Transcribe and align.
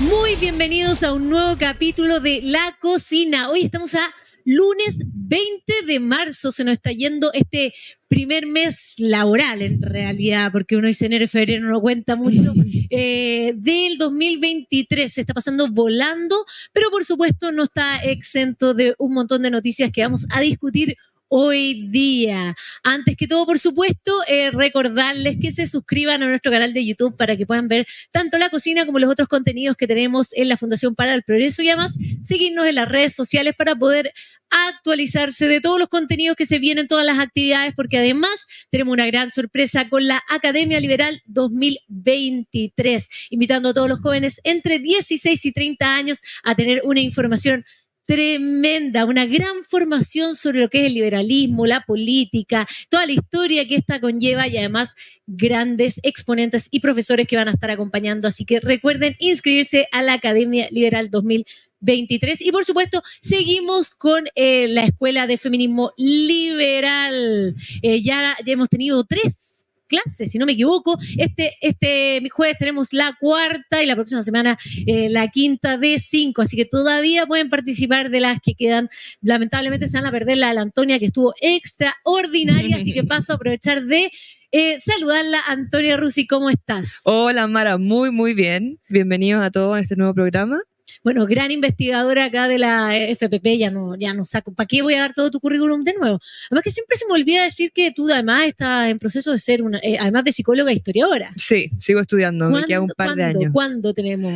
Muy 0.00 0.34
bienvenidos 0.34 1.04
a 1.04 1.12
un 1.12 1.30
nuevo 1.30 1.56
capítulo 1.56 2.18
de 2.18 2.40
La 2.42 2.76
Cocina. 2.80 3.50
Hoy 3.50 3.62
estamos 3.62 3.94
a 3.94 4.12
lunes 4.44 4.98
20 5.06 5.72
de 5.86 6.00
marzo. 6.00 6.50
Se 6.50 6.64
nos 6.64 6.72
está 6.72 6.90
yendo 6.90 7.32
este 7.32 7.72
primer 8.08 8.44
mes 8.46 8.94
laboral 8.98 9.62
en 9.62 9.80
realidad, 9.80 10.50
porque 10.50 10.76
uno 10.76 10.88
dice 10.88 11.06
enero 11.06 11.24
y 11.24 11.28
febrero 11.28 11.62
no 11.62 11.70
lo 11.70 11.80
cuenta 11.80 12.16
mucho, 12.16 12.52
eh, 12.90 13.52
del 13.54 13.96
2023. 13.96 15.12
Se 15.12 15.20
está 15.20 15.32
pasando 15.32 15.68
volando, 15.68 16.44
pero 16.72 16.90
por 16.90 17.04
supuesto 17.04 17.52
no 17.52 17.62
está 17.62 18.02
exento 18.02 18.74
de 18.74 18.96
un 18.98 19.14
montón 19.14 19.42
de 19.42 19.50
noticias 19.50 19.92
que 19.92 20.02
vamos 20.02 20.26
a 20.30 20.40
discutir 20.40 20.88
hoy 20.90 20.96
día. 21.40 22.54
Antes 22.82 23.16
que 23.16 23.26
todo, 23.26 23.44
por 23.46 23.58
supuesto, 23.58 24.12
eh, 24.28 24.50
recordarles 24.50 25.36
que 25.40 25.50
se 25.50 25.66
suscriban 25.66 26.22
a 26.22 26.28
nuestro 26.28 26.52
canal 26.52 26.72
de 26.72 26.86
YouTube 26.86 27.16
para 27.16 27.36
que 27.36 27.46
puedan 27.46 27.68
ver 27.68 27.86
tanto 28.12 28.38
la 28.38 28.50
cocina 28.50 28.86
como 28.86 28.98
los 28.98 29.10
otros 29.10 29.28
contenidos 29.28 29.76
que 29.76 29.86
tenemos 29.86 30.32
en 30.34 30.48
la 30.48 30.56
Fundación 30.56 30.94
para 30.94 31.14
el 31.14 31.22
Progreso 31.22 31.62
y 31.62 31.68
además 31.68 31.96
seguirnos 32.22 32.66
en 32.66 32.76
las 32.76 32.88
redes 32.88 33.14
sociales 33.14 33.54
para 33.56 33.74
poder 33.74 34.12
actualizarse 34.50 35.48
de 35.48 35.60
todos 35.60 35.80
los 35.80 35.88
contenidos 35.88 36.36
que 36.36 36.46
se 36.46 36.60
vienen, 36.60 36.86
todas 36.86 37.04
las 37.04 37.18
actividades, 37.18 37.72
porque 37.74 37.98
además 37.98 38.46
tenemos 38.70 38.92
una 38.92 39.06
gran 39.06 39.30
sorpresa 39.30 39.88
con 39.88 40.06
la 40.06 40.22
Academia 40.28 40.78
Liberal 40.78 41.20
2023, 41.26 43.08
invitando 43.30 43.70
a 43.70 43.74
todos 43.74 43.88
los 43.88 44.00
jóvenes 44.00 44.40
entre 44.44 44.78
16 44.78 45.44
y 45.44 45.52
30 45.52 45.94
años 45.94 46.20
a 46.44 46.54
tener 46.54 46.82
una 46.84 47.00
información 47.00 47.64
tremenda, 48.06 49.04
una 49.04 49.26
gran 49.26 49.62
formación 49.62 50.34
sobre 50.34 50.60
lo 50.60 50.68
que 50.68 50.80
es 50.80 50.86
el 50.86 50.94
liberalismo, 50.94 51.66
la 51.66 51.82
política, 51.82 52.66
toda 52.88 53.06
la 53.06 53.12
historia 53.12 53.66
que 53.66 53.76
esta 53.76 54.00
conlleva 54.00 54.46
y 54.48 54.58
además 54.58 54.94
grandes 55.26 56.00
exponentes 56.02 56.68
y 56.70 56.80
profesores 56.80 57.26
que 57.26 57.36
van 57.36 57.48
a 57.48 57.52
estar 57.52 57.70
acompañando. 57.70 58.28
Así 58.28 58.44
que 58.44 58.60
recuerden 58.60 59.16
inscribirse 59.18 59.88
a 59.92 60.02
la 60.02 60.14
Academia 60.14 60.68
Liberal 60.70 61.10
2023 61.10 62.40
y 62.42 62.52
por 62.52 62.64
supuesto 62.64 63.02
seguimos 63.20 63.90
con 63.90 64.24
eh, 64.34 64.68
la 64.68 64.84
Escuela 64.84 65.26
de 65.26 65.38
Feminismo 65.38 65.92
Liberal. 65.96 67.54
Eh, 67.82 68.02
ya 68.02 68.36
hemos 68.44 68.68
tenido 68.68 69.04
tres 69.04 69.53
clases, 69.94 70.30
si 70.30 70.38
no 70.38 70.46
me 70.46 70.52
equivoco. 70.52 70.96
Este, 71.16 71.52
este 71.60 72.22
jueves 72.30 72.58
tenemos 72.58 72.92
la 72.92 73.16
cuarta 73.20 73.82
y 73.82 73.86
la 73.86 73.94
próxima 73.94 74.22
semana 74.22 74.58
eh, 74.86 75.08
la 75.10 75.28
quinta 75.28 75.78
de 75.78 75.98
cinco, 75.98 76.42
así 76.42 76.56
que 76.56 76.64
todavía 76.64 77.26
pueden 77.26 77.48
participar 77.48 78.10
de 78.10 78.20
las 78.20 78.38
que 78.40 78.54
quedan. 78.54 78.88
Lamentablemente 79.20 79.88
se 79.88 79.98
van 79.98 80.06
a 80.06 80.10
perder 80.10 80.38
la 80.38 80.48
de 80.48 80.54
la 80.54 80.62
Antonia, 80.62 80.98
que 80.98 81.06
estuvo 81.06 81.34
extraordinaria, 81.40 82.76
así 82.76 82.92
que 82.92 83.04
paso 83.04 83.32
a 83.32 83.36
aprovechar 83.36 83.84
de 83.84 84.10
eh, 84.52 84.80
saludarla. 84.80 85.40
Antonia 85.46 85.96
Rusi, 85.96 86.26
¿cómo 86.26 86.50
estás? 86.50 87.00
Hola 87.04 87.46
Mara, 87.46 87.78
muy, 87.78 88.10
muy 88.10 88.34
bien. 88.34 88.78
Bienvenidos 88.88 89.42
a 89.42 89.50
todos 89.50 89.76
a 89.76 89.80
este 89.80 89.96
nuevo 89.96 90.14
programa 90.14 90.60
bueno, 91.02 91.26
gran 91.26 91.50
investigadora 91.50 92.26
acá 92.26 92.48
de 92.48 92.58
la 92.58 92.96
FPP, 92.96 93.58
ya 93.58 93.70
no, 93.70 93.96
ya 93.96 94.14
no 94.14 94.24
saco. 94.24 94.52
¿Para 94.52 94.66
qué 94.66 94.82
voy 94.82 94.94
a 94.94 95.00
dar 95.00 95.14
todo 95.14 95.30
tu 95.30 95.40
currículum 95.40 95.84
de 95.84 95.94
nuevo? 95.94 96.18
Además 96.50 96.64
que 96.64 96.70
siempre 96.70 96.96
se 96.96 97.06
me 97.06 97.14
olvida 97.14 97.44
decir 97.44 97.72
que 97.72 97.92
tú 97.92 98.10
además 98.10 98.46
estás 98.46 98.88
en 98.88 98.98
proceso 98.98 99.32
de 99.32 99.38
ser 99.38 99.62
una, 99.62 99.78
eh, 99.78 99.96
además 99.98 100.24
de 100.24 100.32
psicóloga 100.32 100.70
e 100.70 100.74
historiadora. 100.74 101.32
Sí, 101.36 101.70
sigo 101.78 102.00
estudiando, 102.00 102.50
me 102.50 102.64
queda 102.64 102.80
un 102.80 102.88
par 102.88 103.14
de 103.14 103.24
años. 103.24 103.52
¿Cuándo 103.52 103.92
tenemos 103.92 104.32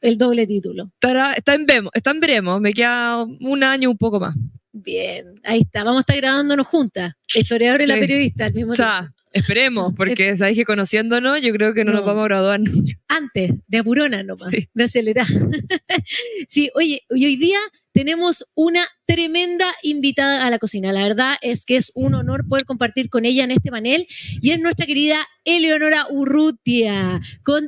el 0.00 0.16
doble 0.16 0.46
título? 0.46 0.90
Está, 0.94 1.34
está 1.34 1.54
en 1.54 1.66
vemos, 1.66 1.90
está 1.94 2.10
en 2.10 2.20
veremos, 2.20 2.60
me 2.60 2.72
queda 2.72 3.22
un 3.22 3.64
año 3.64 3.90
un 3.90 3.98
poco 3.98 4.20
más. 4.20 4.34
Bien, 4.72 5.40
ahí 5.44 5.60
está, 5.60 5.84
vamos 5.84 5.98
a 5.98 6.00
estar 6.00 6.16
grabándonos 6.16 6.66
juntas, 6.66 7.12
historiadora 7.34 7.84
y 7.84 7.86
la 7.86 7.96
periodista 7.96 8.46
al 8.46 8.54
mismo 8.54 8.72
tiempo. 8.72 9.21
Esperemos, 9.32 9.94
porque 9.96 10.36
sabéis 10.36 10.58
que 10.58 10.64
conociéndonos, 10.64 11.40
yo 11.40 11.52
creo 11.52 11.74
que 11.74 11.84
no, 11.84 11.92
nos 11.92 12.04
vamos 12.04 12.22
a 12.22 12.28
graduar 12.28 12.60
Antes, 13.08 13.52
de 13.66 13.78
apurona 13.78 14.22
nomás, 14.22 14.50
de 14.50 14.84
acelerar. 14.84 15.26
sí, 16.48 16.70
oye, 16.74 17.02
hoy 17.10 17.36
día 17.36 17.58
tenemos 17.92 18.46
una 18.54 18.86
tremenda 19.06 19.66
invitada 19.82 20.46
a 20.46 20.50
la 20.50 20.58
cocina. 20.58 20.92
La 20.92 21.02
verdad 21.02 21.34
es 21.42 21.64
que 21.66 21.76
es 21.76 21.92
un 21.94 22.14
honor 22.14 22.46
poder 22.48 22.64
compartir 22.64 23.10
con 23.10 23.24
ella 23.24 23.44
en 23.44 23.50
este 23.50 23.70
panel 23.70 24.06
y 24.40 24.50
es 24.50 24.60
nuestra 24.60 24.86
querida 24.86 25.26
Eleonora 25.44 26.06
Urrutia, 26.08 27.20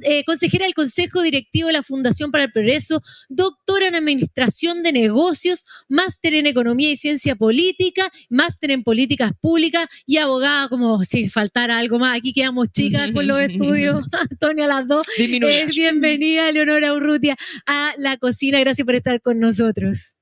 eh, 0.02 0.24
consejera 0.24 0.64
del 0.64 0.74
Consejo 0.74 1.22
Directivo 1.22 1.66
de 1.66 1.72
la 1.72 1.82
Fundación 1.82 2.30
para 2.30 2.44
el 2.44 2.52
Progreso, 2.52 3.02
doctora 3.28 3.88
en 3.88 3.96
Administración 3.96 4.82
de 4.82 4.92
Negocios, 4.92 5.64
máster 5.88 6.34
en 6.34 6.46
Economía 6.46 6.92
y 6.92 6.96
Ciencia 6.96 7.34
Política, 7.34 8.10
máster 8.30 8.70
en 8.70 8.84
Políticas 8.84 9.32
Públicas 9.40 9.86
y 10.06 10.18
abogada, 10.18 10.68
como 10.68 11.02
si 11.02 11.28
faltara 11.28 11.78
algo 11.78 11.98
más. 11.98 12.16
Aquí 12.16 12.32
quedamos 12.32 12.68
chicas 12.70 13.10
con 13.12 13.26
los 13.26 13.40
estudios, 13.40 14.06
Antonia, 14.30 14.66
las 14.68 14.86
dos. 14.86 15.04
Eh, 15.18 15.66
bienvenida, 15.66 16.48
Eleonora 16.48 16.94
Urrutia, 16.94 17.36
a 17.66 17.92
la 17.98 18.16
cocina. 18.18 18.60
Gracias 18.60 18.86
por 18.86 18.94
estar 18.94 19.20
con 19.20 19.40
nosotros. 19.40 20.13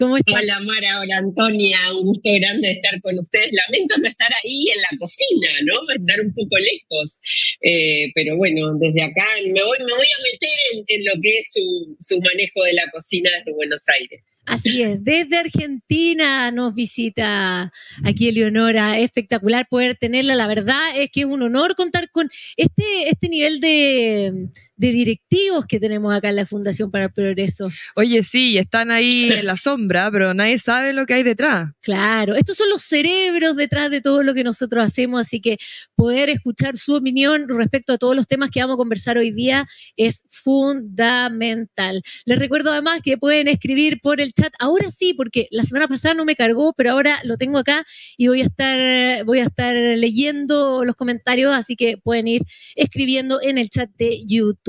Hola 0.00 0.60
Mara, 0.60 1.00
hola 1.00 1.16
Antonia, 1.18 1.78
un 1.92 2.06
gusto 2.06 2.30
grande 2.32 2.70
estar 2.70 3.00
con 3.00 3.18
ustedes. 3.18 3.50
Lamento 3.50 3.96
no 3.98 4.06
estar 4.06 4.30
ahí 4.44 4.68
en 4.68 4.80
la 4.80 4.96
cocina, 5.00 5.48
¿no? 5.64 5.74
Estar 5.92 6.24
un 6.24 6.32
poco 6.34 6.56
lejos. 6.56 7.18
Eh, 7.62 8.12
pero 8.14 8.36
bueno, 8.36 8.74
desde 8.78 9.02
acá 9.02 9.24
me 9.42 9.60
voy, 9.60 9.78
me 9.80 9.94
voy 9.94 10.06
a 10.06 10.22
meter 10.22 10.84
en, 10.86 11.04
lo 11.04 11.20
que 11.20 11.38
es 11.38 11.52
su, 11.52 11.96
su 11.98 12.20
manejo 12.20 12.62
de 12.62 12.74
la 12.74 12.88
cocina 12.92 13.30
desde 13.38 13.52
Buenos 13.52 13.82
Aires. 13.88 14.22
Así 14.46 14.82
es, 14.82 15.04
desde 15.04 15.36
Argentina 15.36 16.50
nos 16.52 16.74
visita 16.74 17.70
aquí 18.02 18.28
Eleonora, 18.28 18.98
espectacular 18.98 19.66
poder 19.68 19.96
tenerla, 19.96 20.36
la 20.36 20.46
verdad 20.46 20.80
es 20.96 21.10
que 21.12 21.20
es 21.20 21.26
un 21.26 21.42
honor 21.42 21.74
contar 21.74 22.10
con 22.10 22.30
este, 22.56 23.10
este 23.10 23.28
nivel 23.28 23.60
de, 23.60 24.48
de 24.78 24.92
directivos 24.92 25.66
que 25.66 25.80
tenemos 25.80 26.14
acá 26.14 26.30
en 26.30 26.36
la 26.36 26.46
Fundación 26.46 26.90
para 26.90 27.06
el 27.06 27.12
Progreso. 27.12 27.68
Oye, 27.96 28.22
sí, 28.22 28.56
están 28.56 28.90
ahí 28.90 29.28
en 29.30 29.44
la 29.44 29.56
sombra, 29.56 30.10
pero 30.10 30.32
nadie 30.34 30.58
sabe 30.58 30.92
lo 30.92 31.04
que 31.04 31.14
hay 31.14 31.22
detrás. 31.24 31.70
Claro, 31.82 32.34
estos 32.34 32.56
son 32.56 32.68
los 32.70 32.82
cerebros 32.82 33.56
detrás 33.56 33.90
de 33.90 34.00
todo 34.00 34.22
lo 34.22 34.34
que 34.34 34.44
nosotros 34.44 34.84
hacemos, 34.84 35.20
así 35.20 35.40
que 35.40 35.58
poder 35.96 36.30
escuchar 36.30 36.76
su 36.76 36.94
opinión 36.94 37.46
respecto 37.48 37.92
a 37.92 37.98
todos 37.98 38.14
los 38.14 38.28
temas 38.28 38.50
que 38.50 38.60
vamos 38.60 38.74
a 38.74 38.78
conversar 38.78 39.18
hoy 39.18 39.32
día 39.32 39.66
es 39.96 40.22
fundamental. 40.28 42.00
Les 42.24 42.38
recuerdo 42.38 42.70
además 42.70 43.00
que 43.02 43.18
pueden 43.18 43.48
escribir 43.48 44.00
por 44.00 44.20
el 44.20 44.32
chat, 44.32 44.52
ahora 44.60 44.90
sí, 44.92 45.12
porque 45.14 45.48
la 45.50 45.64
semana 45.64 45.88
pasada 45.88 46.14
no 46.14 46.24
me 46.24 46.36
cargó, 46.36 46.72
pero 46.72 46.92
ahora 46.92 47.18
lo 47.24 47.36
tengo 47.36 47.58
acá 47.58 47.84
y 48.16 48.28
voy 48.28 48.42
a 48.42 48.44
estar, 48.44 49.24
voy 49.24 49.40
a 49.40 49.44
estar 49.44 49.74
leyendo 49.74 50.84
los 50.84 50.94
comentarios, 50.94 51.52
así 51.52 51.74
que 51.74 51.98
pueden 51.98 52.28
ir 52.28 52.42
escribiendo 52.76 53.40
en 53.42 53.58
el 53.58 53.68
chat 53.70 53.90
de 53.98 54.24
YouTube. 54.24 54.67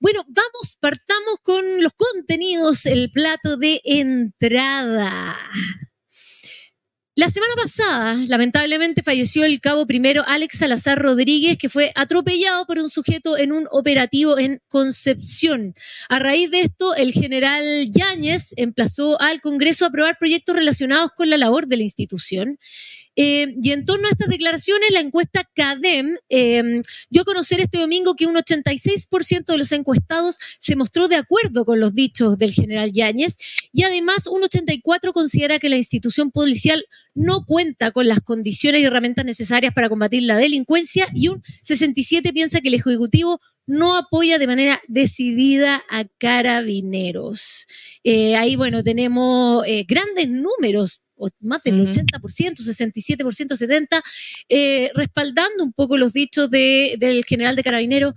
Bueno, 0.00 0.22
vamos, 0.28 0.76
partamos 0.80 1.40
con 1.42 1.82
los 1.82 1.92
contenidos, 1.92 2.86
el 2.86 3.10
plato 3.10 3.56
de 3.56 3.80
entrada. 3.84 5.36
La 7.16 7.30
semana 7.30 7.54
pasada, 7.56 8.16
lamentablemente, 8.28 9.02
falleció 9.02 9.44
el 9.44 9.60
cabo 9.60 9.88
primero 9.88 10.22
Alex 10.24 10.58
Salazar 10.58 11.00
Rodríguez, 11.00 11.58
que 11.58 11.68
fue 11.68 11.90
atropellado 11.96 12.64
por 12.64 12.78
un 12.78 12.88
sujeto 12.88 13.36
en 13.36 13.50
un 13.50 13.66
operativo 13.72 14.38
en 14.38 14.62
Concepción. 14.68 15.74
A 16.08 16.20
raíz 16.20 16.48
de 16.52 16.60
esto, 16.60 16.94
el 16.94 17.12
general 17.12 17.90
Yáñez 17.90 18.54
emplazó 18.56 19.20
al 19.20 19.40
Congreso 19.40 19.84
a 19.84 19.88
aprobar 19.88 20.16
proyectos 20.16 20.54
relacionados 20.54 21.10
con 21.10 21.28
la 21.28 21.38
labor 21.38 21.66
de 21.66 21.78
la 21.78 21.82
institución. 21.82 22.56
Eh, 23.20 23.56
y 23.60 23.72
en 23.72 23.84
torno 23.84 24.06
a 24.06 24.12
estas 24.12 24.28
declaraciones, 24.28 24.92
la 24.92 25.00
encuesta 25.00 25.42
CADEM 25.52 26.18
eh, 26.28 26.82
dio 27.10 27.22
a 27.22 27.24
conocer 27.24 27.58
este 27.58 27.78
domingo 27.78 28.14
que 28.14 28.26
un 28.26 28.36
86% 28.36 29.44
de 29.44 29.58
los 29.58 29.72
encuestados 29.72 30.38
se 30.60 30.76
mostró 30.76 31.08
de 31.08 31.16
acuerdo 31.16 31.64
con 31.64 31.80
los 31.80 31.96
dichos 31.96 32.38
del 32.38 32.52
general 32.52 32.92
Yáñez 32.92 33.36
y 33.72 33.82
además 33.82 34.28
un 34.28 34.42
84% 34.42 35.12
considera 35.12 35.58
que 35.58 35.68
la 35.68 35.76
institución 35.76 36.30
policial 36.30 36.86
no 37.12 37.44
cuenta 37.44 37.90
con 37.90 38.06
las 38.06 38.20
condiciones 38.20 38.82
y 38.82 38.84
herramientas 38.84 39.24
necesarias 39.24 39.74
para 39.74 39.88
combatir 39.88 40.22
la 40.22 40.36
delincuencia 40.36 41.08
y 41.12 41.26
un 41.26 41.42
67% 41.66 42.32
piensa 42.32 42.60
que 42.60 42.68
el 42.68 42.74
Ejecutivo 42.74 43.40
no 43.66 43.96
apoya 43.96 44.38
de 44.38 44.46
manera 44.46 44.80
decidida 44.86 45.82
a 45.90 46.04
carabineros. 46.18 47.66
Eh, 48.04 48.36
ahí, 48.36 48.54
bueno, 48.54 48.84
tenemos 48.84 49.64
grandes 49.88 50.28
números 50.28 51.02
más 51.40 51.62
del 51.62 51.86
80%, 51.86 52.56
67%, 52.56 54.02
70%, 54.48 54.90
respaldando 54.94 55.64
un 55.64 55.72
poco 55.72 55.96
los 55.96 56.12
dichos 56.12 56.50
del 56.50 57.24
general 57.26 57.56
de 57.56 57.62
Carabineros. 57.62 58.14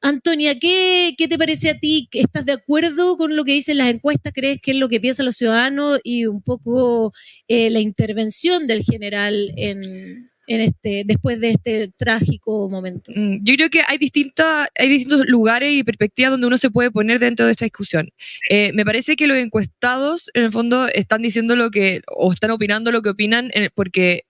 Antonia, 0.00 0.58
¿qué, 0.58 1.14
¿qué, 1.16 1.28
te 1.28 1.38
parece 1.38 1.70
a 1.70 1.78
ti? 1.78 2.10
¿Estás 2.12 2.44
de 2.44 2.52
acuerdo 2.52 3.16
con 3.16 3.36
lo 3.36 3.44
que 3.44 3.52
dicen 3.52 3.78
las 3.78 3.88
encuestas? 3.88 4.34
¿Crees 4.34 4.60
que 4.60 4.72
es 4.72 4.76
lo 4.76 4.90
que 4.90 5.00
piensan 5.00 5.24
los 5.24 5.36
ciudadanos 5.36 5.98
y 6.04 6.26
un 6.26 6.42
poco 6.42 7.14
eh, 7.48 7.70
la 7.70 7.80
intervención 7.80 8.66
del 8.66 8.82
general 8.82 9.54
en, 9.56 10.30
en 10.46 10.60
este, 10.60 11.04
después 11.06 11.40
de 11.40 11.50
este 11.50 11.90
trágico 11.96 12.68
momento? 12.68 13.12
Mm, 13.14 13.38
yo 13.42 13.54
creo 13.54 13.70
que 13.70 13.82
hay, 13.86 13.98
distintas, 13.98 14.68
hay 14.78 14.88
distintos 14.88 15.26
lugares 15.26 15.72
y 15.72 15.84
perspectivas 15.84 16.30
donde 16.30 16.46
uno 16.46 16.56
se 16.56 16.70
puede 16.70 16.90
poner 16.90 17.18
dentro 17.18 17.46
de 17.46 17.52
esta 17.52 17.64
discusión. 17.64 18.10
Eh, 18.50 18.72
me 18.74 18.84
parece 18.84 19.16
que 19.16 19.26
los 19.26 19.38
encuestados, 19.38 20.30
en 20.34 20.44
el 20.44 20.52
fondo, 20.52 20.88
están 20.88 21.22
diciendo 21.22 21.56
lo 21.56 21.70
que, 21.70 22.02
o 22.14 22.32
están 22.32 22.50
opinando 22.50 22.92
lo 22.92 23.02
que 23.02 23.10
opinan, 23.10 23.50
porque 23.74 24.24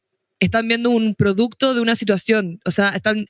están 0.45 0.69
viendo 0.69 0.91
un 0.91 1.15
producto 1.15 1.75
de 1.75 1.81
una 1.81 1.97
situación. 1.97 2.61
O 2.65 2.71
sea, 2.71 2.91
están, 2.91 3.27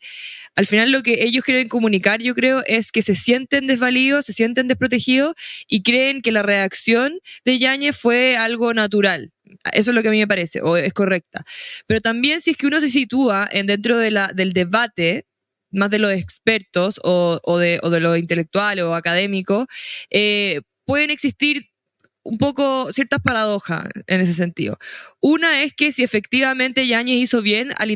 al 0.55 0.67
final 0.67 0.93
lo 0.93 1.03
que 1.03 1.25
ellos 1.25 1.45
quieren 1.45 1.69
comunicar, 1.69 2.21
yo 2.21 2.35
creo, 2.35 2.63
es 2.67 2.93
que 2.93 3.03
se 3.03 3.15
sienten 3.15 3.67
desvalidos, 3.67 4.27
se 4.27 4.33
sienten 4.33 4.69
desprotegidos 4.69 5.35
y 5.69 5.83
creen 5.83 6.23
que 6.23 6.33
la 6.33 6.43
reacción 6.43 7.19
de 7.45 7.59
Yañez 7.59 7.97
fue 7.97 8.37
algo 8.37 8.75
natural. 8.75 9.33
Eso 9.73 9.91
es 9.91 9.95
lo 9.95 10.03
que 10.03 10.09
a 10.09 10.11
mí 10.11 10.19
me 10.19 10.29
parece, 10.29 10.61
o 10.63 10.77
es 10.77 10.93
correcta. 10.93 11.45
Pero 11.87 12.01
también 12.01 12.41
si 12.41 12.51
es 12.51 12.57
que 12.57 12.67
uno 12.67 12.81
se 12.81 12.89
sitúa 12.89 13.49
en 13.51 13.67
dentro 13.67 13.99
del 13.99 14.53
debate, 14.53 15.25
más 15.71 15.91
de 15.91 15.99
los 15.99 16.13
expertos 16.13 17.01
o, 17.03 17.59
de, 17.59 17.81
o 17.83 17.91
de 17.91 18.01
lo 18.01 18.17
intelectual 18.17 18.81
o 18.81 18.95
académico, 18.95 19.67
eh, 20.11 20.61
pueden 20.85 21.11
existir 21.11 21.67
un 22.25 22.39
poco 22.39 22.93
ciertas 22.93 23.21
paradojas 23.21 23.85
en 24.07 24.21
ese 24.21 24.33
sentido. 24.33 24.79
Una 25.21 25.63
es 25.63 25.75
que 25.75 25.93
si 25.93 26.03
efectivamente 26.03 26.87
Yáñez 26.87 27.17
hizo 27.17 27.43
bien 27.43 27.71
al, 27.77 27.91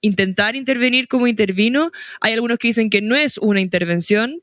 intentar 0.00 0.56
intervenir 0.56 1.06
como 1.06 1.26
intervino, 1.26 1.90
hay 2.20 2.32
algunos 2.32 2.58
que 2.58 2.68
dicen 2.68 2.90
que 2.90 3.02
no 3.02 3.14
es 3.14 3.38
una 3.38 3.60
intervención, 3.60 4.40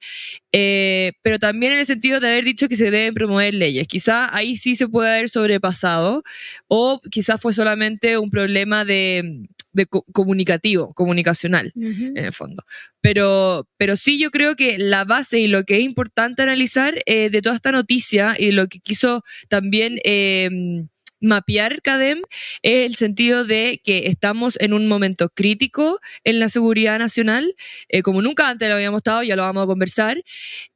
eh, 0.52 1.14
pero 1.24 1.40
también 1.40 1.74
en 1.74 1.80
el 1.80 1.86
sentido 1.86 2.20
de 2.20 2.30
haber 2.30 2.46
dicho 2.46 2.68
que 2.70 2.76
se 2.76 2.92
deben 2.92 3.14
promover 3.14 3.54
leyes. 3.54 3.88
Quizá 3.88 4.34
ahí 4.34 4.56
sí 4.56 4.76
se 4.76 4.88
puede 4.88 5.10
haber 5.10 5.30
sobrepasado 5.30 6.24
o 6.68 7.02
quizás 7.12 7.42
fue 7.42 7.52
solamente 7.52 8.18
un 8.18 8.30
problema 8.30 8.86
de 8.86 9.48
de 9.76 9.86
comunicativo, 9.86 10.94
comunicacional, 10.94 11.72
en 11.76 12.18
el 12.18 12.34
fondo. 12.34 12.64
Pero, 13.02 13.68
pero 13.78 13.96
sí 13.96 14.18
yo 14.18 14.32
creo 14.32 14.56
que 14.56 14.78
la 14.78 15.04
base 15.04 15.40
y 15.40 15.48
lo 15.48 15.64
que 15.64 15.78
es 15.78 15.84
importante 15.84 16.42
analizar 16.42 16.96
eh, 17.06 17.30
de 17.30 17.42
toda 17.42 17.56
esta 17.56 17.72
noticia 17.72 18.36
y 18.38 18.52
lo 18.52 18.68
que 18.68 18.80
quiso 18.80 19.24
también... 19.50 20.00
Em, 20.04 20.88
mapear 21.22 21.82
CADEM 21.82 22.22
es 22.62 22.86
el 22.86 22.96
sentido 22.98 23.46
de 23.46 23.82
que 23.84 24.08
estamos 24.08 24.58
en 24.60 24.74
un 24.74 24.88
momento 24.88 25.30
crítico 25.30 26.00
en 26.24 26.40
la 26.40 26.50
seguridad 26.50 27.00
nacional, 27.00 27.56
eh, 27.88 28.02
como 28.04 28.22
nunca 28.22 28.48
antes 28.48 28.68
lo 28.70 28.76
habíamos 28.76 29.00
estado, 29.00 29.24
ya 29.24 29.36
lo 29.36 29.42
vamos 29.42 29.64
a 29.64 29.68
conversar, 29.68 30.22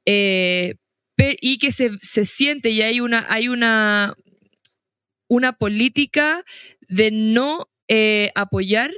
eh, 0.06 0.76
y 1.42 1.60
que 1.60 1.72
se, 1.72 1.92
se, 2.02 2.26
siente 2.26 2.70
y 2.70 2.82
hay 2.82 3.00
una, 3.02 3.26
hay 3.30 3.50
una, 3.50 4.16
una 5.28 5.52
política 5.54 6.44
de 6.88 7.12
no 7.12 7.70
eh, 7.90 8.32
apoyar 8.36 8.92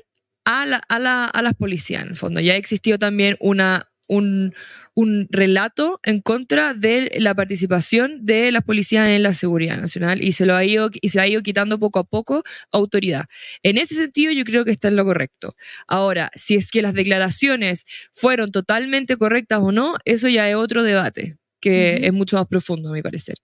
a, 0.46 0.66
la, 0.66 0.82
a, 0.90 1.00
la, 1.00 1.26
a, 1.26 1.42
las 1.42 1.54
policías, 1.54 2.04
en 2.04 2.10
el 2.10 2.16
fondo. 2.16 2.40
Ya 2.40 2.56
existió 2.56 3.00
también 3.00 3.38
una, 3.40 3.90
un, 4.08 4.54
un, 4.94 5.28
relato 5.32 6.00
en 6.04 6.22
contra 6.22 6.74
de 6.74 7.12
la 7.20 7.34
participación 7.34 8.26
de 8.26 8.52
las 8.52 8.64
policías 8.64 9.08
en 9.10 9.24
la 9.24 9.34
seguridad 9.34 9.78
nacional 9.78 10.24
y 10.24 10.34
se, 10.34 10.46
lo 10.46 10.56
ha 10.56 10.66
ido, 10.66 10.90
y 10.94 11.10
se 11.10 11.20
ha 11.20 11.28
ido 11.28 11.42
quitando 11.42 11.80
poco 11.80 12.00
a 12.00 12.04
poco 12.04 12.44
autoridad. 12.72 13.26
En 13.64 13.78
ese 13.78 13.96
sentido, 13.96 14.32
yo 14.32 14.44
creo 14.44 14.66
que 14.66 14.72
está 14.72 14.90
en 14.90 14.96
lo 14.98 15.06
correcto. 15.06 15.56
Ahora, 15.88 16.30
si 16.36 16.56
es 16.56 16.70
que 16.70 16.82
las 16.82 16.94
declaraciones 16.94 17.86
fueron 18.12 18.52
totalmente 18.52 19.18
correctas 19.18 19.60
o 19.62 19.72
no, 19.72 19.96
eso 20.06 20.28
ya 20.28 20.50
es 20.50 20.56
otro 20.56 20.84
debate 20.84 21.38
que 21.62 22.08
es 22.08 22.12
mucho 22.12 22.36
más 22.36 22.48
profundo, 22.48 22.90
a 22.90 22.92
mi 22.92 23.02
parecer. 23.02 23.36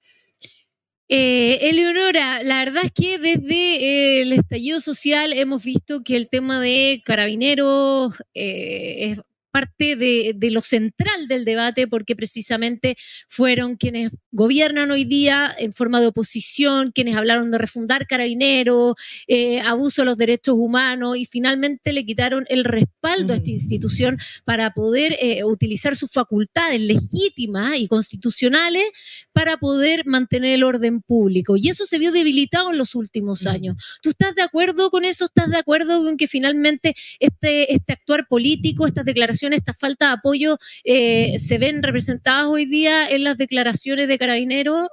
Eh, 1.09 1.69
Eleonora, 1.69 2.43
la 2.43 2.65
verdad 2.65 2.83
es 2.85 2.91
que 2.91 3.17
desde 3.17 4.19
eh, 4.19 4.21
el 4.23 4.33
estallido 4.33 4.81
social 4.81 5.31
hemos 5.31 5.63
visto 5.63 6.01
que 6.03 6.17
el 6.17 6.27
tema 6.29 6.59
de 6.59 7.01
carabineros 7.05 8.21
eh, 8.33 9.11
es 9.11 9.21
parte 9.57 9.95
de, 9.95 10.51
lo 10.51 10.61
central 10.61 11.27
del 11.27 11.43
debate 11.43 11.87
porque 11.87 12.15
precisamente 12.15 12.95
fueron 13.27 13.75
quienes 13.75 14.11
gobiernan 14.31 14.91
hoy 14.91 15.03
día 15.03 15.51
en 15.57 15.73
forma 15.73 15.99
de 15.99 16.07
oposición, 16.07 16.91
quienes 16.93 17.17
hablaron 17.17 17.49
de 17.49 17.57
refundar 17.57 18.05
carabineros, 18.05 18.93
eh, 19.27 19.59
abuso 19.61 20.03
de 20.03 20.05
los 20.05 20.17
derechos 20.17 20.55
humanos 20.59 21.17
y 21.17 21.25
finalmente 21.25 21.91
le 21.91 22.05
quitaron 22.05 22.45
el 22.49 22.65
respaldo 22.65 23.33
a 23.33 23.37
esta 23.37 23.49
mm. 23.49 23.53
institución 23.53 24.17
para 24.45 24.75
poder 24.75 25.17
eh, 25.19 25.43
utilizar 25.43 25.95
sus 25.95 26.11
facultades 26.11 26.79
legítimas 26.79 27.77
y 27.77 27.87
constitucionales 27.87 28.85
para 29.33 29.57
poder 29.57 30.05
mantener 30.05 30.53
el 30.53 30.63
orden 30.63 31.01
público. 31.01 31.57
Y 31.57 31.69
eso 31.69 31.87
se 31.87 31.97
vio 31.97 32.11
debilitado 32.11 32.69
en 32.69 32.77
los 32.77 32.93
últimos 32.93 33.45
mm. 33.45 33.47
años. 33.47 33.75
¿Tú 34.03 34.09
estás 34.09 34.35
de 34.35 34.43
acuerdo 34.43 34.91
con 34.91 35.03
eso? 35.03 35.25
¿Estás 35.25 35.49
de 35.49 35.57
acuerdo 35.57 36.03
con 36.03 36.15
que 36.15 36.27
finalmente 36.27 36.93
este, 37.19 37.73
este 37.73 37.93
actuar 37.93 38.27
político, 38.27 38.85
estas 38.85 39.05
declaraciones 39.05 39.46
esta 39.53 39.73
falta 39.73 40.07
de 40.07 40.13
apoyo 40.13 40.57
eh, 40.83 41.39
se 41.39 41.57
ven 41.57 41.83
representadas 41.83 42.45
hoy 42.45 42.65
día 42.65 43.07
en 43.09 43.23
las 43.23 43.37
declaraciones 43.37 44.07
de 44.07 44.17
carabineros 44.17 44.87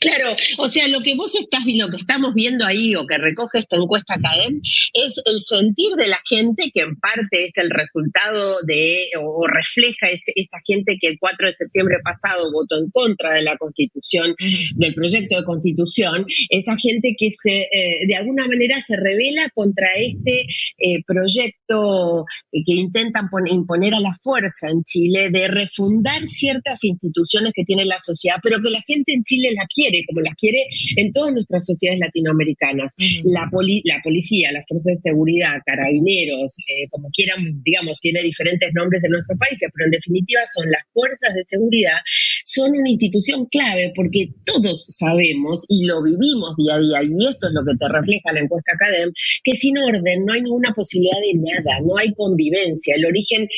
Claro, 0.00 0.36
o 0.58 0.68
sea, 0.68 0.88
lo 0.88 1.00
que 1.00 1.14
vos 1.14 1.34
estás 1.34 1.64
lo 1.66 1.88
que 1.88 1.96
estamos 1.96 2.34
viendo 2.34 2.66
ahí 2.66 2.94
o 2.94 3.06
que 3.06 3.18
recoge 3.18 3.58
esta 3.58 3.76
encuesta 3.76 4.14
Academ 4.14 4.60
es 4.92 5.14
el 5.24 5.40
sentir 5.40 5.92
de 5.96 6.08
la 6.08 6.20
gente 6.24 6.70
que 6.72 6.82
en 6.82 6.96
parte 6.96 7.46
es 7.46 7.52
el 7.54 7.70
resultado 7.70 8.58
de 8.66 9.06
o 9.20 9.46
refleja 9.46 10.08
esa 10.08 10.58
gente 10.66 10.98
que 11.00 11.08
el 11.08 11.18
4 11.18 11.46
de 11.46 11.52
septiembre 11.52 11.96
pasado 12.04 12.52
votó 12.52 12.76
en 12.78 12.90
contra 12.90 13.32
de 13.32 13.42
la 13.42 13.56
Constitución, 13.56 14.34
del 14.76 14.94
proyecto 14.94 15.36
de 15.36 15.44
Constitución, 15.44 16.26
esa 16.50 16.76
gente 16.76 17.14
que 17.18 17.30
se 17.30 17.62
eh, 17.62 18.06
de 18.06 18.16
alguna 18.16 18.46
manera 18.46 18.80
se 18.80 18.96
revela 18.96 19.48
contra 19.54 19.88
este 19.96 20.46
eh, 20.78 21.02
proyecto 21.06 22.24
que 22.52 22.72
intentan 22.72 23.28
imponer 23.46 23.94
a 23.94 24.00
la 24.00 24.12
fuerza 24.22 24.68
en 24.68 24.84
Chile 24.84 25.30
de 25.30 25.48
refundar 25.48 26.26
ciertas 26.26 26.84
instituciones 26.84 27.52
que 27.54 27.64
tiene 27.64 27.84
la 27.84 27.98
sociedad, 27.98 28.36
pero 28.42 28.60
que 28.60 28.70
la 28.70 28.82
gente 28.86 29.12
en 29.12 29.24
Chile 29.24 29.53
la 29.54 29.66
quiere, 29.72 30.04
como 30.06 30.20
las 30.20 30.34
quiere 30.34 30.66
en 30.96 31.12
todas 31.12 31.32
nuestras 31.32 31.66
sociedades 31.66 32.00
latinoamericanas. 32.00 32.94
la, 33.24 33.48
la 33.84 34.00
policía, 34.02 34.52
las 34.52 34.64
fuerzas 34.68 34.94
de 34.96 35.10
seguridad, 35.10 35.56
carabineros, 35.64 36.54
eh, 36.68 36.88
como 36.90 37.08
quieran, 37.10 37.62
digamos, 37.64 37.98
tiene 38.00 38.20
diferentes 38.22 38.70
nombres 38.74 39.04
en 39.04 39.12
nuestros 39.12 39.38
países, 39.38 39.68
pero 39.72 39.86
en 39.86 39.92
definitiva 39.92 40.40
son 40.52 40.70
las 40.70 40.82
fuerzas 40.92 41.34
de 41.34 41.44
seguridad, 41.46 41.98
son 42.44 42.70
una 42.76 42.90
institución 42.90 43.46
clave 43.46 43.92
porque 43.94 44.28
todos 44.44 44.86
sabemos 44.88 45.64
y 45.68 45.86
lo 45.86 46.02
vivimos 46.02 46.56
día 46.56 46.74
a 46.74 46.80
día, 46.80 46.98
y 47.02 47.26
esto 47.26 47.48
es 47.48 47.54
lo 47.54 47.64
que 47.64 47.76
te 47.76 47.88
refleja 47.88 48.32
la 48.32 48.40
encuesta 48.40 48.72
Academ, 48.74 49.12
que 49.42 49.52
sin 49.56 49.78
orden 49.78 50.24
no 50.24 50.32
hay 50.32 50.42
ninguna 50.42 50.72
posibilidad 50.74 51.20
de 51.20 51.34
nada, 51.34 51.80
no 51.80 51.96
hay 51.96 52.12
convivencia. 52.14 52.94
El 52.96 53.06
origen 53.06 53.48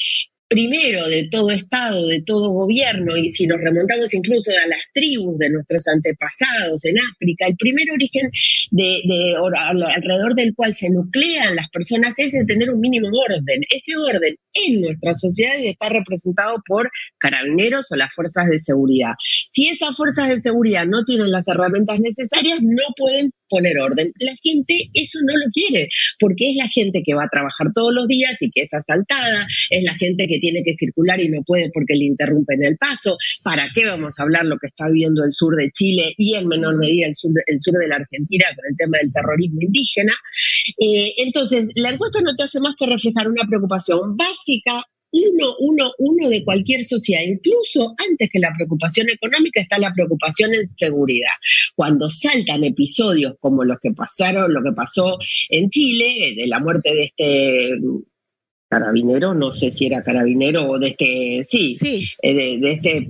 primero 0.48 1.06
de 1.08 1.28
todo 1.30 1.50
Estado, 1.50 2.06
de 2.06 2.22
todo 2.22 2.50
gobierno, 2.50 3.16
y 3.16 3.32
si 3.32 3.46
nos 3.46 3.60
remontamos 3.60 4.12
incluso 4.14 4.50
a 4.50 4.68
las 4.68 4.80
tribus 4.94 5.38
de 5.38 5.50
nuestros 5.50 5.86
antepasados 5.88 6.84
en 6.84 6.96
África, 6.98 7.46
el 7.46 7.56
primer 7.56 7.90
origen 7.90 8.30
de, 8.70 9.02
alrededor 9.96 10.34
del 10.34 10.54
cual 10.54 10.74
se 10.74 10.90
nuclean 10.90 11.56
las 11.56 11.68
personas 11.70 12.18
es 12.18 12.32
de 12.32 12.44
tener 12.44 12.70
un 12.70 12.80
mínimo 12.80 13.08
orden. 13.28 13.62
Ese 13.68 13.96
orden 13.96 14.36
en 14.54 14.80
nuestra 14.80 15.16
sociedad 15.16 15.54
está 15.56 15.88
representado 15.88 16.62
por 16.66 16.90
carabineros 17.18 17.86
o 17.90 17.96
las 17.96 18.14
fuerzas 18.14 18.46
de 18.46 18.58
seguridad. 18.58 19.14
Si 19.50 19.68
esas 19.68 19.96
fuerzas 19.96 20.28
de 20.28 20.40
seguridad 20.40 20.86
no 20.86 21.04
tienen 21.04 21.30
las 21.30 21.46
herramientas 21.48 22.00
necesarias, 22.00 22.60
no 22.62 22.84
pueden 22.96 23.30
poner 23.48 23.78
orden. 23.78 24.12
La 24.18 24.34
gente 24.42 24.90
eso 24.94 25.18
no 25.26 25.34
lo 25.36 25.46
quiere, 25.52 25.88
porque 26.18 26.50
es 26.50 26.56
la 26.56 26.68
gente 26.68 27.02
que 27.04 27.14
va 27.14 27.24
a 27.24 27.28
trabajar 27.30 27.68
todos 27.74 27.92
los 27.92 28.08
días 28.08 28.36
y 28.40 28.50
que 28.50 28.62
es 28.62 28.74
asaltada, 28.74 29.46
es 29.70 29.82
la 29.82 29.94
gente 29.94 30.26
que 30.26 30.38
tiene 30.38 30.62
que 30.64 30.76
circular 30.76 31.20
y 31.20 31.28
no 31.28 31.42
puede 31.44 31.70
porque 31.72 31.94
le 31.94 32.04
interrumpen 32.06 32.64
el 32.64 32.76
paso. 32.76 33.16
¿Para 33.42 33.68
qué 33.74 33.86
vamos 33.86 34.18
a 34.18 34.22
hablar 34.22 34.44
lo 34.44 34.58
que 34.58 34.66
está 34.68 34.88
viviendo 34.88 35.24
el 35.24 35.32
sur 35.32 35.56
de 35.56 35.70
Chile 35.72 36.14
y 36.16 36.34
en 36.34 36.48
menor 36.48 36.76
medida 36.78 37.06
el 37.06 37.14
sur 37.14 37.32
de, 37.32 37.42
el 37.46 37.60
sur 37.60 37.74
de 37.74 37.88
la 37.88 37.96
Argentina 37.96 38.46
con 38.54 38.64
el 38.70 38.76
tema 38.76 38.98
del 38.98 39.12
terrorismo 39.12 39.60
indígena? 39.60 40.12
Eh, 40.78 41.14
entonces, 41.18 41.68
la 41.74 41.90
encuesta 41.90 42.20
no 42.20 42.34
te 42.36 42.44
hace 42.44 42.60
más 42.60 42.74
que 42.78 42.86
reflejar 42.86 43.28
una 43.28 43.46
preocupación 43.48 44.16
básica 44.16 44.82
uno, 45.12 45.54
uno, 45.60 45.92
uno 45.98 46.28
de 46.28 46.44
cualquier 46.44 46.84
sociedad. 46.84 47.22
Incluso 47.24 47.94
antes 48.08 48.28
que 48.32 48.38
la 48.38 48.52
preocupación 48.54 49.08
económica 49.10 49.60
está 49.60 49.78
la 49.78 49.92
preocupación 49.92 50.54
en 50.54 50.66
seguridad. 50.76 51.32
Cuando 51.74 52.08
saltan 52.08 52.64
episodios 52.64 53.34
como 53.40 53.64
los 53.64 53.78
que 53.80 53.92
pasaron, 53.92 54.52
lo 54.52 54.62
que 54.62 54.72
pasó 54.72 55.18
en 55.48 55.70
Chile, 55.70 56.34
de 56.36 56.46
la 56.46 56.60
muerte 56.60 56.94
de 56.94 57.04
este 57.04 57.70
carabinero, 58.68 59.34
no 59.34 59.52
sé 59.52 59.70
si 59.70 59.86
era 59.86 60.02
carabinero 60.02 60.68
o 60.68 60.78
de 60.78 60.88
este, 60.88 61.42
sí, 61.44 61.74
sí. 61.74 62.04
Eh, 62.22 62.58
de, 62.58 62.72
este, 62.72 63.06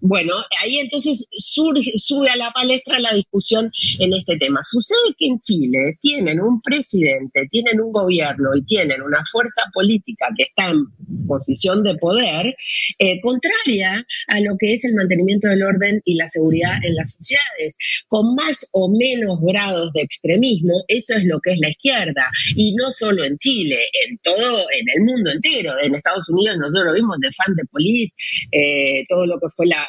bueno, 0.00 0.34
ahí 0.62 0.78
entonces 0.78 1.26
surge, 1.38 1.92
sube 1.96 2.28
a 2.28 2.36
la 2.36 2.50
palestra 2.50 2.98
la 3.00 3.12
discusión 3.12 3.70
en 3.98 4.12
este 4.12 4.36
tema. 4.36 4.60
Sucede 4.62 5.14
que 5.18 5.26
en 5.26 5.40
Chile 5.40 5.98
tienen 6.00 6.40
un 6.40 6.60
presidente, 6.62 7.48
tienen 7.50 7.80
un 7.80 7.92
gobierno 7.92 8.50
y 8.54 8.64
tienen 8.64 9.02
una 9.02 9.24
fuerza 9.30 9.62
política 9.72 10.28
que 10.36 10.44
está 10.44 10.68
en 10.68 10.86
posición 11.26 11.82
de 11.82 11.96
poder 11.96 12.54
eh, 12.98 13.20
contraria 13.20 14.04
a 14.28 14.40
lo 14.40 14.56
que 14.58 14.74
es 14.74 14.84
el 14.84 14.94
mantenimiento 14.94 15.48
del 15.48 15.62
orden 15.62 16.00
y 16.04 16.14
la 16.14 16.28
seguridad 16.28 16.74
en 16.82 16.94
las 16.94 17.12
sociedades, 17.12 17.76
con 18.08 18.34
más 18.34 18.68
o 18.72 18.88
menos 18.88 19.38
grados 19.40 19.92
de 19.92 20.02
extremismo, 20.02 20.84
eso 20.88 21.14
es 21.16 21.24
lo 21.24 21.40
que 21.40 21.52
es 21.52 21.58
la 21.58 21.70
izquierda, 21.70 22.30
y 22.54 22.74
no 22.74 22.90
solo 22.90 23.24
en 23.24 23.38
Chile, 23.38 23.78
en 24.06 24.18
todo, 24.18 24.66
en 24.78 24.91
el 24.94 25.04
mundo 25.04 25.30
entero. 25.30 25.74
En 25.82 25.94
Estados 25.94 26.28
Unidos 26.28 26.58
nosotros 26.58 26.86
lo 26.86 26.94
vimos 26.94 27.18
de 27.20 27.30
Fan 27.32 27.54
de 27.56 27.64
Police, 27.66 28.12
eh, 28.50 29.04
todo 29.08 29.26
lo 29.26 29.38
que 29.40 29.48
fue 29.54 29.66
la, 29.66 29.86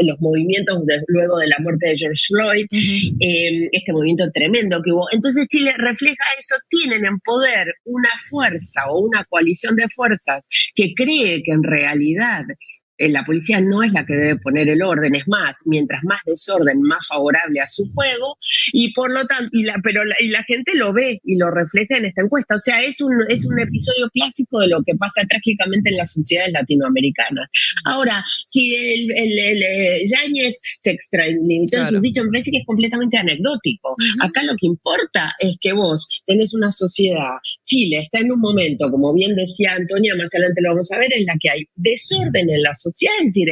los 0.00 0.20
movimientos 0.20 0.82
luego 1.08 1.38
de 1.38 1.48
la 1.48 1.56
muerte 1.60 1.88
de 1.88 1.96
George 1.96 2.22
Floyd, 2.28 2.66
em, 2.70 3.68
este 3.72 3.92
movimiento 3.92 4.30
tremendo 4.32 4.82
que 4.82 4.92
hubo. 4.92 5.06
Entonces 5.12 5.46
Chile 5.48 5.72
refleja 5.76 6.24
eso, 6.38 6.56
tienen 6.68 7.04
en 7.04 7.18
poder 7.20 7.74
una 7.84 8.10
fuerza 8.28 8.90
o 8.90 9.00
una 9.00 9.24
coalición 9.24 9.76
de 9.76 9.88
fuerzas 9.88 10.46
que 10.74 10.94
cree 10.94 11.42
que 11.42 11.52
en 11.52 11.62
realidad 11.62 12.44
eh, 12.50 12.79
la 13.08 13.24
policía 13.24 13.60
no 13.60 13.82
es 13.82 13.92
la 13.92 14.04
que 14.04 14.14
debe 14.14 14.36
poner 14.36 14.68
el 14.68 14.82
orden, 14.82 15.14
es 15.14 15.26
más, 15.26 15.60
mientras 15.64 16.02
más 16.04 16.20
desorden, 16.26 16.82
más 16.82 17.08
favorable 17.08 17.60
a 17.60 17.66
su 17.66 17.90
juego, 17.94 18.36
y 18.72 18.92
por 18.92 19.10
lo 19.12 19.24
tanto, 19.26 19.48
y 19.52 19.64
la, 19.64 19.76
pero 19.82 20.04
la, 20.04 20.14
y 20.20 20.28
la 20.28 20.44
gente 20.44 20.72
lo 20.74 20.92
ve 20.92 21.20
y 21.24 21.38
lo 21.38 21.50
refleja 21.50 21.96
en 21.96 22.04
esta 22.04 22.22
encuesta. 22.22 22.54
O 22.54 22.58
sea, 22.58 22.82
es 22.82 23.00
un, 23.00 23.12
es 23.28 23.46
un 23.46 23.58
episodio 23.58 24.08
clásico 24.10 24.60
de 24.60 24.68
lo 24.68 24.82
que 24.84 24.94
pasa 24.96 25.22
trágicamente 25.28 25.90
en 25.90 25.96
las 25.96 26.12
sociedades 26.12 26.52
latinoamericanas. 26.52 27.48
Ahora, 27.84 28.22
si 28.46 28.74
el, 28.74 29.10
el, 29.16 29.38
el, 29.38 29.62
eh, 29.62 30.04
Yáñez 30.06 30.60
se 30.82 30.90
extralimitó 30.90 31.78
en 31.78 31.88
sus 31.88 32.02
dichos, 32.02 32.24
me 32.24 32.32
parece 32.32 32.50
que 32.50 32.58
es 32.58 32.66
completamente 32.66 33.16
anecdótico. 33.16 33.96
Acá 34.20 34.42
lo 34.44 34.54
que 34.60 34.66
importa 34.66 35.32
es 35.38 35.56
que 35.60 35.72
vos 35.72 36.22
tenés 36.26 36.54
una 36.54 36.70
sociedad, 36.70 37.38
Chile 37.64 38.00
está 38.00 38.18
en 38.20 38.32
un 38.32 38.40
momento, 38.40 38.90
como 38.90 39.14
bien 39.14 39.34
decía 39.34 39.72
Antonia, 39.72 40.14
más 40.16 40.34
adelante 40.34 40.60
lo 40.62 40.70
vamos 40.70 40.90
a 40.92 40.98
ver, 40.98 41.12
en 41.12 41.24
la 41.26 41.34
que 41.40 41.50
hay 41.50 41.64
desorden 41.76 42.50
en 42.50 42.62
la 42.62 42.74
sociedad 42.74 42.89
es 43.20 43.26
decir, 43.26 43.48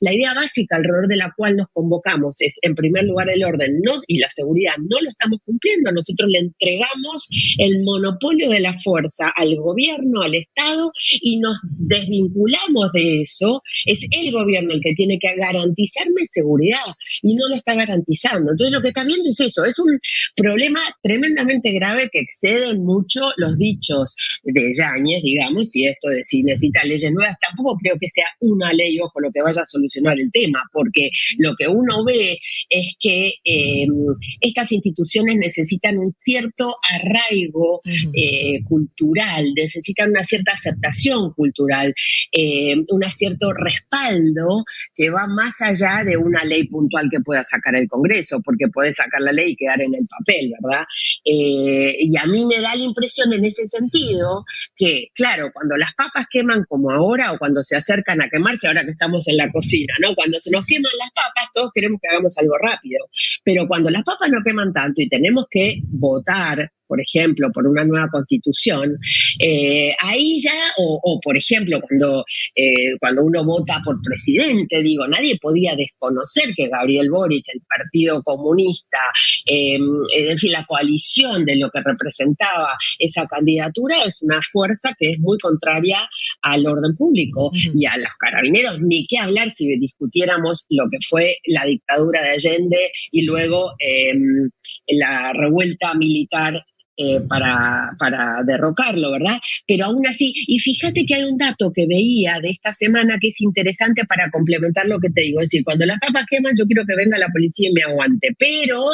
la 0.00 0.14
idea 0.14 0.34
básica 0.34 0.76
alrededor 0.76 1.08
de 1.08 1.16
la 1.16 1.32
cual 1.36 1.56
nos 1.56 1.68
convocamos 1.72 2.36
es, 2.40 2.58
en 2.62 2.74
primer 2.74 3.04
lugar, 3.04 3.28
el 3.30 3.44
orden 3.44 3.80
y 4.06 4.18
la 4.18 4.30
seguridad. 4.30 4.72
No 4.78 4.98
lo 5.00 5.10
estamos 5.10 5.40
cumpliendo. 5.44 5.92
Nosotros 5.92 6.28
le 6.30 6.38
entregamos 6.38 7.28
el 7.58 7.82
monopolio 7.82 8.50
de 8.50 8.60
la 8.60 8.78
fuerza 8.82 9.32
al 9.36 9.56
gobierno, 9.56 10.22
al 10.22 10.34
Estado, 10.34 10.92
y 11.20 11.38
nos 11.40 11.56
desvinculamos 11.78 12.92
de 12.92 13.20
eso. 13.20 13.62
Es 13.86 14.06
el 14.10 14.32
gobierno 14.32 14.74
el 14.74 14.80
que 14.80 14.94
tiene 14.94 15.18
que 15.18 15.34
garantizarme 15.36 16.22
seguridad 16.30 16.78
y 17.22 17.34
no 17.34 17.48
lo 17.48 17.54
está 17.54 17.74
garantizando. 17.74 18.52
Entonces, 18.52 18.72
lo 18.72 18.82
que 18.82 18.88
está 18.88 19.04
viendo 19.04 19.28
es 19.28 19.40
eso. 19.40 19.64
Es 19.64 19.78
un 19.78 19.98
problema 20.36 20.80
tremendamente 21.02 21.72
grave 21.72 22.08
que 22.12 22.20
excede 22.20 22.74
mucho 22.74 23.32
los 23.36 23.56
dichos 23.58 24.14
de 24.42 24.72
Yáñez, 24.72 25.22
digamos, 25.22 25.74
y 25.74 25.86
esto 25.86 26.08
de 26.08 26.24
si 26.24 26.42
necesita 26.42 26.84
leyes 26.84 27.12
nuevas, 27.12 27.36
tampoco 27.40 27.76
creo 27.82 27.96
que 28.00 28.08
sea 28.10 28.26
una 28.40 28.69
ley, 28.72 28.98
ojo, 29.00 29.20
lo 29.20 29.30
que 29.30 29.42
vaya 29.42 29.62
a 29.62 29.66
solucionar 29.66 30.18
el 30.18 30.30
tema, 30.32 30.62
porque 30.72 31.10
lo 31.38 31.54
que 31.56 31.68
uno 31.68 32.04
ve 32.04 32.38
es 32.68 32.94
que 32.98 33.34
em, 33.44 33.90
estas 34.40 34.72
instituciones 34.72 35.36
necesitan 35.36 35.98
un 35.98 36.14
cierto 36.18 36.76
arraigo 36.82 37.82
eh, 38.14 38.62
cultural, 38.64 39.52
necesitan 39.54 40.10
una 40.10 40.24
cierta 40.24 40.52
aceptación 40.52 41.32
cultural, 41.34 41.94
eh, 42.32 42.74
un 42.88 43.02
cierto 43.08 43.52
respaldo 43.52 44.64
que 44.94 45.10
va 45.10 45.26
más 45.26 45.60
allá 45.60 46.04
de 46.04 46.16
una 46.16 46.44
ley 46.44 46.64
puntual 46.66 47.08
que 47.10 47.20
pueda 47.20 47.42
sacar 47.42 47.74
el 47.74 47.88
Congreso, 47.88 48.40
porque 48.42 48.68
puede 48.72 48.92
sacar 48.92 49.20
la 49.20 49.32
ley 49.32 49.52
y 49.52 49.56
quedar 49.56 49.80
en 49.80 49.94
el 49.94 50.06
papel, 50.06 50.52
¿verdad? 50.60 50.84
Eh, 51.24 51.96
y 51.98 52.16
a 52.16 52.26
mí 52.26 52.44
me 52.46 52.60
da 52.60 52.74
la 52.74 52.82
impresión 52.82 53.32
en 53.32 53.44
ese 53.44 53.66
sentido 53.66 54.44
que, 54.76 55.08
claro, 55.14 55.50
cuando 55.52 55.76
las 55.76 55.92
papas 55.94 56.26
queman 56.30 56.64
como 56.68 56.90
ahora 56.90 57.32
o 57.32 57.38
cuando 57.38 57.62
se 57.62 57.76
acercan 57.76 58.22
a 58.22 58.28
quemar, 58.28 58.56
ahora 58.66 58.82
que 58.82 58.90
estamos 58.90 59.26
en 59.28 59.36
la 59.36 59.50
cocina, 59.50 59.94
¿no? 60.00 60.14
Cuando 60.14 60.38
se 60.40 60.50
nos 60.50 60.64
queman 60.66 60.92
las 60.98 61.10
papas, 61.12 61.48
todos 61.54 61.70
queremos 61.74 62.00
que 62.02 62.08
hagamos 62.08 62.36
algo 62.38 62.56
rápido, 62.58 63.06
pero 63.44 63.66
cuando 63.66 63.90
las 63.90 64.02
papas 64.04 64.30
no 64.30 64.38
queman 64.44 64.72
tanto 64.72 65.00
y 65.02 65.08
tenemos 65.08 65.46
que 65.50 65.80
votar 65.88 66.70
por 66.90 67.00
ejemplo, 67.00 67.52
por 67.52 67.68
una 67.68 67.84
nueva 67.84 68.08
constitución, 68.10 68.96
eh, 69.38 69.94
ahí 70.00 70.40
ya, 70.40 70.72
o, 70.76 71.20
por 71.22 71.36
ejemplo, 71.36 71.80
cuando, 71.80 72.24
eh, 72.56 72.98
cuando 72.98 73.22
uno 73.22 73.44
vota 73.44 73.80
por 73.84 74.02
presidente, 74.02 74.82
digo, 74.82 75.06
nadie 75.06 75.38
podía 75.40 75.76
desconocer 75.76 76.52
que 76.56 76.66
Gabriel 76.66 77.08
Boric, 77.08 77.44
el 77.54 77.60
Partido 77.60 78.24
Comunista, 78.24 78.98
em, 79.46 79.80
en 80.12 80.36
fin, 80.36 80.50
la 80.50 80.66
coalición 80.66 81.44
de 81.44 81.56
lo 81.56 81.70
que 81.70 81.80
representaba 81.80 82.76
esa 82.98 83.24
candidatura 83.28 83.96
es 84.04 84.20
una 84.22 84.40
fuerza 84.50 84.92
que 84.98 85.10
es 85.10 85.20
muy 85.20 85.38
contraria 85.38 86.08
al 86.42 86.66
orden 86.66 86.96
público 86.96 87.52
y 87.72 87.86
a 87.86 87.96
los 87.96 88.12
carabineros, 88.18 88.80
ni 88.80 89.06
qué 89.06 89.18
hablar 89.18 89.52
si 89.56 89.78
discutiéramos 89.78 90.66
lo 90.70 90.88
que 90.90 90.98
fue 91.08 91.36
la 91.46 91.64
dictadura 91.66 92.22
de 92.22 92.30
Allende 92.30 92.90
y 93.12 93.22
luego 93.22 93.74
em, 93.78 94.50
la 94.88 95.32
revuelta 95.32 95.94
militar 95.94 96.64
eh, 97.02 97.18
para, 97.26 97.96
para 97.98 98.42
derrocarlo, 98.44 99.12
¿verdad? 99.12 99.38
Pero 99.66 99.86
aún 99.86 100.06
así, 100.06 100.34
y 100.36 100.58
fíjate 100.58 101.06
que 101.06 101.14
hay 101.14 101.24
un 101.24 101.38
dato 101.38 101.72
que 101.74 101.86
veía 101.86 102.40
de 102.42 102.50
esta 102.50 102.74
semana 102.74 103.16
que 103.18 103.28
es 103.28 103.40
interesante 103.40 104.04
para 104.04 104.30
complementar 104.30 104.86
lo 104.86 105.00
que 105.00 105.08
te 105.08 105.22
digo, 105.22 105.40
es 105.40 105.46
decir, 105.46 105.64
cuando 105.64 105.86
las 105.86 105.98
papas 105.98 106.26
queman 106.28 106.52
yo 106.58 106.66
quiero 106.66 106.84
que 106.86 106.94
venga 106.94 107.16
la 107.16 107.28
policía 107.32 107.70
y 107.70 107.72
me 107.72 107.84
aguante, 107.84 108.28
pero 108.38 108.84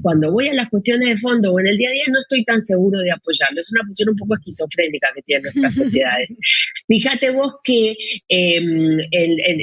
cuando 0.00 0.32
voy 0.32 0.48
a 0.48 0.54
las 0.54 0.70
cuestiones 0.70 1.08
de 1.10 1.18
fondo 1.18 1.52
o 1.52 1.60
en 1.60 1.68
el 1.68 1.78
día 1.78 1.90
a 1.90 1.92
día 1.92 2.04
no 2.10 2.18
estoy 2.22 2.44
tan 2.44 2.62
seguro 2.62 2.98
de 2.98 3.12
apoyarlo, 3.12 3.60
es 3.60 3.70
una 3.70 3.82
posición 3.82 4.08
un 4.08 4.16
poco 4.16 4.34
esquizofrénica 4.34 5.08
que 5.14 5.22
tienen 5.22 5.44
nuestras 5.44 5.76
sociedades. 5.86 6.30
Fíjate 6.88 7.30
vos 7.30 7.52
que 7.62 7.94
em, 8.28 8.98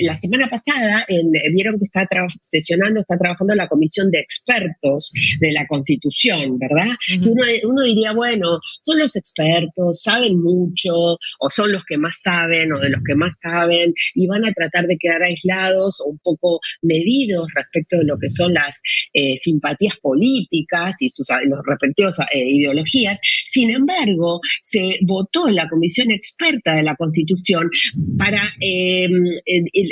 la 0.04 0.14
semana 0.14 0.48
pasada 0.48 1.06
vieron 1.52 1.78
que 1.78 1.84
está 1.84 2.08
sesionando, 2.50 3.02
está 3.02 3.18
trabajando 3.18 3.56
la 3.56 3.68
comisión 3.68 4.10
de 4.10 4.20
expertos 4.22 5.12
de 5.42 5.52
la 5.52 5.68
Constitución, 5.68 6.58
¿verdad? 6.58 6.96
uno, 7.28 7.44
uno 7.64 7.89
diría, 7.90 8.14
bueno, 8.14 8.60
son 8.82 9.00
los 9.00 9.16
expertos, 9.16 10.02
saben 10.02 10.42
mucho, 10.42 10.94
o 11.40 11.50
son 11.50 11.72
los 11.72 11.84
que 11.86 11.98
más 11.98 12.20
saben, 12.24 12.72
o 12.74 12.80
de 12.80 12.90
los 12.90 13.02
que 13.06 13.16
más 13.16 13.34
saben, 13.42 13.94
y 14.16 14.28
van 14.28 14.46
a 14.46 14.54
tratar 14.54 14.88
de 14.88 14.98
quedar 14.98 15.24
aislados 15.24 16.00
o 16.02 16.10
un 16.10 16.20
poco 16.20 16.60
medidos 16.82 17.48
respecto 17.56 17.98
de 17.98 18.06
lo 18.06 18.18
que 18.18 18.30
son 18.30 18.54
las 18.54 18.80
eh, 19.14 19.38
simpatías 19.38 19.96
políticas 20.02 20.96
y 21.00 21.10
sus 21.10 21.28
los 21.46 21.60
respectivos 21.66 22.20
eh, 22.20 22.26
ideologías. 22.44 23.20
Sin 23.50 23.70
embargo, 23.70 24.40
se 24.62 25.00
votó 25.06 25.48
en 25.48 25.56
la 25.56 25.68
comisión 25.68 26.12
experta 26.12 26.76
de 26.76 26.84
la 26.84 26.96
Constitución 26.96 27.70
para 28.18 28.42
em, 28.62 29.12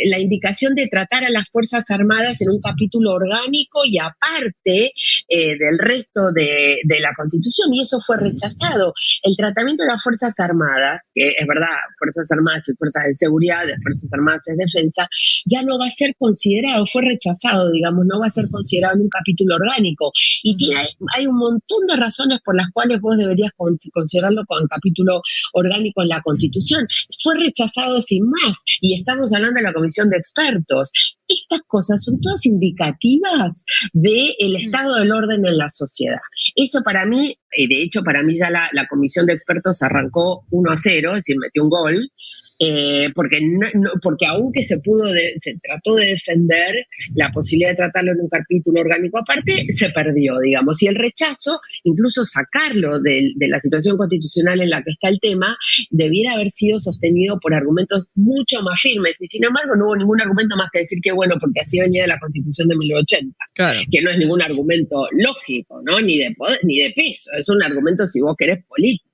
la 0.10 0.20
indicación 0.20 0.76
de 0.76 0.88
tratar 0.88 1.24
a 1.24 1.30
las 1.30 1.50
Fuerzas 1.50 1.84
Armadas 1.90 2.42
en 2.42 2.50
un 2.50 2.60
capítulo 2.62 3.14
orgánico 3.14 3.82
y 3.86 3.98
aparte 4.00 4.94
eh, 5.28 5.58
del 5.58 5.78
resto 5.80 6.32
de, 6.34 6.80
de 6.84 7.00
la 7.00 7.14
Constitución. 7.16 7.74
Y 7.74 7.82
eso 7.88 8.00
fue 8.02 8.18
rechazado. 8.18 8.94
El 9.24 9.36
tratamiento 9.36 9.84
de 9.84 9.90
las 9.90 10.04
Fuerzas 10.04 10.38
Armadas, 10.40 11.10
que 11.16 11.30
es 11.30 11.48
verdad, 11.48 11.80
Fuerzas 11.98 12.30
Armadas 12.32 12.68
y 12.70 12.76
Fuerzas 12.76 13.04
de 13.08 13.16
Seguridad, 13.16 13.66
de 13.66 13.78
Fuerzas 13.82 14.12
Armadas 14.14 14.44
es 14.48 14.58
defensa, 14.58 15.08
ya 15.46 15.64
no 15.64 15.80
va 15.80 15.86
a 15.86 15.92
ser 15.92 16.14
considerado, 16.20 16.86
fue 16.86 17.04
rechazado, 17.04 17.72
digamos, 17.72 18.06
no 18.06 18.20
va 18.20 18.28
a 18.28 18.30
ser 18.30 18.50
considerado 18.50 18.96
en 18.96 19.02
un 19.02 19.10
capítulo 19.10 19.56
orgánico. 19.56 20.12
Y 20.44 20.56
tiene, 20.58 20.90
hay 21.16 21.28
un 21.28 21.38
montón 21.38 21.88
de 21.88 21.96
razones 21.96 22.40
por 22.44 22.56
las 22.56 22.70
cuales 22.72 23.00
vos 23.00 23.18
deberías 23.18 23.52
considerarlo 23.92 24.44
con 24.46 24.68
capítulo 24.68 25.22
orgánico 25.54 26.02
en 26.02 26.10
la 26.10 26.22
Constitución. 26.22 26.88
Fue 27.24 27.36
rechazado 27.36 28.02
sin 28.02 28.24
más. 28.26 28.54
Y 28.82 29.00
estamos 29.00 29.34
hablando 29.34 29.58
de 29.58 29.64
la 29.64 29.74
Comisión 29.74 30.10
de 30.10 30.18
Expertos. 30.18 30.92
Estas 31.28 31.62
cosas 31.68 32.04
son 32.04 32.20
todas 32.22 32.46
indicativas 32.46 33.66
del 33.94 34.34
el 34.40 34.56
estado 34.56 34.96
del 34.96 35.12
orden 35.12 35.46
en 35.46 35.58
la 35.58 35.70
sociedad. 35.70 36.20
Eso 36.56 36.82
para 36.84 37.06
mí, 37.06 37.38
eh, 37.52 37.68
de 37.68 37.84
hecho, 37.84 38.02
para 38.04 38.24
mí 38.24 38.34
ya 38.34 38.50
la, 38.50 38.70
la 38.72 38.88
comisión 38.88 39.26
de 39.26 39.34
expertos 39.34 39.82
arrancó 39.82 40.46
1 40.52 40.72
a 40.72 40.78
0, 40.78 41.10
es 41.12 41.16
decir, 41.16 41.38
metió 41.38 41.64
un 41.64 41.70
gol, 41.70 42.12
eh, 42.60 43.10
porque, 43.14 43.40
no, 43.42 43.92
porque 44.02 44.26
aunque 44.26 44.64
se 44.64 44.80
pudo, 44.80 45.06
se 45.40 45.60
trató 45.62 45.96
de 45.96 46.08
defender 46.08 46.88
la 47.16 47.32
posibilidad 47.32 47.70
de 47.70 47.76
tratarlo 47.76 48.14
en 48.14 48.22
un 48.22 48.30
capítulo 48.30 48.82
orgánico 48.82 49.20
aparte, 49.20 49.68
se 49.74 49.90
perdió, 49.90 50.40
digamos. 50.40 50.82
Y 50.82 50.88
el 50.88 50.96
rechazo, 50.96 51.60
incluso 51.84 52.26
sacarlo 52.26 53.00
de, 53.00 53.34
de, 53.36 53.48
la 53.48 53.60
situación 53.60 53.98
constitucional 53.98 54.62
en 54.62 54.70
la 54.70 54.82
que 54.82 54.92
está 54.92 55.10
el 55.10 55.20
tema, 55.20 55.58
debiera 55.92 56.34
haber 56.34 56.50
sido 56.50 56.80
sostenido 56.80 57.40
por 57.40 57.54
argumentos 57.54 58.08
mucho 58.16 58.62
más 58.64 58.82
firmes. 58.82 59.16
Y 59.20 59.28
sin 59.28 59.44
embargo, 59.44 59.76
no 59.76 59.86
hubo 59.86 59.96
ningún 59.96 60.22
argumento 60.22 60.56
más 60.56 60.70
que 60.72 60.80
decir 60.80 61.00
que, 61.02 61.12
bueno, 61.12 61.36
porque 61.40 61.62
así 61.62 61.80
venía 61.80 62.04
de 62.04 62.10
la 62.10 62.20
constitución 62.20 62.68
de 62.68 62.76
1980, 62.76 63.38
claro. 63.54 63.80
que 63.92 64.02
no 64.02 64.10
es 64.10 64.18
ningún 64.18 64.42
argumento 64.42 65.08
lógico, 65.12 65.82
¿no? 65.84 66.00
Ni 66.00 66.18
de, 66.18 66.34
poder, 66.36 66.60
ni 66.64 66.80
de 66.80 66.92
peso, 66.96 67.32
es 67.38 67.48
un 67.50 67.62
argumento, 67.62 68.06
si 68.08 68.22
vos 68.22 68.36
querés, 68.38 68.64
político. 68.66 69.07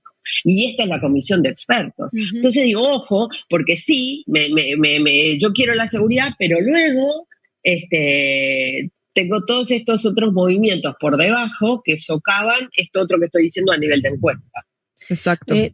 Y 0.43 0.69
esta 0.69 0.83
es 0.83 0.89
la 0.89 1.01
comisión 1.01 1.41
de 1.41 1.49
expertos. 1.49 2.11
Entonces 2.33 2.63
digo, 2.63 2.83
ojo, 2.83 3.29
porque 3.49 3.75
sí, 3.75 4.23
me, 4.27 4.49
me, 4.49 4.99
me, 4.99 5.37
yo 5.39 5.51
quiero 5.53 5.73
la 5.75 5.87
seguridad, 5.87 6.33
pero 6.37 6.59
luego 6.61 7.27
este, 7.63 8.91
tengo 9.13 9.45
todos 9.45 9.71
estos 9.71 10.05
otros 10.05 10.33
movimientos 10.33 10.95
por 10.99 11.17
debajo 11.17 11.81
que 11.83 11.97
socavan 11.97 12.69
esto 12.75 13.01
otro 13.01 13.19
que 13.19 13.25
estoy 13.25 13.43
diciendo 13.43 13.71
a 13.71 13.77
nivel 13.77 14.01
de 14.01 14.09
encuesta. 14.09 14.65
Exacto. 15.09 15.53
Eh, 15.55 15.71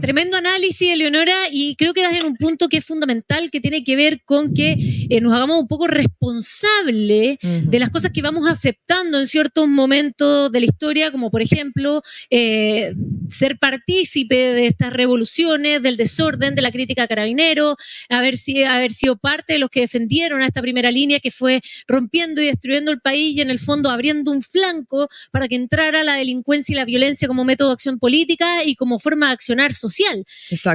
tremendo 0.00 0.36
análisis, 0.36 0.90
Eleonora, 0.90 1.36
y 1.50 1.76
creo 1.76 1.94
que 1.94 2.02
das 2.02 2.14
en 2.14 2.26
un 2.26 2.36
punto 2.36 2.68
que 2.68 2.78
es 2.78 2.84
fundamental, 2.84 3.50
que 3.50 3.60
tiene 3.60 3.84
que 3.84 3.96
ver 3.96 4.22
con 4.24 4.54
que 4.54 4.76
nos 5.20 5.32
hagamos 5.32 5.60
un 5.60 5.68
poco 5.68 5.86
responsables 5.86 7.38
de 7.42 7.78
las 7.78 7.90
cosas 7.90 8.12
que 8.12 8.22
vamos 8.22 8.48
aceptando 8.48 9.18
en 9.18 9.26
ciertos 9.26 9.68
momentos 9.68 10.50
de 10.50 10.60
la 10.60 10.66
historia, 10.66 11.10
como 11.10 11.30
por 11.30 11.42
ejemplo 11.42 12.02
ser 12.30 13.58
partícipe 13.58 14.34
de 14.34 14.66
estas 14.66 14.92
revoluciones, 14.92 15.82
del 15.82 15.96
desorden, 15.96 16.54
de 16.54 16.62
la 16.62 16.70
crítica 16.70 17.04
a 17.04 17.08
carabineros, 17.08 17.76
haber, 18.08 18.34
haber 18.68 18.92
sido 18.92 19.16
parte 19.16 19.54
de 19.54 19.58
los 19.58 19.70
que 19.70 19.80
defendieron 19.80 20.42
a 20.42 20.46
esta 20.46 20.60
primera 20.60 20.90
línea 20.90 21.20
que 21.20 21.30
fue 21.30 21.60
rompiendo 21.86 22.40
y 22.40 22.46
destruyendo 22.46 22.90
el 22.90 23.00
país 23.00 23.36
y 23.36 23.40
en 23.40 23.50
el 23.50 23.58
fondo 23.58 23.90
abriendo 23.90 24.30
un 24.30 24.42
flanco 24.42 25.08
para 25.30 25.48
que 25.48 25.56
entrara 25.56 26.02
la 26.02 26.14
delincuencia 26.14 26.72
y 26.72 26.76
la 26.76 26.84
violencia 26.84 27.28
como 27.28 27.44
método 27.44 27.68
de 27.68 27.74
acción 27.74 27.98
política 27.98 28.64
y 28.64 28.71
como 28.76 28.98
forma 28.98 29.28
de 29.28 29.32
accionar 29.32 29.72
social. 29.72 30.24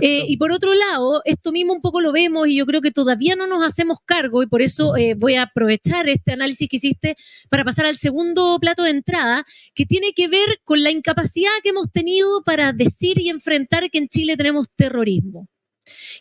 Eh, 0.01 0.25
y 0.27 0.37
por 0.37 0.51
otro 0.51 0.73
lado, 0.73 1.21
esto 1.25 1.51
mismo 1.51 1.73
un 1.73 1.81
poco 1.81 2.01
lo 2.01 2.11
vemos 2.11 2.47
y 2.47 2.57
yo 2.57 2.65
creo 2.65 2.81
que 2.81 2.91
todavía 2.91 3.35
no 3.35 3.47
nos 3.47 3.65
hacemos 3.65 3.99
cargo 4.05 4.43
y 4.43 4.47
por 4.47 4.61
eso 4.61 4.95
eh, 4.95 5.15
voy 5.15 5.35
a 5.35 5.43
aprovechar 5.43 6.09
este 6.09 6.33
análisis 6.33 6.67
que 6.69 6.77
hiciste 6.77 7.15
para 7.49 7.63
pasar 7.63 7.85
al 7.85 7.97
segundo 7.97 8.57
plato 8.59 8.83
de 8.83 8.91
entrada, 8.91 9.45
que 9.73 9.85
tiene 9.85 10.13
que 10.13 10.27
ver 10.27 10.59
con 10.63 10.83
la 10.83 10.91
incapacidad 10.91 11.51
que 11.63 11.69
hemos 11.69 11.91
tenido 11.91 12.43
para 12.43 12.73
decir 12.73 13.19
y 13.19 13.29
enfrentar 13.29 13.89
que 13.89 13.97
en 13.97 14.07
Chile 14.09 14.37
tenemos 14.37 14.67
terrorismo. 14.75 15.47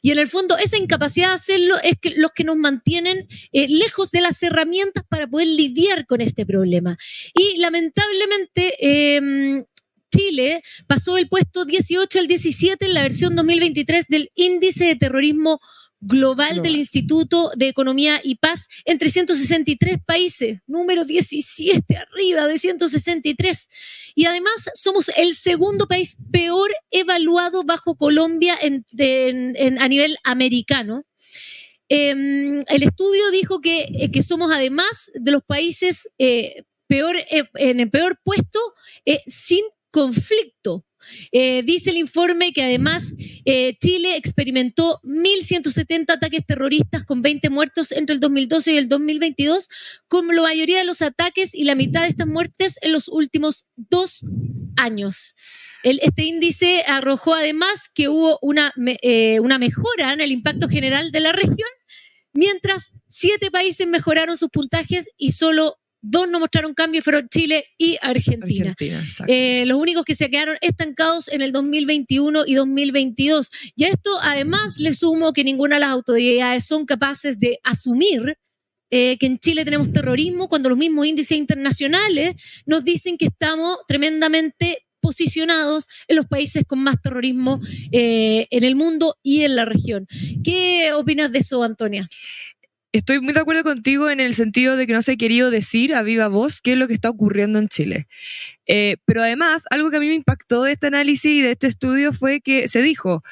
Y 0.03 0.13
en 0.13 0.19
el 0.19 0.29
fondo, 0.29 0.57
esa 0.59 0.77
incapacidad 0.77 1.29
de 1.29 1.35
hacerlo 1.35 1.77
es 1.83 1.95
que 2.01 2.11
los 2.17 2.33
que 2.33 2.45
nos 2.45 2.57
mantienen 2.57 3.29
eh, 3.53 3.69
lejos 3.69 4.11
de 4.11 4.21
las 4.21 4.43
herramientas 4.43 5.05
para 5.09 5.27
poder 5.27 5.49
lidiar 5.49 6.07
con 6.07 6.21
este 6.21 6.47
problema. 6.47 6.97
Y 7.35 7.59
lamentablemente, 7.59 8.75
em, 9.17 9.65
Chile 10.17 10.63
pasó 10.87 11.15
del 11.15 11.29
puesto 11.29 11.65
18 11.65 12.19
al 12.19 12.27
17 12.27 12.85
en 12.85 12.95
la 12.95 13.03
versión 13.03 13.37
2023 13.37 14.07
del 14.09 14.31
índice 14.35 14.87
de 14.87 14.97
terrorismo 14.97 15.61
global 16.01 16.63
del 16.63 16.77
Instituto 16.77 17.51
de 17.57 17.69
Economía 17.69 18.21
y 18.23 18.37
Paz 18.37 18.69
en 18.85 18.99
363 18.99 19.99
países, 20.07 20.61
número 20.67 21.05
17 21.05 21.97
arriba 21.97 22.47
de 22.47 22.59
163. 22.59 23.69
Y 24.15 24.27
además 24.27 24.71
somos 24.75 25.11
el 25.17 25.35
segundo 25.35 25.87
país 25.87 26.17
peor 26.31 26.71
evaluado 26.91 27.65
bajo 27.65 27.97
Colombia 27.97 28.59
a 28.59 29.89
nivel 29.89 30.17
americano. 30.25 31.05
Em, 31.89 32.61
el 32.69 32.83
estudio 32.83 33.31
dijo 33.31 33.61
que, 33.61 33.83
eh, 33.83 34.11
que, 34.11 34.23
somos 34.23 34.51
además 34.51 35.13
de 35.15 35.31
los 35.31 35.43
países 35.45 36.09
eh, 36.19 36.65
peor, 36.89 37.17
eh, 37.17 37.45
en 37.55 37.79
el 37.79 37.91
peor 37.91 38.19
puesto 38.25 38.59
sin 39.27 39.63
conflicto. 39.97 40.85
Eh, 41.33 41.63
dice 41.63 41.89
el 41.89 41.97
informe 41.97 42.53
que 42.53 42.63
además 42.63 43.15
eh, 43.47 43.79
Chile 43.79 44.17
experimentó 44.17 45.01
1.170 45.05 46.13
ataques 46.13 46.45
terroristas 46.45 47.03
con 47.03 47.23
20 47.23 47.49
muertos 47.49 47.93
entre 47.93 48.13
el 48.13 48.21
2012 48.21 48.73
y 48.75 48.77
el 48.77 48.91
2022, 48.91 49.69
como 50.07 50.33
la 50.33 50.43
mayoría 50.43 50.77
de 50.77 50.85
los 50.85 51.01
ataques 51.01 51.55
y 51.55 51.65
la 51.65 51.75
mitad 51.75 52.03
de 52.03 52.09
estas 52.09 52.27
muertes 52.27 52.79
en 52.83 52.93
los 52.93 53.09
últimos 53.09 53.71
dos 53.77 54.23
años. 54.77 55.35
este 55.83 56.25
índice 56.25 56.83
arrojó 56.87 57.33
además 57.33 57.89
que 57.95 58.11
hubo 58.11 58.39
una, 58.43 58.75
eh, 59.01 59.41
una 59.41 59.59
mejora 59.59 60.13
en 60.13 60.21
el 60.21 60.31
impacto 60.31 60.69
general 60.69 61.11
de 61.11 61.21
la 61.21 61.33
región, 61.33 61.71
mientras 62.35 62.93
siete 63.09 63.51
países 63.51 63.87
mejoraron 63.87 64.37
sus 64.37 64.51
puntajes 64.51 65.09
y 65.17 65.33
solo 65.33 65.79
Dos 66.09 66.29
no 66.29 66.39
mostraron 66.39 66.73
cambio 66.73 67.03
fueron 67.03 67.29
Chile 67.29 67.65
y 67.77 67.99
Argentina. 68.01 68.77
Eh, 69.27 69.65
los 69.67 69.77
únicos 69.77 70.05
que 70.05 70.15
se 70.15 70.31
quedaron 70.31 70.57
estancados 70.61 71.27
en 71.29 71.43
el 71.43 71.51
2021 71.51 72.45
y 72.47 72.55
2022. 72.55 73.51
Y 73.75 73.85
a 73.85 73.89
esto 73.89 74.11
además 74.23 74.79
le 74.79 74.95
sumo 74.95 75.33
que 75.33 75.43
ninguna 75.43 75.77
de 75.77 75.81
las 75.81 75.91
autoridades 75.91 76.65
son 76.65 76.87
capaces 76.87 77.41
de 77.41 77.59
asumir 77.65 78.39
eh, 78.91 79.17
que 79.19 79.27
en 79.27 79.39
Chile 79.39 79.65
tenemos 79.65 79.93
terrorismo 79.93 80.49
cuando 80.49 80.69
los 80.69 80.79
mismos 80.79 81.07
índices 81.07 81.37
internacionales 81.37 82.37
nos 82.67 82.85
dicen 82.85 83.19
que 83.19 83.27
estamos 83.27 83.79
tremendamente 83.89 84.87
posicionados 85.01 85.87
en 86.07 86.17
los 86.17 86.27
países 86.27 86.65
con 86.67 86.83
más 86.83 87.01
terrorismo 87.03 87.61
eh, 87.91 88.47
en 88.51 88.65
el 88.65 88.77
mundo 88.77 89.17
y 89.23 89.43
en 89.43 89.57
la 89.57 89.65
región. 89.65 90.07
¿Qué 90.45 90.93
opinas 90.93 91.33
de 91.33 91.41
eso, 91.41 91.63
Antonia? 91.63 92.09
Estoy 92.97 93.21
muy 93.21 93.33
de 93.33 93.41
acuerdo 93.41 93.63
contigo 93.63 94.11
en 94.11 94.21
el 94.21 94.35
sentido 94.35 94.77
de 94.77 94.87
que 94.87 94.93
no 94.93 95.03
se 95.03 95.13
ha 95.13 95.17
querido 95.17 95.51
decir 95.51 95.95
a 95.95 96.03
viva 96.03 96.29
voz 96.29 96.61
qué 96.61 96.73
es 96.73 96.79
lo 96.79 96.89
que 96.89 96.95
está 96.95 97.11
ocurriendo 97.11 97.59
en 97.59 97.69
Chile. 97.69 98.07
Eh, 98.67 98.97
pero 99.05 99.23
además, 99.23 99.65
algo 99.71 99.91
que 99.91 99.97
a 99.97 100.01
mí 100.01 100.07
me 100.07 100.15
impactó 100.15 100.63
de 100.63 100.73
este 100.73 100.89
análisis 100.89 101.31
y 101.31 101.43
de 101.43 101.53
este 101.53 101.67
estudio 101.67 102.13
fue 102.13 102.41
que 102.41 102.69
se 102.69 102.83
dijo 102.83 103.23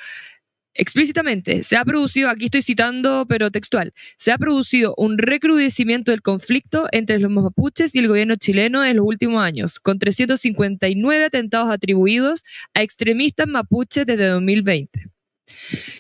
explícitamente, 0.74 1.62
se 1.62 1.76
ha 1.76 1.84
producido, 1.84 2.28
aquí 2.28 2.46
estoy 2.46 2.62
citando, 2.62 3.26
pero 3.28 3.50
textual, 3.50 3.92
se 4.16 4.32
ha 4.32 4.38
producido 4.38 4.94
un 4.96 5.18
recrudecimiento 5.18 6.10
del 6.10 6.20
conflicto 6.20 6.88
entre 6.90 7.18
los 7.20 7.30
mapuches 7.30 7.94
y 7.94 8.00
el 8.00 8.08
gobierno 8.08 8.34
chileno 8.36 8.84
en 8.84 8.96
los 8.96 9.06
últimos 9.06 9.42
años, 9.42 9.78
con 9.78 9.98
359 9.98 11.24
atentados 11.24 11.70
atribuidos 11.70 12.44
a 12.74 12.82
extremistas 12.82 13.46
mapuches 13.46 14.04
desde 14.04 14.26
2020. 14.26 15.10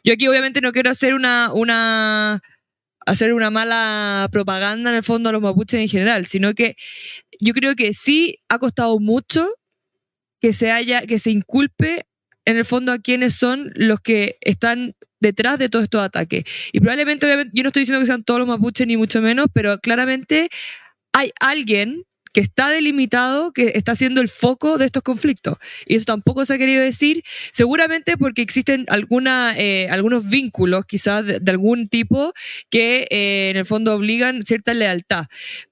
Yo 0.02 0.12
aquí 0.12 0.26
obviamente 0.26 0.60
no 0.60 0.72
quiero 0.72 0.90
hacer 0.90 1.14
una, 1.14 1.52
una 1.52 2.42
hacer 3.06 3.32
una 3.32 3.50
mala 3.50 4.28
propaganda 4.30 4.90
en 4.90 4.96
el 4.96 5.02
fondo 5.02 5.28
a 5.28 5.32
los 5.32 5.42
mapuches 5.42 5.80
en 5.80 5.88
general, 5.88 6.26
sino 6.26 6.54
que 6.54 6.76
yo 7.40 7.52
creo 7.52 7.74
que 7.74 7.92
sí 7.92 8.38
ha 8.48 8.58
costado 8.58 8.98
mucho 8.98 9.48
que 10.40 10.52
se 10.52 10.70
haya, 10.70 11.02
que 11.02 11.18
se 11.18 11.30
inculpe 11.30 12.06
en 12.44 12.56
el 12.56 12.64
fondo 12.64 12.92
a 12.92 12.98
quienes 12.98 13.34
son 13.34 13.72
los 13.74 14.00
que 14.00 14.36
están 14.42 14.94
detrás 15.20 15.58
de 15.58 15.68
todos 15.68 15.84
estos 15.84 16.02
ataques. 16.02 16.44
Y 16.72 16.80
probablemente, 16.80 17.26
obviamente, 17.26 17.52
yo 17.54 17.62
no 17.62 17.68
estoy 17.68 17.80
diciendo 17.80 18.00
que 18.00 18.06
sean 18.06 18.22
todos 18.22 18.40
los 18.40 18.48
mapuches 18.48 18.86
ni 18.86 18.96
mucho 18.96 19.22
menos, 19.22 19.46
pero 19.52 19.78
claramente 19.78 20.48
hay 21.12 21.30
alguien 21.40 22.04
que 22.34 22.40
está 22.40 22.68
delimitado, 22.68 23.52
que 23.52 23.72
está 23.76 23.94
siendo 23.94 24.20
el 24.20 24.28
foco 24.28 24.76
de 24.76 24.84
estos 24.84 25.02
conflictos. 25.02 25.56
Y 25.86 25.94
eso 25.94 26.04
tampoco 26.04 26.44
se 26.44 26.54
ha 26.54 26.58
querido 26.58 26.82
decir, 26.82 27.22
seguramente 27.52 28.18
porque 28.18 28.42
existen 28.42 28.84
alguna, 28.88 29.54
eh, 29.56 29.88
algunos 29.88 30.28
vínculos 30.28 30.84
quizás 30.84 31.24
de, 31.24 31.40
algún 31.50 31.86
tipo 31.86 32.32
que 32.70 33.06
eh, 33.10 33.50
en 33.50 33.56
el 33.56 33.64
fondo 33.64 33.94
obligan 33.94 34.42
cierta 34.42 34.74
lealtad. 34.74 35.26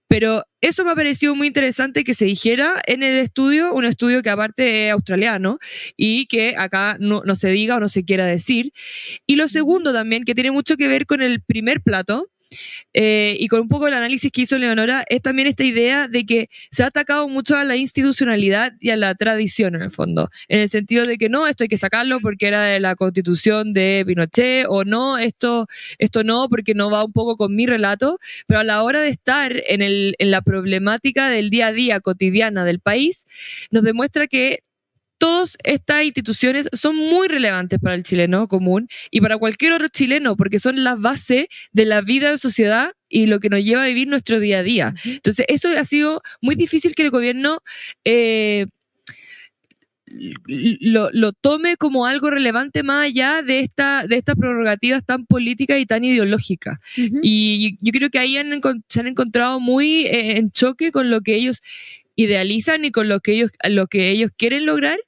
Pero 0.07 0.45
eso 0.61 0.85
me 0.85 0.93
ha 0.93 0.95
parecido 0.95 1.35
muy 1.35 1.47
interesante 1.47 2.05
que 2.05 2.15
se 2.15 2.27
dijera 2.27 2.81
en 2.87 3.03
el 3.03 3.17
estudio, 3.17 3.73
un 3.73 3.87
estudio 3.87 4.23
que 4.23 4.31
aparte 4.31 4.87
es 4.87 4.93
australiano 4.93 5.59
y 5.97 6.27
que 6.27 6.55
acá 6.57 6.99
no, 7.01 7.23
no 7.25 7.35
se 7.35 7.49
diga 7.49 7.77
o 7.77 7.81
no 7.81 7.89
se 7.89 8.05
quiera 8.05 8.27
decir. 8.27 8.73
Y 9.27 9.37
lo 9.37 9.49
segundo 9.49 9.93
también, 9.93 10.25
que 10.25 10.35
tiene 10.35 10.51
mucho 10.51 10.77
que 10.77 10.87
ver 10.87 11.07
con 11.07 11.23
el 11.23 11.41
primer 11.41 11.81
plato, 11.81 12.29
eh, 12.95 13.37
y 13.39 13.49
con 13.49 13.61
un 13.61 13.69
poco 13.69 13.89
el 13.89 13.95
análisis 13.95 14.31
que 14.31 14.43
hizo 14.43 14.59
Leonora, 14.59 15.05
es 15.09 15.23
también 15.23 15.49
esta 15.49 15.65
idea 15.65 16.09
de 16.09 16.25
que 16.25 16.49
se 16.71 16.83
ha 16.83 16.87
atacado 16.87 17.29
mucho 17.29 17.57
a 17.57 17.65
la 17.65 17.77
institucionalidad 17.77 18.73
y 18.81 18.91
a 18.91 18.97
la 18.97 19.15
tradición 19.15 19.75
en 19.75 19.83
el 19.83 19.91
fondo, 19.91 20.31
en 20.49 20.61
el 20.61 20.69
sentido 20.69 21.05
de 21.05 21.19
que 21.19 21.29
no, 21.29 21.47
esto 21.47 21.65
hay 21.65 21.69
que 21.69 21.77
sacarlo 21.77 22.21
porque 22.21 22.47
era 22.47 22.65
de 22.65 22.81
la 22.81 22.95
constitución 22.97 23.73
de 23.73 24.05
Pinochet, 24.07 24.67
o 24.69 24.85
no, 24.85 25.19
esto, 25.19 25.67
esto 25.99 26.25
no, 26.25 26.49
porque 26.49 26.75
no 26.75 26.91
va 26.91 27.05
un 27.05 27.13
poco 27.13 27.37
con 27.37 27.55
mi 27.55 27.67
relato, 27.67 28.19
pero 28.47 28.61
a 28.61 28.65
la 28.65 28.83
hora 28.83 29.01
de 29.01 29.09
estar 29.09 29.63
en, 29.67 29.83
el, 29.83 30.15
en 30.19 30.31
la 30.31 30.43
problemática 30.43 31.29
del 31.29 31.51
día 31.51 31.69
a 31.69 31.73
día 31.73 32.01
cotidiana 32.01 32.65
del 32.65 32.81
país, 32.81 33.27
nos 33.71 33.83
demuestra 33.83 34.27
que 34.27 34.65
todas 35.23 35.57
estas 35.63 36.03
instituciones 36.03 36.69
son 36.73 36.97
muy 36.97 37.29
relevantes 37.29 37.79
para 37.79 37.95
el 37.95 38.03
chileno 38.03 38.49
común 38.49 38.89
y 39.13 39.21
para 39.21 39.39
cualquier 39.39 39.73
otro 39.73 39.87
chileno, 39.87 40.37
porque 40.37 40.59
son 40.59 40.83
la 40.83 40.97
base 40.97 41.49
de 41.71 41.85
la 41.85 42.01
vida 42.01 42.33
de 42.33 42.39
sociedad 42.39 42.91
y 43.09 43.27
lo 43.27 43.39
que 43.39 43.49
nos 43.49 43.63
lleva 43.63 43.85
a 43.85 43.87
vivir 43.87 44.09
nuestro 44.09 44.41
día 44.41 44.59
a 44.59 44.63
día. 44.65 44.95
Entonces, 45.05 45.47
eso 45.49 45.69
ha 45.79 45.85
sido 45.85 46.23
muy 46.41 46.57
difícil 46.57 46.97
que 46.97 47.05
el 47.05 47.11
gobierno... 47.11 47.61
Eh, 48.05 48.67
lo, 50.45 51.33
tome 51.33 51.79
como 51.79 52.05
algo 52.05 52.31
relevante 52.31 52.83
más 52.83 53.07
allá 53.07 53.41
de, 53.41 53.61
esta, 53.61 54.07
de 54.07 54.17
estas 54.17 54.37
prerrogativas 54.37 55.03
tan 55.07 55.25
políticas 55.25 55.79
y 55.79 55.87
tan 55.87 56.05
ideológicas. 56.05 56.79
Y 57.23 57.79
yo 57.81 57.93
creo 57.93 58.11
que 58.11 58.19
ahí 58.19 58.37
se 58.89 59.01
han 59.01 59.07
encontrado 59.07 59.59
muy 59.59 60.05
eh, 60.05 60.37
en 60.37 60.51
choque 60.51 60.93
con 60.93 61.09
lo 61.09 61.23
que 61.23 61.37
ellos 61.37 61.63
idealizan 62.17 62.85
y 62.85 62.91
con 62.91 63.09
lo 63.09 63.21
que 63.21 63.33
ellos, 63.33 63.51
lo 63.69 63.87
que 63.87 64.11
ellos 64.11 64.31
quieren 64.37 64.67
lograr, 64.67 64.99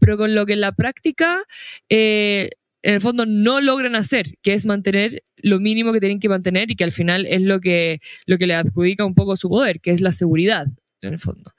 pero 0.00 0.16
con 0.16 0.34
lo 0.34 0.46
que 0.46 0.54
en 0.54 0.60
la 0.60 0.72
práctica, 0.72 1.44
eh, 1.88 2.50
en 2.82 2.94
el 2.94 3.00
fondo, 3.00 3.26
no 3.26 3.60
logran 3.60 3.94
hacer, 3.94 4.26
que 4.42 4.54
es 4.54 4.64
mantener 4.64 5.22
lo 5.36 5.60
mínimo 5.60 5.92
que 5.92 6.00
tienen 6.00 6.20
que 6.20 6.28
mantener 6.28 6.70
y 6.70 6.76
que 6.76 6.84
al 6.84 6.92
final 6.92 7.26
es 7.26 7.42
lo 7.42 7.60
que, 7.60 8.00
lo 8.26 8.38
que 8.38 8.46
le 8.46 8.54
adjudica 8.54 9.04
un 9.04 9.14
poco 9.14 9.36
su 9.36 9.48
poder, 9.48 9.80
que 9.80 9.90
es 9.90 10.00
la 10.00 10.12
seguridad. 10.12 10.66
En 11.02 11.14
el 11.14 11.18
fondo. 11.18 11.52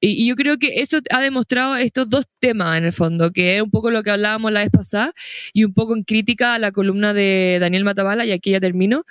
Y, 0.00 0.26
yo 0.26 0.36
creo 0.36 0.58
que 0.58 0.80
eso 0.80 1.00
ha 1.10 1.20
demostrado 1.20 1.76
estos 1.76 2.08
dos 2.08 2.26
temas, 2.38 2.76
en 2.78 2.84
el 2.84 2.92
fondo, 2.92 3.32
que 3.32 3.56
es 3.56 3.62
un 3.62 3.70
poco 3.70 3.90
lo 3.90 4.02
que 4.02 4.10
hablábamos 4.10 4.52
la 4.52 4.60
vez 4.60 4.70
pasada 4.70 5.12
y 5.52 5.64
un 5.64 5.72
poco 5.72 5.96
en 5.96 6.04
crítica 6.04 6.54
a 6.54 6.58
la 6.58 6.72
columna 6.72 7.14
de 7.14 7.58
Daniel 7.60 7.84
Matabala, 7.84 8.26
y 8.26 8.32
aquí 8.32 8.50
ya 8.50 8.60
termino, 8.60 9.04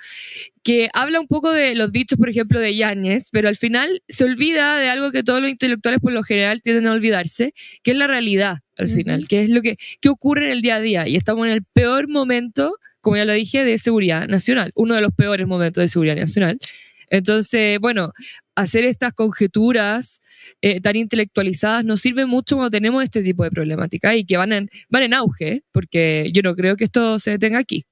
que 0.62 0.88
habla 0.94 1.20
un 1.20 1.26
poco 1.26 1.52
de 1.52 1.74
los 1.74 1.92
dichos, 1.92 2.18
por 2.18 2.28
ejemplo, 2.28 2.60
de 2.60 2.74
Yáñez, 2.76 3.28
pero 3.32 3.48
al 3.48 3.56
final 3.56 4.02
se 4.08 4.24
olvida 4.24 4.78
de 4.78 4.88
algo 4.88 5.10
que 5.10 5.22
todos 5.22 5.42
los 5.42 5.50
intelectuales 5.50 6.00
por 6.00 6.12
lo 6.12 6.22
general 6.22 6.62
tienden 6.62 6.86
a 6.86 6.92
olvidarse, 6.92 7.52
que 7.82 7.90
es 7.90 7.96
la 7.96 8.06
realidad, 8.06 8.58
al 8.78 8.88
final, 8.88 9.26
que 9.28 9.42
es 9.42 9.50
lo 9.50 9.62
que, 9.62 9.76
que 10.00 10.08
ocurre 10.08 10.46
en 10.46 10.52
el 10.52 10.62
día 10.62 10.76
a 10.76 10.80
día. 10.80 11.08
Y 11.08 11.16
estamos 11.16 11.46
en 11.46 11.52
el 11.52 11.64
peor 11.64 12.08
momento, 12.08 12.76
como 13.00 13.16
ya 13.16 13.24
lo 13.24 13.32
dije, 13.32 13.64
de 13.64 13.78
seguridad 13.78 14.28
nacional, 14.28 14.70
uno 14.74 14.94
de 14.94 15.00
los 15.00 15.12
peores 15.12 15.46
momentos 15.46 15.82
de 15.82 15.88
seguridad 15.88 16.16
nacional. 16.16 16.58
Entonces, 17.14 17.78
bueno, 17.78 18.12
hacer 18.56 18.84
estas 18.84 19.12
conjeturas 19.12 20.20
eh, 20.60 20.80
tan 20.80 20.96
intelectualizadas 20.96 21.84
nos 21.84 22.00
sirve 22.00 22.26
mucho 22.26 22.56
cuando 22.56 22.70
tenemos 22.70 23.02
este 23.04 23.22
tipo 23.22 23.44
de 23.44 23.50
problemática 23.50 24.16
y 24.16 24.24
que 24.24 24.36
van 24.36 24.52
en, 24.52 24.70
van 24.88 25.04
en 25.04 25.14
auge, 25.14 25.62
porque 25.72 26.30
yo 26.32 26.42
no 26.42 26.54
creo 26.54 26.76
que 26.76 26.84
esto 26.84 27.18
se 27.18 27.30
detenga 27.32 27.58
aquí. 27.58 27.84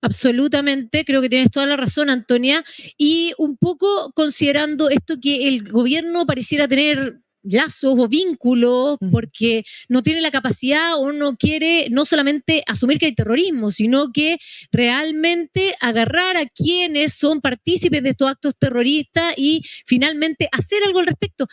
Absolutamente, 0.00 1.04
creo 1.04 1.20
que 1.20 1.28
tienes 1.28 1.50
toda 1.50 1.66
la 1.66 1.76
razón, 1.76 2.08
Antonia. 2.08 2.64
Y 2.96 3.32
un 3.36 3.56
poco 3.56 4.12
considerando 4.14 4.88
esto 4.88 5.16
que 5.20 5.48
el 5.48 5.64
gobierno 5.64 6.24
pareciera 6.24 6.68
tener 6.68 7.20
lazos 7.42 7.94
o 7.98 8.08
vínculos 8.08 8.98
porque 9.10 9.64
no 9.88 10.02
tiene 10.02 10.20
la 10.20 10.30
capacidad 10.30 10.98
o 10.98 11.12
no 11.12 11.36
quiere 11.36 11.88
no 11.90 12.04
solamente 12.04 12.62
asumir 12.66 12.98
que 12.98 13.06
hay 13.06 13.14
terrorismo, 13.14 13.70
sino 13.70 14.12
que 14.12 14.38
realmente 14.72 15.74
agarrar 15.80 16.36
a 16.36 16.46
quienes 16.46 17.14
son 17.14 17.40
partícipes 17.40 18.02
de 18.02 18.10
estos 18.10 18.28
actos 18.30 18.58
terroristas 18.58 19.34
y 19.36 19.62
finalmente 19.86 20.48
hacer 20.52 20.82
algo 20.84 21.00
al 21.00 21.06
respecto. 21.06 21.46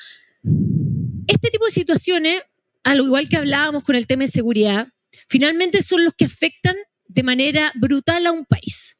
Este 1.27 1.49
tipo 1.49 1.65
de 1.65 1.71
situaciones, 1.71 2.41
al 2.83 2.99
igual 2.99 3.29
que 3.29 3.37
hablábamos 3.37 3.83
con 3.83 3.95
el 3.95 4.07
tema 4.07 4.23
de 4.23 4.31
seguridad, 4.31 4.87
finalmente 5.27 5.81
son 5.81 6.03
los 6.03 6.13
que 6.13 6.25
afectan 6.25 6.75
de 7.07 7.23
manera 7.23 7.71
brutal 7.75 8.25
a 8.25 8.31
un 8.31 8.45
país. 8.45 8.97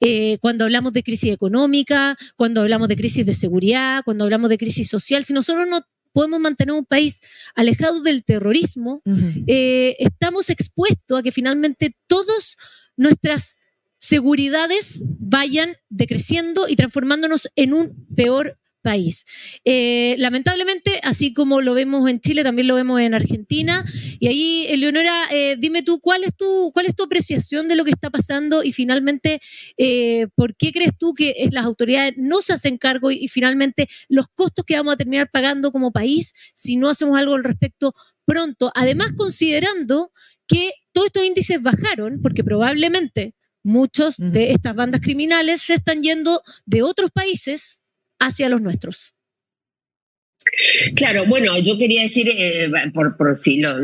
Eh, 0.00 0.38
cuando 0.40 0.64
hablamos 0.64 0.92
de 0.92 1.02
crisis 1.02 1.32
económica, 1.32 2.16
cuando 2.36 2.60
hablamos 2.60 2.88
de 2.88 2.96
crisis 2.96 3.26
de 3.26 3.34
seguridad, 3.34 4.02
cuando 4.04 4.24
hablamos 4.24 4.48
de 4.48 4.58
crisis 4.58 4.88
social, 4.88 5.24
si 5.24 5.32
nosotros 5.32 5.66
no 5.68 5.80
podemos 6.12 6.40
mantener 6.40 6.74
un 6.74 6.84
país 6.84 7.20
alejado 7.54 8.02
del 8.02 8.24
terrorismo, 8.24 9.02
eh, 9.46 9.96
estamos 9.98 10.50
expuestos 10.50 11.18
a 11.18 11.22
que 11.22 11.32
finalmente 11.32 11.96
todas 12.06 12.56
nuestras 12.96 13.56
seguridades 13.98 15.02
vayan 15.04 15.76
decreciendo 15.88 16.68
y 16.68 16.76
transformándonos 16.76 17.50
en 17.56 17.74
un 17.74 18.06
peor 18.14 18.57
país. 18.82 19.24
Eh, 19.64 20.14
lamentablemente, 20.18 21.00
así 21.02 21.32
como 21.32 21.60
lo 21.60 21.74
vemos 21.74 22.08
en 22.08 22.20
Chile, 22.20 22.42
también 22.42 22.68
lo 22.68 22.74
vemos 22.74 23.00
en 23.00 23.14
Argentina. 23.14 23.84
Y 24.18 24.28
ahí, 24.28 24.66
Eleonora, 24.68 25.24
eh, 25.30 25.56
dime 25.58 25.82
tú, 25.82 26.00
¿cuál 26.00 26.24
es 26.24 26.34
tu, 26.36 26.70
¿cuál 26.72 26.86
es 26.86 26.94
tu 26.94 27.04
apreciación 27.04 27.68
de 27.68 27.76
lo 27.76 27.84
que 27.84 27.90
está 27.90 28.10
pasando? 28.10 28.62
Y 28.62 28.72
finalmente, 28.72 29.40
eh, 29.76 30.28
¿por 30.34 30.56
qué 30.56 30.72
crees 30.72 30.92
tú 30.98 31.14
que 31.14 31.48
las 31.52 31.64
autoridades 31.64 32.14
no 32.16 32.40
se 32.40 32.52
hacen 32.52 32.78
cargo 32.78 33.10
y, 33.10 33.28
finalmente 33.28 33.88
los 34.08 34.26
costos 34.28 34.64
que 34.64 34.76
vamos 34.76 34.94
a 34.94 34.96
terminar 34.96 35.30
pagando 35.30 35.70
como 35.70 35.92
país 35.92 36.32
si 36.54 36.76
no 36.76 36.88
hacemos 36.88 37.18
algo 37.18 37.34
al 37.34 37.44
respecto 37.44 37.94
pronto? 38.24 38.70
Además, 38.74 39.12
considerando 39.16 40.12
que 40.46 40.72
todos 40.92 41.06
estos 41.06 41.24
índices 41.24 41.60
bajaron, 41.60 42.20
porque 42.22 42.42
probablemente 42.42 43.34
muchos 43.62 44.16
de 44.18 44.52
estas 44.52 44.74
bandas 44.74 45.00
criminales 45.00 45.60
se 45.60 45.74
están 45.74 46.02
yendo 46.02 46.42
de 46.64 46.82
otros 46.82 47.10
países 47.10 47.78
hacia 48.18 48.48
los 48.48 48.60
nuestros. 48.60 49.17
Claro, 50.94 51.24
bueno, 51.26 51.58
yo 51.58 51.78
quería 51.78 52.02
decir, 52.02 52.28
eh, 52.28 52.70
por, 52.92 53.36
si 53.36 53.60
los, 53.60 53.78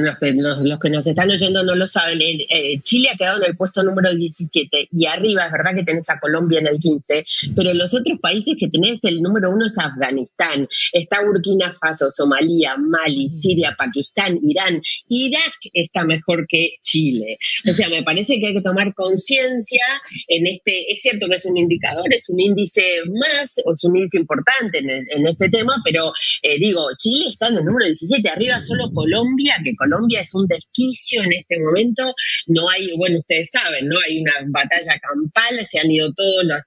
que 0.81 0.90
nos 0.90 1.07
están 1.07 1.31
oyendo 1.31 1.62
no 1.62 1.74
lo 1.74 1.87
saben, 1.87 2.18
eh, 2.20 2.81
Chile 2.83 3.11
ha 3.12 3.16
quedado 3.16 3.42
en 3.42 3.50
el 3.50 3.57
puesto 3.57 3.83
número 3.83 4.14
17 4.14 4.88
y 4.90 5.07
arriba 5.07 5.46
es 5.46 5.53
verdad 5.53 5.74
que 5.74 5.85
tenés 5.85 6.09
a 6.11 6.18
Colombia 6.18 6.59
en 6.61 6.66
el 6.66 6.79
15, 6.79 7.24
pero 7.55 7.72
los 7.74 7.94
otros 7.94 8.18
países 8.20 8.55
que 8.59 8.68
tenés, 8.68 9.00
el 9.05 9.22
número 9.22 9.50
uno 9.50 9.66
es 9.66 9.79
Afganistán, 9.79 10.66
está 10.92 11.22
Burkina 11.22 11.70
Faso, 11.72 12.11
Somalia, 12.11 12.77
Mali, 12.77 13.29
Siria, 13.29 13.74
Pakistán, 13.79 14.38
Irán, 14.42 14.81
Irak 15.09 15.55
está 15.72 16.05
mejor 16.05 16.46
que 16.48 16.77
Chile. 16.83 17.38
O 17.68 17.74
sea, 17.74 17.88
me 17.88 18.03
parece 18.03 18.40
que 18.40 18.48
hay 18.48 18.55
que 18.55 18.62
tomar 18.62 18.94
conciencia 18.94 19.85
en 20.29 20.46
este, 20.46 20.92
es 20.92 21.03
cierto 21.03 21.29
que 21.29 21.37
es 21.37 21.46
un 21.46 21.57
indicador, 21.57 22.12
es 22.12 22.29
un 22.29 22.40
índice 22.40 22.83
más, 23.12 23.55
o 23.64 23.74
es 23.74 23.85
un 23.85 23.96
índice 23.96 24.18
importante 24.18 24.79
en, 24.79 25.27
este 25.27 25.48
tema, 25.48 25.81
pero... 25.85 26.12
Eh, 26.42 26.53
digo, 26.58 26.82
Chile 26.98 27.26
está 27.28 27.48
en 27.48 27.58
el 27.58 27.64
número 27.64 27.86
17, 27.86 28.28
arriba 28.28 28.60
solo 28.60 28.90
Colombia, 28.92 29.54
que 29.64 29.74
Colombia 29.76 30.20
es 30.20 30.34
un 30.34 30.46
desquicio 30.46 31.22
en 31.22 31.32
este 31.32 31.58
momento. 31.58 32.14
No 32.46 32.68
hay, 32.68 32.96
bueno, 32.96 33.18
ustedes 33.18 33.50
saben, 33.50 33.88
¿no? 33.88 33.96
Hay 34.06 34.20
una 34.20 34.32
batalla 34.48 34.98
campal, 35.00 35.64
se 35.64 35.78
han 35.78 35.90
ido 35.90 36.12
todos 36.14 36.44
los, 36.44 36.60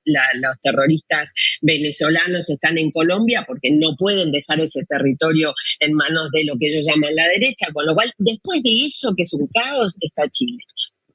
terroristas 0.62 1.34
venezolanos, 1.62 2.50
están 2.50 2.78
en 2.78 2.92
Colombia 2.92 3.44
porque 3.48 3.70
no 3.72 3.96
pueden 3.98 4.32
dejar 4.32 4.60
ese 4.60 4.84
territorio 4.88 5.54
en 5.80 5.94
manos 5.94 6.30
de 6.32 6.46
lo 6.46 6.56
que 6.60 6.68
ellos 6.70 6.86
llaman 6.86 7.16
la 7.16 7.28
derecha, 7.28 7.68
con 7.74 7.86
lo 7.86 7.94
cual, 7.94 8.12
después 8.18 8.62
de 8.64 8.78
eso, 8.86 9.14
que 9.16 9.24
es 9.24 9.34
un 9.34 9.48
caos, 9.48 9.96
está 10.00 10.28
Chile. 10.30 10.58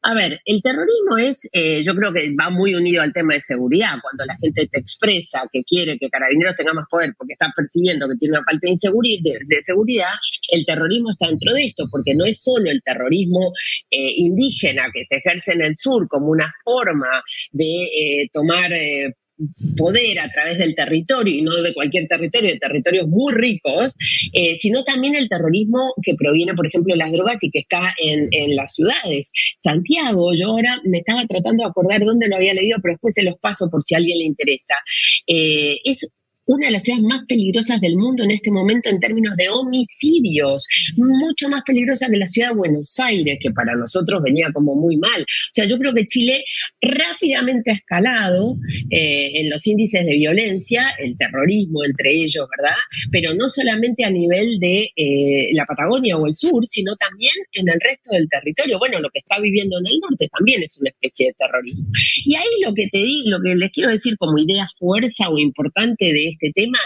A 0.05 0.15
ver, 0.15 0.41
el 0.47 0.61
terrorismo 0.63 1.17
es, 1.17 1.49
eh, 1.53 1.85
yo 1.85 1.95
creo 1.95 2.13
que 2.13 2.35
va 2.35 2.51
muy 2.51 2.75
unido 2.75 3.03
al 3.03 3.13
tema 3.13 3.35
de 3.35 3.41
seguridad. 3.41 3.95
Cuando 4.03 4.25
la 4.25 4.37
gente 4.37 4.67
te 4.67 4.81
expresa 4.81 5.49
que 5.53 5.63
quiere 5.63 5.97
que 5.97 6.11
Carabineros 6.11 6.57
tenga 6.57 6.73
más 6.73 6.87
poder 6.91 7.15
porque 7.17 7.35
está 7.35 7.53
percibiendo 7.55 8.09
que 8.09 8.17
tiene 8.17 8.39
una 8.39 8.45
falta 8.45 8.67
de, 8.67 9.63
seguridad, 9.63 10.11
el 10.51 10.67
terrorismo 10.67 11.13
está 11.13 11.29
dentro 11.29 11.55
de 11.55 11.67
esto, 11.67 11.87
porque 11.89 12.17
no 12.17 12.25
es 12.25 12.43
solo 12.43 12.69
el 12.69 12.83
terrorismo 12.83 13.53
eh, 13.91 14.13
indígena 14.17 14.91
que 14.93 15.05
se 15.09 15.19
ejerce 15.19 15.53
en 15.53 15.63
el 15.63 15.77
sur 15.77 16.09
como 16.09 16.31
una 16.31 16.53
forma 16.65 17.23
de 17.53 17.85
eh, 17.85 18.29
tomar 18.33 18.71
poder 19.77 20.21
a 20.21 20.31
través 20.31 20.59
del 20.59 20.75
territorio 20.75 21.35
y 21.35 21.43
no 21.43 21.55
de 21.57 21.75
cualquier 21.75 22.07
territorio, 22.09 22.51
de 22.51 22.59
territorios 22.59 23.09
muy 23.09 23.33
ricos, 23.35 23.95
eh, 24.33 24.59
sino 24.61 24.85
también 24.85 25.17
el 25.17 25.29
terrorismo 25.29 25.95
que 26.03 26.15
proviene, 26.15 26.55
por 26.55 26.67
ejemplo, 26.67 26.95
de 26.95 26.99
las 26.99 27.13
drogas 27.13 27.37
y 27.41 27.51
que 27.51 27.61
está 27.61 27.95
en, 27.99 28.31
las 28.57 28.75
ciudades. 28.75 29.31
Santiago, 29.63 30.33
yo 30.35 30.49
ahora 30.49 30.81
me 30.85 30.99
estaba 30.99 31.27
tratando 31.27 31.65
de 31.65 31.71
acordar 31.71 32.05
dónde 32.05 32.29
lo 32.29 32.37
había 32.37 32.55
leído, 32.55 32.79
pero 32.83 32.95
después 32.95 33.15
se 33.15 33.23
los 33.23 33.39
paso 33.39 33.69
por 33.71 33.83
si 33.83 33.95
a 33.95 33.99
alguien 33.99 34.19
le 34.19 34.25
interesa. 34.25 34.75
Eh, 35.27 35.79
es 35.85 36.09
una 36.47 36.67
de 36.67 36.73
las 36.73 36.83
ciudades 36.83 37.05
más 37.05 37.21
peligrosas 37.29 37.81
del 37.81 37.97
mundo 37.97 38.25
en 38.25 38.33
este 38.33 38.51
momento 38.51 38.89
en 38.89 39.01
términos 39.01 39.37
de 39.37 39.49
homicidios, 39.49 40.67
mucho 40.97 41.49
más 41.49 41.63
peligrosa 41.65 42.09
que 42.11 42.17
la 42.17 42.27
ciudad 42.27 42.49
de 42.51 42.57
Buenos 42.57 42.99
Aires, 42.99 43.39
que 43.41 43.51
para 43.51 43.75
nosotros 43.77 44.23
venía 44.23 44.49
como 44.53 44.75
muy 44.75 44.97
mal. 44.97 45.23
O 45.23 45.55
sea, 45.55 45.67
yo 45.67 45.79
creo 45.79 45.95
que 45.95 46.07
Chile 46.07 46.45
rápidamente 46.81 47.71
ha 47.71 47.75
escalado 47.75 48.55
eh, 48.91 49.41
en 49.41 49.51
los 49.51 49.67
índices 49.67 50.05
de 50.05 50.17
violencia, 50.17 50.95
el 50.99 51.17
terrorismo 51.17 51.85
entre 51.85 52.11
ellos, 52.11 52.47
¿verdad? 52.59 52.77
Pero 53.11 53.35
no 53.35 53.49
solamente 53.49 54.05
a 54.05 54.11
nivel 54.11 54.59
de 54.59 54.91
eh, 54.97 55.51
la 55.53 55.65
Patagonia 55.65 56.17
o 56.17 56.27
el 56.27 56.35
sur, 56.35 56.65
sino 56.69 56.97
también 56.97 57.33
en 57.53 57.69
el 57.69 57.81
resto 57.81 58.11
del 58.13 58.29
territorio. 58.29 58.79
Bueno, 58.79 59.01
lo 59.01 59.11
que 59.11 59.21
está 59.21 59.41
viviendo 59.41 59.79
en 59.79 59.87
el 59.87 60.01
norte 60.01 60.29
también 60.37 60.63
es 60.63 60.77
una 60.79 60.91
especie 60.91 61.29
de 61.29 61.35
terrorismo. 61.35 61.87
Y 62.25 62.35
ahí 62.35 62.47
lo 62.65 62.75
que 62.75 62.89
te 62.89 62.99
digo, 62.99 63.31
lo 63.31 63.41
que 63.41 63.55
les 63.55 63.71
quiero 63.71 63.91
decir 63.91 64.17
como 64.19 64.39
idea 64.39 64.67
fuerza 64.79 65.29
o 65.29 65.39
importante 65.39 66.07
de 66.07 66.32
este 66.33 66.53
tema 66.55 66.79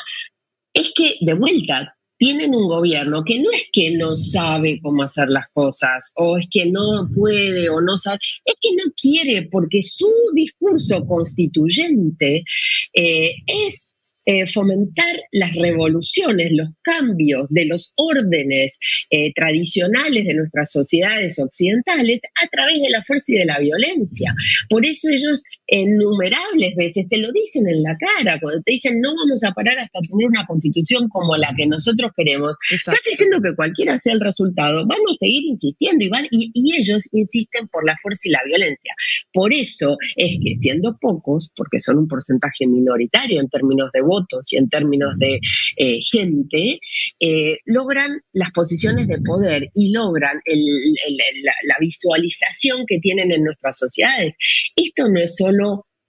es 0.72 0.92
que, 0.94 1.16
de 1.20 1.34
vuelta, 1.34 1.96
tienen 2.18 2.54
un 2.54 2.68
gobierno 2.68 3.24
que 3.24 3.38
no 3.38 3.50
es 3.50 3.66
que 3.72 3.90
no 3.90 4.16
sabe 4.16 4.80
cómo 4.82 5.02
hacer 5.02 5.28
las 5.28 5.46
cosas, 5.52 6.12
o 6.14 6.38
es 6.38 6.46
que 6.50 6.66
no 6.66 7.08
puede 7.14 7.68
o 7.68 7.80
no 7.80 7.96
sabe, 7.96 8.18
es 8.44 8.54
que 8.60 8.70
no 8.72 8.92
quiere, 9.00 9.48
porque 9.50 9.82
su 9.82 10.10
discurso 10.34 11.06
constituyente 11.06 12.44
eh, 12.94 13.32
es 13.46 13.96
eh, 14.28 14.44
fomentar 14.48 15.14
las 15.30 15.54
revoluciones, 15.54 16.50
los 16.50 16.70
cambios 16.82 17.48
de 17.48 17.66
los 17.66 17.92
órdenes 17.94 18.76
eh, 19.08 19.32
tradicionales 19.32 20.24
de 20.24 20.34
nuestras 20.34 20.72
sociedades 20.72 21.38
occidentales 21.38 22.20
a 22.42 22.48
través 22.48 22.82
de 22.82 22.90
la 22.90 23.04
fuerza 23.04 23.32
y 23.32 23.36
de 23.36 23.44
la 23.44 23.60
violencia. 23.60 24.34
Por 24.68 24.84
eso 24.84 25.10
ellos 25.10 25.44
innumerables 25.66 26.74
veces 26.76 27.06
te 27.08 27.18
lo 27.18 27.30
dicen 27.32 27.68
en 27.68 27.82
la 27.82 27.96
cara, 27.96 28.38
cuando 28.40 28.62
te 28.62 28.72
dicen 28.72 29.00
no 29.00 29.14
vamos 29.16 29.42
a 29.44 29.52
parar 29.52 29.78
hasta 29.78 30.00
tener 30.00 30.26
una 30.26 30.46
constitución 30.46 31.08
como 31.08 31.36
la 31.36 31.52
que 31.56 31.66
nosotros 31.66 32.12
queremos. 32.16 32.54
Estás 32.70 32.96
diciendo 33.08 33.40
que 33.42 33.54
cualquiera 33.54 33.98
sea 33.98 34.12
el 34.12 34.20
resultado, 34.20 34.86
van 34.86 34.98
a 34.98 35.16
seguir 35.18 35.44
insistiendo 35.44 36.04
y, 36.04 36.08
van, 36.08 36.26
y, 36.30 36.76
ellos 36.76 37.08
insisten 37.12 37.68
por 37.68 37.84
la 37.84 37.96
fuerza 38.02 38.28
y 38.28 38.30
la 38.30 38.40
violencia. 38.44 38.94
Por 39.32 39.52
eso 39.52 39.96
es 40.16 40.36
que 40.42 40.56
siendo 40.60 40.96
pocos, 41.00 41.50
porque 41.56 41.80
son 41.80 41.98
un 41.98 42.08
porcentaje 42.08 42.66
minoritario 42.66 43.40
en 43.40 43.48
términos 43.48 43.90
de 43.92 44.02
votos 44.02 44.52
y 44.52 44.56
en 44.56 44.68
términos 44.68 45.14
de 45.18 45.40
eh, 45.76 46.00
gente, 46.10 46.80
eh, 47.20 47.58
logran 47.64 48.20
las 48.32 48.50
posiciones 48.52 49.06
de 49.06 49.18
poder 49.20 49.70
y 49.74 49.92
logran 49.92 50.40
la 50.44 51.76
visualización 51.80 52.84
que 52.86 52.98
tienen 52.98 53.32
en 53.32 53.44
nuestras 53.44 53.78
sociedades. 53.78 54.36
Esto 54.76 55.08
no 55.08 55.20
es 55.20 55.36
solo 55.36 55.55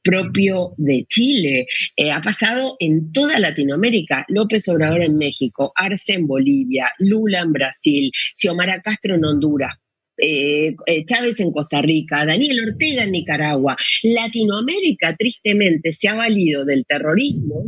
propio 0.04 0.74
de 0.78 1.06
Chile. 1.10 1.68
Eh, 1.96 2.12
ha 2.12 2.22
pasado 2.22 2.78
en 2.80 3.12
toda 3.12 3.40
Latinoamérica. 3.40 4.26
López 4.30 4.68
Obrador 4.70 5.04
en 5.04 5.18
México, 5.18 5.74
Arce 5.76 6.14
en 6.14 6.28
Bolivia, 6.28 6.92
Lula 7.00 7.42
en 7.42 7.52
Brasil, 7.52 8.12
Xiomara 8.34 8.82
Castro 8.82 9.16
en 9.16 9.26
Honduras, 9.26 9.78
eh, 10.18 10.76
eh, 10.86 11.06
Chávez 11.06 11.40
en 11.40 11.52
Costa 11.52 11.82
Rica, 11.82 12.26
Daniel 12.26 12.60
Ortega 12.68 13.04
en 13.04 13.12
Nicaragua. 13.12 13.78
Latinoamérica, 14.04 15.16
tristemente, 15.16 15.94
se 15.94 16.08
ha 16.08 16.16
valido 16.16 16.66
del 16.66 16.86
terrorismo. 16.86 17.66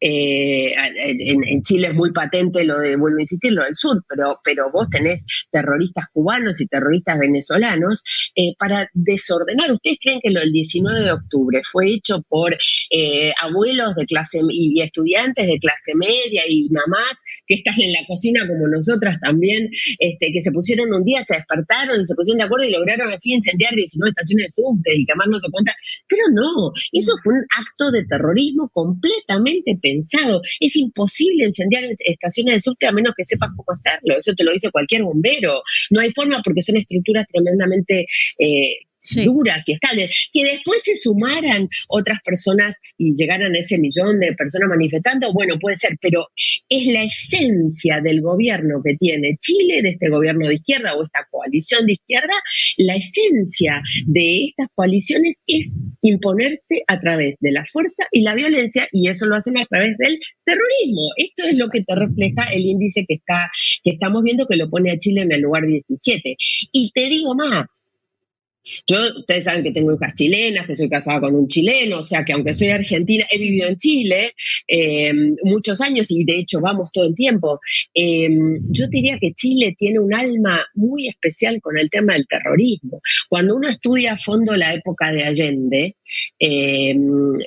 Eh, 0.00 0.72
en, 0.74 1.62
Chile 1.62 1.88
es 1.88 1.94
muy 1.94 2.12
patente 2.12 2.64
lo 2.64 2.78
de, 2.78 2.96
vuelvo 2.96 3.18
a 3.18 3.22
insistir, 3.22 3.52
lo 3.52 3.64
del 3.64 3.74
sur, 3.74 4.04
pero, 4.08 4.38
pero 4.44 4.70
vos 4.70 4.88
tenés 4.90 5.24
terroristas 5.50 6.06
cubanos 6.12 6.60
y 6.60 6.66
terroristas 6.66 7.18
venezolanos 7.18 8.02
para 8.58 8.88
desordenar. 8.92 9.72
¿Ustedes 9.72 9.98
creen 10.00 10.20
que 10.22 10.30
lo 10.30 10.40
del 10.40 10.52
19 10.52 11.00
de 11.00 11.12
octubre 11.12 11.62
fue 11.70 11.92
hecho 11.92 12.22
por 12.28 12.56
abuelos 13.42 13.94
de 13.94 14.06
clase 14.06 14.40
y 14.50 14.80
estudiantes 14.80 15.46
de 15.46 15.58
clase 15.58 15.94
media 15.94 16.42
y 16.48 16.68
mamás 16.70 17.22
que 17.46 17.54
están 17.54 17.80
en 17.80 17.92
la 17.92 18.06
cocina 18.06 18.46
como 18.46 18.68
nosotras 18.68 19.18
también, 19.20 19.68
este, 19.98 20.30
que 20.32 20.42
se 20.42 20.52
pusieron 20.52 20.92
un 20.92 21.04
día, 21.04 21.22
se 21.22 21.34
despertaron? 21.34 21.85
Y 21.94 22.04
se 22.04 22.14
pusieron 22.14 22.38
de 22.38 22.44
acuerdo 22.44 22.66
y 22.66 22.72
lograron 22.72 23.12
así 23.12 23.32
incendiar 23.32 23.74
19 23.74 24.10
estaciones 24.10 24.46
de 24.46 24.62
subte 24.62 24.90
y 24.94 25.04
que 25.04 25.14
más 25.14 25.28
no 25.28 25.38
se 25.40 25.50
cuenta. 25.50 25.74
Pero 26.08 26.22
no, 26.32 26.72
eso 26.92 27.12
fue 27.22 27.34
un 27.34 27.44
acto 27.56 27.90
de 27.90 28.04
terrorismo 28.04 28.68
completamente 28.72 29.78
pensado. 29.80 30.40
Es 30.60 30.76
imposible 30.76 31.46
incendiar 31.46 31.84
estaciones 31.98 32.54
de 32.54 32.60
subte 32.60 32.86
a 32.86 32.92
menos 32.92 33.14
que 33.16 33.24
sepas 33.24 33.50
cómo 33.56 33.66
hacerlo. 33.70 34.18
Eso 34.18 34.34
te 34.34 34.44
lo 34.44 34.52
dice 34.52 34.70
cualquier 34.70 35.02
bombero. 35.02 35.62
No 35.90 36.00
hay 36.00 36.12
forma 36.12 36.40
porque 36.44 36.62
son 36.62 36.76
estructuras 36.76 37.26
tremendamente 37.32 38.06
eh, 38.38 38.86
duras 39.24 39.62
y 39.66 39.72
estables, 39.72 40.28
que 40.32 40.44
después 40.44 40.82
se 40.82 40.96
sumaran 40.96 41.68
otras 41.88 42.18
personas 42.24 42.74
y 42.98 43.14
llegaran 43.14 43.54
a 43.54 43.58
ese 43.58 43.78
millón 43.78 44.20
de 44.20 44.34
personas 44.34 44.68
manifestando, 44.68 45.32
bueno, 45.32 45.58
puede 45.60 45.76
ser, 45.76 45.96
pero 46.00 46.28
es 46.68 46.86
la 46.86 47.04
esencia 47.04 48.00
del 48.00 48.20
gobierno 48.20 48.80
que 48.84 48.96
tiene 48.96 49.36
Chile, 49.40 49.82
de 49.82 49.90
este 49.90 50.08
gobierno 50.08 50.48
de 50.48 50.54
izquierda 50.54 50.94
o 50.94 51.02
esta 51.02 51.26
coalición 51.30 51.86
de 51.86 51.94
izquierda, 51.94 52.34
la 52.78 52.96
esencia 52.96 53.82
de 54.06 54.46
estas 54.46 54.68
coaliciones 54.74 55.42
es 55.46 55.66
imponerse 56.02 56.82
a 56.86 57.00
través 57.00 57.36
de 57.40 57.52
la 57.52 57.64
fuerza 57.72 58.04
y 58.10 58.22
la 58.22 58.34
violencia 58.34 58.88
y 58.92 59.08
eso 59.08 59.26
lo 59.26 59.36
hacen 59.36 59.58
a 59.58 59.64
través 59.66 59.96
del 59.98 60.18
terrorismo. 60.44 61.10
Esto 61.16 61.44
es 61.44 61.58
lo 61.58 61.68
que 61.68 61.82
te 61.82 61.94
refleja 61.94 62.44
el 62.52 62.62
índice 62.62 63.04
que, 63.06 63.14
está, 63.14 63.50
que 63.82 63.92
estamos 63.92 64.22
viendo 64.22 64.46
que 64.46 64.56
lo 64.56 64.70
pone 64.70 64.92
a 64.92 64.98
Chile 64.98 65.22
en 65.22 65.32
el 65.32 65.42
lugar 65.42 65.66
17. 65.66 66.36
Y 66.72 66.90
te 66.92 67.08
digo 67.08 67.34
más, 67.34 67.66
yo, 68.86 68.98
ustedes 69.18 69.44
saben 69.44 69.62
que 69.62 69.72
tengo 69.72 69.94
hijas 69.94 70.14
chilenas, 70.14 70.66
que 70.66 70.76
soy 70.76 70.88
casada 70.88 71.20
con 71.20 71.34
un 71.34 71.48
chileno, 71.48 72.00
o 72.00 72.02
sea 72.02 72.24
que 72.24 72.32
aunque 72.32 72.54
soy 72.54 72.68
argentina, 72.68 73.24
he 73.30 73.38
vivido 73.38 73.68
en 73.68 73.76
Chile 73.76 74.32
eh, 74.66 75.12
muchos 75.42 75.80
años 75.80 76.10
y 76.10 76.24
de 76.24 76.38
hecho 76.38 76.60
vamos 76.60 76.90
todo 76.92 77.06
el 77.06 77.14
tiempo. 77.14 77.60
Eh, 77.94 78.28
yo 78.70 78.86
diría 78.88 79.18
que 79.18 79.32
Chile 79.34 79.74
tiene 79.78 79.98
un 79.98 80.14
alma 80.14 80.64
muy 80.74 81.08
especial 81.08 81.60
con 81.60 81.78
el 81.78 81.90
tema 81.90 82.14
del 82.14 82.26
terrorismo. 82.26 83.00
Cuando 83.28 83.56
uno 83.56 83.68
estudia 83.68 84.14
a 84.14 84.18
fondo 84.18 84.56
la 84.56 84.74
época 84.74 85.12
de 85.12 85.24
Allende, 85.24 85.96
eh, 86.38 86.96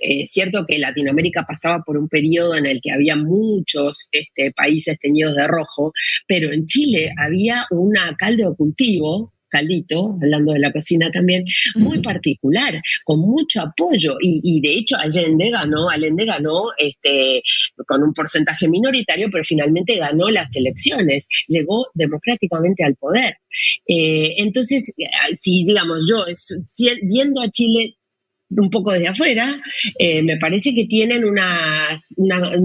es 0.01 0.31
cierto 0.31 0.65
que 0.67 0.79
Latinoamérica 0.79 1.45
pasaba 1.47 1.83
por 1.83 1.97
un 1.97 2.07
periodo 2.07 2.55
en 2.55 2.65
el 2.65 2.81
que 2.81 2.91
había 2.91 3.15
muchos 3.15 4.07
este, 4.11 4.51
países 4.51 4.97
teñidos 4.99 5.35
de 5.35 5.47
rojo, 5.47 5.93
pero 6.27 6.51
en 6.53 6.67
Chile 6.67 7.11
había 7.17 7.65
un 7.71 7.93
caldo 8.17 8.49
de 8.51 8.55
cultivo 8.55 9.33
caldito, 9.49 10.17
hablando 10.21 10.53
de 10.53 10.59
la 10.59 10.71
cocina 10.71 11.09
también, 11.11 11.43
muy 11.75 12.01
particular, 12.01 12.79
con 13.03 13.19
mucho 13.19 13.61
apoyo. 13.61 14.17
Y, 14.21 14.61
de 14.61 14.77
hecho 14.77 14.97
Allende 14.97 15.49
ganó, 15.51 15.89
Allende 15.89 16.25
ganó 16.25 16.65
este, 16.77 17.41
con 17.87 18.03
un 18.03 18.13
porcentaje 18.13 18.67
minoritario, 18.67 19.29
pero 19.31 19.43
finalmente 19.43 19.97
ganó 19.97 20.29
las 20.29 20.53
elecciones, 20.55 21.27
llegó 21.47 21.87
democráticamente 21.93 22.83
al 22.83 22.95
poder. 22.95 23.35
Eh, 23.87 24.35
entonces, 24.37 24.93
si 25.33 25.65
digamos 25.65 26.05
yo, 26.09 26.23
viendo 27.03 27.41
a 27.41 27.49
Chile 27.49 27.95
un 28.49 28.69
poco 28.69 28.91
desde 28.91 29.07
afuera, 29.07 29.61
eh, 29.97 30.21
me 30.23 30.37
parece 30.37 30.73
que 30.73 30.85
tienen 30.85 31.23
una, 31.23 31.97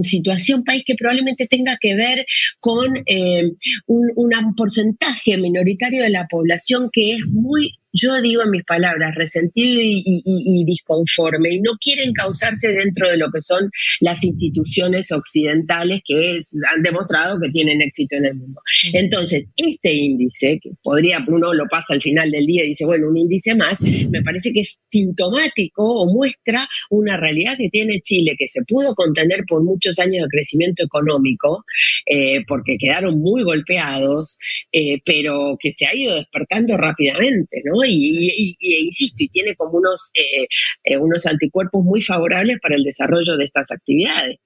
situación 0.03 0.64
país 0.64 0.83
que 0.87 0.94
probablemente 0.94 1.47
tenga 1.47 1.77
que 1.81 1.94
ver 1.94 2.27
con 2.61 2.97
eh, 3.07 3.53
un 3.87 4.55
porcentaje 4.57 5.37
minoritario 5.38 6.03
de 6.03 6.11
la 6.11 6.27
población 6.29 6.88
que 6.92 7.14
es 7.14 7.27
muy 7.27 7.75
yo 7.94 8.20
digo 8.20 8.42
en 8.42 8.50
mis 8.50 8.64
palabras, 8.64 9.14
resentido 9.14 9.80
y, 9.80 10.64
disconforme, 10.66 11.54
y 11.54 11.61
no 11.61 11.72
quieren 11.80 12.12
causarse 12.12 12.72
dentro 12.72 13.09
de 13.09 13.16
lo 13.16 13.30
que 13.30 13.40
son 13.40 13.70
las 14.00 14.24
instituciones 14.24 15.12
occidentales 15.12 16.02
que 16.04 16.40
han 16.74 16.83
demostrado 16.83 17.38
que 17.40 17.50
tienen 17.50 17.80
éxito 17.80 18.16
en 18.16 18.26
el 18.26 18.35
mundo. 18.35 18.61
Entonces, 18.92 19.44
este 19.57 19.94
índice, 19.94 20.59
que 20.61 20.70
podría, 20.83 21.24
uno 21.28 21.54
lo 21.54 21.66
pasa 21.70 21.94
al 21.94 22.02
final 22.02 22.33
del 22.33 22.46
día 22.46 22.64
y 22.64 22.70
dice, 22.70 22.85
bueno, 22.85 23.09
un 23.09 23.16
índice 23.16 23.54
más, 23.54 23.80
me 23.80 24.22
parece 24.22 24.52
que 24.52 24.61
es 24.61 24.80
sintomático 24.90 25.85
o 25.85 26.12
muestra 26.12 26.66
una 26.90 27.16
realidad 27.16 27.57
que 27.57 27.68
tiene 27.68 28.00
Chile, 28.02 28.35
que 28.37 28.48
se 28.48 28.62
pudo 28.64 28.94
contener 28.96 29.44
por 29.46 29.62
muchos 29.62 30.00
años 30.00 30.24
de 30.24 30.28
crecimiento 30.30 30.85
económico, 30.85 31.64
eh, 32.07 32.40
porque 32.48 32.76
quedaron 32.76 33.20
muy 33.20 33.44
golpeados, 33.44 34.37
eh, 34.72 35.00
pero 35.04 35.57
que 35.61 35.70
se 35.70 35.87
ha 35.87 35.94
ido 35.94 36.16
despertando 36.16 36.76
rápidamente, 36.76 37.62
¿no? 37.64 37.84
Y, 37.87 38.57
insisto, 38.61 39.16
y 39.18 39.29
tiene 39.29 39.55
como 39.57 39.79
unos, 39.79 40.11
eh, 40.14 40.47
eh, 40.85 40.97
unos 40.97 41.27
anticuerpos 41.27 41.85
muy 41.85 42.03
favorables 42.03 42.59
para 42.61 42.77
el 42.77 42.85
desarrollo 42.85 43.37
de 43.37 43.44
estas 43.44 43.70
actividades. 43.70 44.38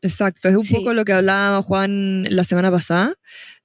Exacto, 0.00 0.48
es 0.48 0.54
un 0.54 0.66
poco 0.68 0.94
lo 0.94 1.04
que 1.04 1.12
hablaba 1.12 1.60
Juan 1.60 2.24
la 2.30 2.44
semana 2.44 2.70
pasada, 2.70 3.14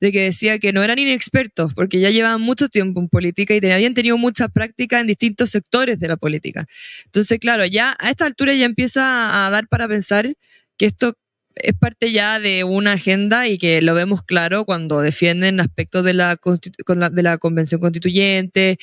de 0.01 0.11
que 0.11 0.21
decía 0.23 0.57
que 0.57 0.73
no 0.73 0.81
eran 0.81 0.97
inexpertos, 0.97 1.75
porque 1.75 1.99
ya 1.99 2.09
llevaban 2.09 2.41
mucho 2.41 2.69
tiempo 2.69 2.99
en 2.99 3.07
política 3.07 3.53
y 3.53 3.71
habían 3.71 3.93
tenido 3.93 4.17
mucha 4.17 4.47
práctica 4.47 4.99
en 4.99 5.05
distintos 5.05 5.51
sectores 5.51 5.99
de 5.99 6.07
la 6.07 6.17
política. 6.17 6.65
Entonces, 7.05 7.37
claro, 7.37 7.65
ya 7.65 7.95
a 7.99 8.09
esta 8.09 8.25
altura 8.25 8.55
ya 8.55 8.65
empieza 8.65 9.45
a 9.45 9.49
dar 9.51 9.67
para 9.67 9.87
pensar 9.87 10.33
que 10.75 10.87
esto 10.87 11.13
es 11.55 11.73
parte 11.73 12.11
ya 12.11 12.39
de 12.39 12.63
una 12.63 12.93
agenda 12.93 13.47
y 13.47 13.57
que 13.57 13.81
lo 13.81 13.93
vemos 13.93 14.23
claro 14.23 14.65
cuando 14.65 15.01
defienden 15.01 15.59
aspectos 15.59 16.03
de 16.03 16.13
la, 16.13 16.39
de 17.11 17.23
la 17.23 17.37
Convención 17.37 17.79
Constituyente. 17.79 18.77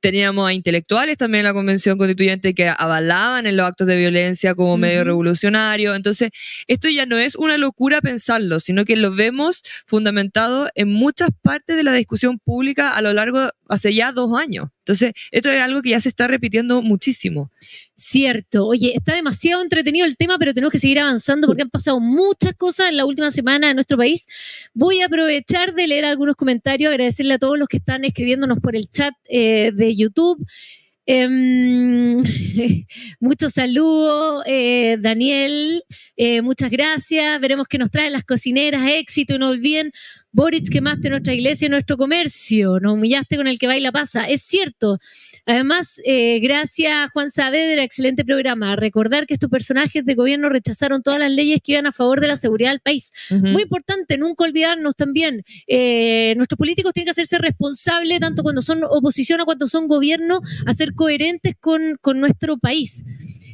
Teníamos 0.00 0.48
a 0.48 0.52
intelectuales 0.52 1.16
también 1.16 1.40
en 1.40 1.46
la 1.46 1.54
Convención 1.54 1.98
Constituyente 1.98 2.54
que 2.54 2.68
avalaban 2.68 3.46
en 3.46 3.56
los 3.56 3.66
actos 3.66 3.86
de 3.86 3.96
violencia 3.96 4.54
como 4.54 4.76
medio 4.76 5.04
revolucionario. 5.04 5.94
Entonces, 5.94 6.30
esto 6.66 6.88
ya 6.88 7.06
no 7.06 7.18
es 7.18 7.34
una 7.36 7.58
locura 7.58 8.00
pensarlo, 8.00 8.60
sino 8.60 8.84
que 8.84 8.96
lo 8.96 9.14
vemos 9.14 9.62
fundamentado 9.86 10.68
en 10.74 10.88
muchas 10.88 11.30
partes 11.42 11.76
de 11.76 11.84
la 11.84 11.92
discusión 11.92 12.38
pública 12.38 12.96
a 12.96 13.02
lo 13.02 13.12
largo, 13.12 13.48
hace 13.68 13.94
ya 13.94 14.12
dos 14.12 14.38
años. 14.38 14.68
Entonces, 14.82 15.12
esto 15.30 15.48
es 15.48 15.60
algo 15.60 15.80
que 15.80 15.90
ya 15.90 16.00
se 16.00 16.08
está 16.08 16.26
repitiendo 16.26 16.82
muchísimo. 16.82 17.52
Cierto. 17.94 18.66
Oye, 18.66 18.94
está 18.96 19.14
demasiado 19.14 19.62
entretenido 19.62 20.04
el 20.06 20.16
tema, 20.16 20.38
pero 20.38 20.52
tenemos 20.52 20.72
que 20.72 20.80
seguir 20.80 20.98
avanzando 20.98 21.46
porque 21.46 21.62
han 21.62 21.70
pasado 21.70 22.00
muchas 22.00 22.54
cosas 22.54 22.88
en 22.88 22.96
la 22.96 23.04
última 23.04 23.30
semana 23.30 23.70
en 23.70 23.76
nuestro 23.76 23.96
país. 23.96 24.26
Voy 24.74 25.00
a 25.00 25.06
aprovechar 25.06 25.74
de 25.74 25.86
leer 25.86 26.04
algunos 26.04 26.34
comentarios, 26.34 26.90
agradecerle 26.90 27.34
a 27.34 27.38
todos 27.38 27.56
los 27.56 27.68
que 27.68 27.76
están 27.76 28.04
escribiéndonos 28.04 28.58
por 28.58 28.74
el 28.74 28.90
chat 28.90 29.14
eh, 29.28 29.70
de 29.72 29.94
YouTube. 29.94 30.44
Em, 31.06 32.20
muchos 33.20 33.52
saludos, 33.52 34.44
eh, 34.46 34.96
Daniel, 35.00 35.82
eh, 36.16 36.42
muchas 36.42 36.70
gracias. 36.70 37.40
Veremos 37.40 37.66
qué 37.68 37.78
nos 37.78 37.90
traen 37.90 38.12
las 38.12 38.24
cocineras, 38.24 38.82
éxito 38.88 39.38
no 39.38 39.50
olviden 39.50 39.92
Boric, 40.34 40.70
quemaste 40.70 41.10
nuestra 41.10 41.34
iglesia 41.34 41.66
y 41.66 41.68
nuestro 41.68 41.98
comercio, 41.98 42.80
nos 42.80 42.94
humillaste 42.94 43.36
con 43.36 43.46
el 43.46 43.58
que 43.58 43.66
baila 43.66 43.92
pasa. 43.92 44.24
Es 44.24 44.42
cierto. 44.42 44.98
Además, 45.44 46.00
eh, 46.06 46.40
gracias 46.40 47.10
Juan 47.12 47.30
Saavedra, 47.30 47.84
excelente 47.84 48.24
programa. 48.24 48.74
Recordar 48.74 49.26
que 49.26 49.34
estos 49.34 49.50
personajes 49.50 50.06
de 50.06 50.14
gobierno 50.14 50.48
rechazaron 50.48 51.02
todas 51.02 51.20
las 51.20 51.30
leyes 51.30 51.60
que 51.62 51.72
iban 51.72 51.86
a 51.86 51.92
favor 51.92 52.22
de 52.22 52.28
la 52.28 52.36
seguridad 52.36 52.70
del 52.70 52.80
país. 52.80 53.12
Muy 53.30 53.64
importante, 53.64 54.16
nunca 54.16 54.44
olvidarnos 54.44 54.96
también. 54.96 55.42
Eh, 55.66 56.32
nuestros 56.36 56.56
políticos 56.56 56.94
tienen 56.94 57.06
que 57.06 57.10
hacerse 57.10 57.36
responsables, 57.36 58.18
tanto 58.20 58.42
cuando 58.42 58.62
son 58.62 58.84
oposición 58.84 59.42
o 59.42 59.44
cuando 59.44 59.66
son 59.66 59.86
gobierno, 59.86 60.40
a 60.64 60.72
ser 60.72 60.94
coherentes 60.94 61.56
con, 61.60 61.98
nuestro 62.14 62.56
país. 62.56 63.04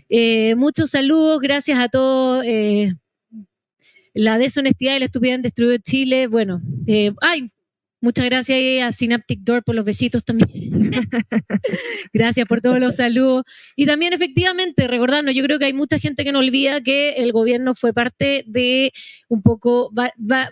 Eh, 0.08 0.54
muchos 0.54 0.90
saludos, 0.90 1.40
gracias 1.40 1.76
a 1.80 1.88
todos 1.88 2.44
la 4.18 4.36
deshonestidad 4.36 4.96
y 4.96 4.98
la 4.98 5.04
estupidez 5.04 5.36
han 5.36 5.42
destruido 5.42 5.78
Chile. 5.78 6.26
Bueno, 6.26 6.60
eh, 6.88 7.12
ay, 7.20 7.52
Muchas 8.00 8.26
gracias 8.26 8.84
a 8.84 8.92
Synaptic 8.92 9.40
Door 9.40 9.64
por 9.64 9.74
los 9.74 9.84
besitos 9.84 10.24
también. 10.24 10.48
gracias 12.12 12.46
por 12.46 12.60
todos 12.60 12.78
los 12.78 12.94
saludos. 12.94 13.42
Y 13.74 13.86
también, 13.86 14.12
efectivamente, 14.12 14.86
recordando, 14.86 15.32
yo 15.32 15.42
creo 15.42 15.58
que 15.58 15.64
hay 15.64 15.72
mucha 15.72 15.98
gente 15.98 16.22
que 16.22 16.30
no 16.30 16.38
olvida 16.38 16.80
que 16.80 17.14
el 17.14 17.32
gobierno 17.32 17.74
fue 17.74 17.92
parte 17.92 18.44
de 18.46 18.92
un 19.26 19.42
poco 19.42 19.90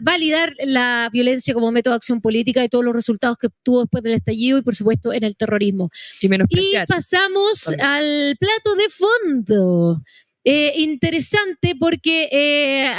validar 0.00 0.54
la 0.58 1.08
violencia 1.12 1.54
como 1.54 1.70
método 1.70 1.92
de 1.92 1.98
acción 1.98 2.20
política 2.20 2.64
y 2.64 2.68
todos 2.68 2.84
los 2.84 2.96
resultados 2.96 3.38
que 3.40 3.48
tuvo 3.62 3.82
después 3.82 4.02
del 4.02 4.14
estallido 4.14 4.58
y, 4.58 4.62
por 4.62 4.74
supuesto, 4.74 5.12
en 5.12 5.22
el 5.22 5.36
terrorismo. 5.36 5.90
Y, 6.20 6.26
y 6.26 6.72
pasamos 6.88 7.68
al 7.78 8.36
plato 8.40 8.74
de 8.74 8.88
fondo. 8.90 10.02
Eh, 10.48 10.74
interesante 10.76 11.74
porque 11.74 12.28
eh, 12.30 12.92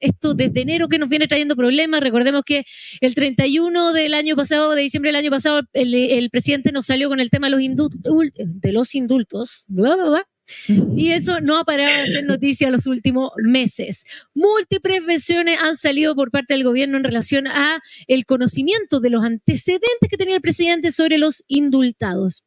esto 0.00 0.32
desde 0.32 0.62
enero 0.62 0.88
que 0.88 0.98
nos 0.98 1.10
viene 1.10 1.28
trayendo 1.28 1.54
problemas, 1.54 2.00
recordemos 2.00 2.44
que 2.46 2.64
el 3.02 3.14
31 3.14 3.92
del 3.92 4.14
año 4.14 4.34
pasado, 4.36 4.74
de 4.74 4.80
diciembre 4.80 5.10
del 5.10 5.16
año 5.16 5.30
pasado, 5.30 5.60
el, 5.74 6.30
presidente 6.30 6.72
nos 6.72 6.86
salió 6.86 7.10
con 7.10 7.20
el 7.20 7.28
tema 7.28 7.50
de 7.50 7.56
los, 7.56 7.90
de 8.38 8.72
los 8.72 8.94
indultos, 8.94 9.66
bla, 9.68 9.96
bla, 9.96 10.04
bla, 10.04 10.28
y 10.96 11.10
eso 11.10 11.42
no 11.42 11.58
ha 11.58 11.64
parado 11.64 11.90
de 12.00 12.06
ser 12.06 12.24
noticia 12.24 12.70
los 12.70 12.86
últimos 12.86 13.32
meses. 13.36 14.04
Múltiples 14.32 15.04
versiones 15.04 15.58
han 15.60 15.76
salido 15.76 16.14
por 16.14 16.30
parte 16.30 16.54
del 16.54 16.64
gobierno 16.64 16.96
en 16.96 17.04
relación 17.04 17.48
a 17.48 17.82
el 18.06 18.24
conocimiento 18.24 19.00
de 19.00 19.10
los 19.10 19.22
antecedentes 19.22 20.08
que 20.08 20.16
tenía 20.16 20.36
el 20.36 20.40
presidente 20.40 20.90
sobre 20.90 21.18
los 21.18 21.44
indultados. 21.48 22.44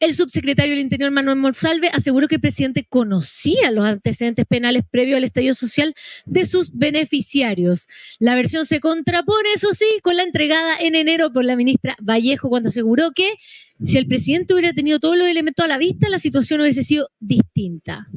El 0.00 0.14
subsecretario 0.14 0.74
del 0.74 0.82
Interior, 0.82 1.10
Manuel 1.10 1.36
Monsalve, 1.36 1.88
aseguró 1.92 2.28
que 2.28 2.36
el 2.36 2.40
presidente 2.40 2.86
conocía 2.88 3.70
los 3.70 3.84
antecedentes 3.84 4.44
penales 4.46 4.82
previos 4.90 5.16
al 5.16 5.24
estallido 5.24 5.54
social 5.54 5.94
de 6.26 6.44
sus 6.44 6.72
beneficiarios. 6.72 7.86
La 8.18 8.34
versión 8.34 8.66
se 8.66 8.80
contrapone, 8.80 9.52
eso 9.54 9.72
sí, 9.72 9.86
con 10.02 10.16
la 10.16 10.22
entregada 10.22 10.76
en 10.80 10.94
enero 10.94 11.32
por 11.32 11.44
la 11.44 11.56
ministra 11.56 11.96
Vallejo, 12.00 12.48
cuando 12.48 12.68
aseguró 12.68 13.12
que 13.12 13.34
si 13.82 13.96
el 13.96 14.06
presidente 14.06 14.52
hubiera 14.52 14.74
tenido 14.74 15.00
todos 15.00 15.16
los 15.16 15.26
elementos 15.26 15.64
a 15.64 15.68
la 15.68 15.78
vista, 15.78 16.10
la 16.10 16.18
situación 16.18 16.60
hubiese 16.60 16.82
sido 16.82 17.08
distinta. 17.18 18.08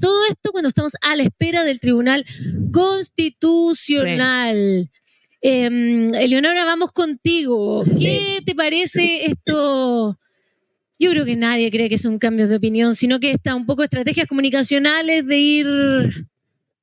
Todo 0.00 0.24
esto 0.28 0.50
cuando 0.50 0.66
estamos 0.68 0.94
a 1.00 1.14
la 1.14 1.22
espera 1.22 1.62
del 1.62 1.78
Tribunal 1.78 2.26
Constitucional. 2.72 4.90
Em, 5.40 6.12
Eleonora, 6.14 6.64
vamos 6.64 6.90
contigo. 6.92 7.84
¿Qué 8.00 8.40
te 8.44 8.54
parece 8.54 9.26
esto? 9.26 10.18
Yo 11.02 11.10
creo 11.10 11.24
que 11.24 11.34
nadie 11.34 11.68
cree 11.72 11.88
que 11.88 11.96
es 11.96 12.04
un 12.04 12.20
cambio 12.20 12.46
de 12.46 12.54
opinión, 12.54 12.94
sino 12.94 13.18
que 13.18 13.32
está 13.32 13.56
un 13.56 13.66
poco 13.66 13.82
estrategias 13.82 14.28
comunicacionales 14.28 15.26
de 15.26 15.36
ir 15.36 15.66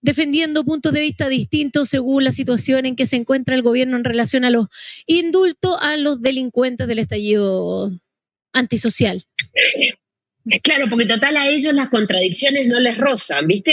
defendiendo 0.02 0.66
puntos 0.66 0.92
de 0.92 1.00
vista 1.00 1.30
distintos 1.30 1.88
según 1.88 2.26
la 2.26 2.34
situación 2.34 2.86
en 2.86 2.98
que 2.98 3.06
se 3.06 3.16
encuentra 3.16 3.56
el 3.56 3.62
gobierno 3.62 3.96
en 3.96 4.04
relación 4.04 4.44
a 4.44 4.50
los 4.50 4.68
indultos 5.08 5.78
a 5.80 5.96
los 5.96 6.22
delincuentes 6.22 6.86
del 6.86 7.00
estallido 7.00 7.94
antisocial. 8.52 9.24
Claro, 10.64 10.88
porque 10.90 11.06
total 11.06 11.38
a 11.38 11.48
ellos 11.48 11.74
las 11.74 11.90
contradicciones 11.90 12.68
no 12.68 12.80
les 12.80 12.98
rozan, 12.98 13.46
¿viste? 13.48 13.72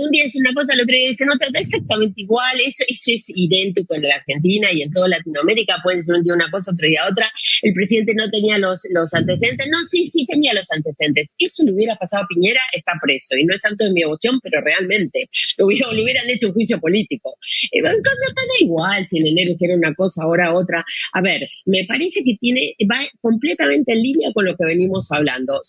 un 0.00 0.10
día 0.10 0.24
dice 0.24 0.38
una 0.40 0.52
cosa, 0.52 0.72
el 0.72 0.80
otro 0.80 0.94
día 0.94 1.08
dice 1.08 1.24
otra, 1.24 1.48
exactamente 1.60 2.22
igual, 2.22 2.58
eso, 2.64 2.84
eso 2.86 3.10
es 3.12 3.30
idéntico 3.34 3.94
en 3.94 4.02
la 4.02 4.14
Argentina 4.14 4.68
y 4.72 4.82
en 4.82 4.92
toda 4.92 5.08
Latinoamérica, 5.08 5.76
pueden 5.82 5.98
decir 5.98 6.14
un 6.14 6.24
día 6.24 6.34
una 6.34 6.50
cosa, 6.50 6.72
otro 6.72 6.86
día 6.86 7.02
otra, 7.10 7.30
el 7.62 7.72
presidente 7.72 8.14
no 8.14 8.30
tenía 8.30 8.58
los, 8.58 8.86
los 8.92 9.12
antecedentes, 9.12 9.66
no, 9.70 9.84
sí, 9.84 10.06
sí 10.06 10.26
tenía 10.26 10.54
los 10.54 10.70
antecedentes, 10.70 11.34
eso 11.38 11.64
le 11.64 11.72
hubiera 11.72 11.96
pasado 11.96 12.24
a 12.24 12.26
Piñera, 12.26 12.60
está 12.72 12.92
preso, 13.02 13.36
y 13.36 13.44
no 13.44 13.54
es 13.54 13.60
santo 13.60 13.84
de 13.84 13.92
mi 13.92 14.00
devoción, 14.00 14.40
pero 14.42 14.60
realmente, 14.62 15.28
lo, 15.58 15.66
hubieran 15.66 16.28
hecho 16.30 16.48
un 16.48 16.54
juicio 16.54 16.80
político. 16.80 17.36
Eh, 17.72 17.78
entonces 17.78 18.34
da 18.34 18.42
igual 18.60 19.06
si 19.06 19.18
en 19.18 19.26
enero 19.26 19.54
quiere 19.58 19.74
una 19.74 19.94
cosa, 19.94 20.22
ahora 20.22 20.54
otra. 20.54 20.84
A 21.12 21.20
ver, 21.20 21.48
me 21.66 21.84
parece 21.84 22.22
que 22.24 22.36
tiene, 22.40 22.74
va 22.90 23.00
completamente 23.20 23.92
en 23.92 24.02
línea 24.02 24.32
con 24.32 24.44
lo 24.44 24.56
que 24.56 24.64
venimos 24.64 25.10
hablando 25.10 25.60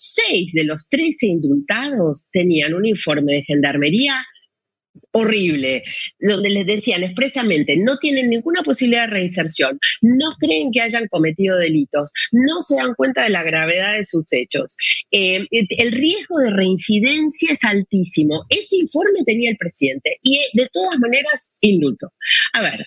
de 0.53 0.63
los 0.63 0.87
13 0.89 1.27
indultados 1.27 2.25
tenían 2.31 2.73
un 2.73 2.85
informe 2.85 3.33
de 3.33 3.43
gendarmería 3.43 4.23
horrible, 5.11 5.83
donde 6.19 6.49
les 6.49 6.65
decían 6.65 7.03
expresamente, 7.03 7.77
no 7.77 7.97
tienen 7.97 8.29
ninguna 8.29 8.61
posibilidad 8.63 9.07
de 9.07 9.13
reinserción, 9.13 9.79
no 10.01 10.33
creen 10.39 10.71
que 10.71 10.81
hayan 10.81 11.07
cometido 11.07 11.57
delitos, 11.57 12.11
no 12.31 12.61
se 12.63 12.75
dan 12.75 12.93
cuenta 12.95 13.23
de 13.23 13.29
la 13.29 13.43
gravedad 13.43 13.97
de 13.97 14.03
sus 14.03 14.25
hechos. 14.31 14.75
Eh, 15.11 15.45
el 15.51 15.91
riesgo 15.91 16.37
de 16.39 16.51
reincidencia 16.51 17.53
es 17.53 17.63
altísimo. 17.63 18.45
Ese 18.49 18.77
informe 18.77 19.23
tenía 19.25 19.49
el 19.49 19.57
presidente 19.57 20.17
y 20.21 20.41
de 20.53 20.67
todas 20.71 20.97
maneras 20.99 21.49
indulto. 21.61 22.11
A 22.53 22.61
ver, 22.61 22.85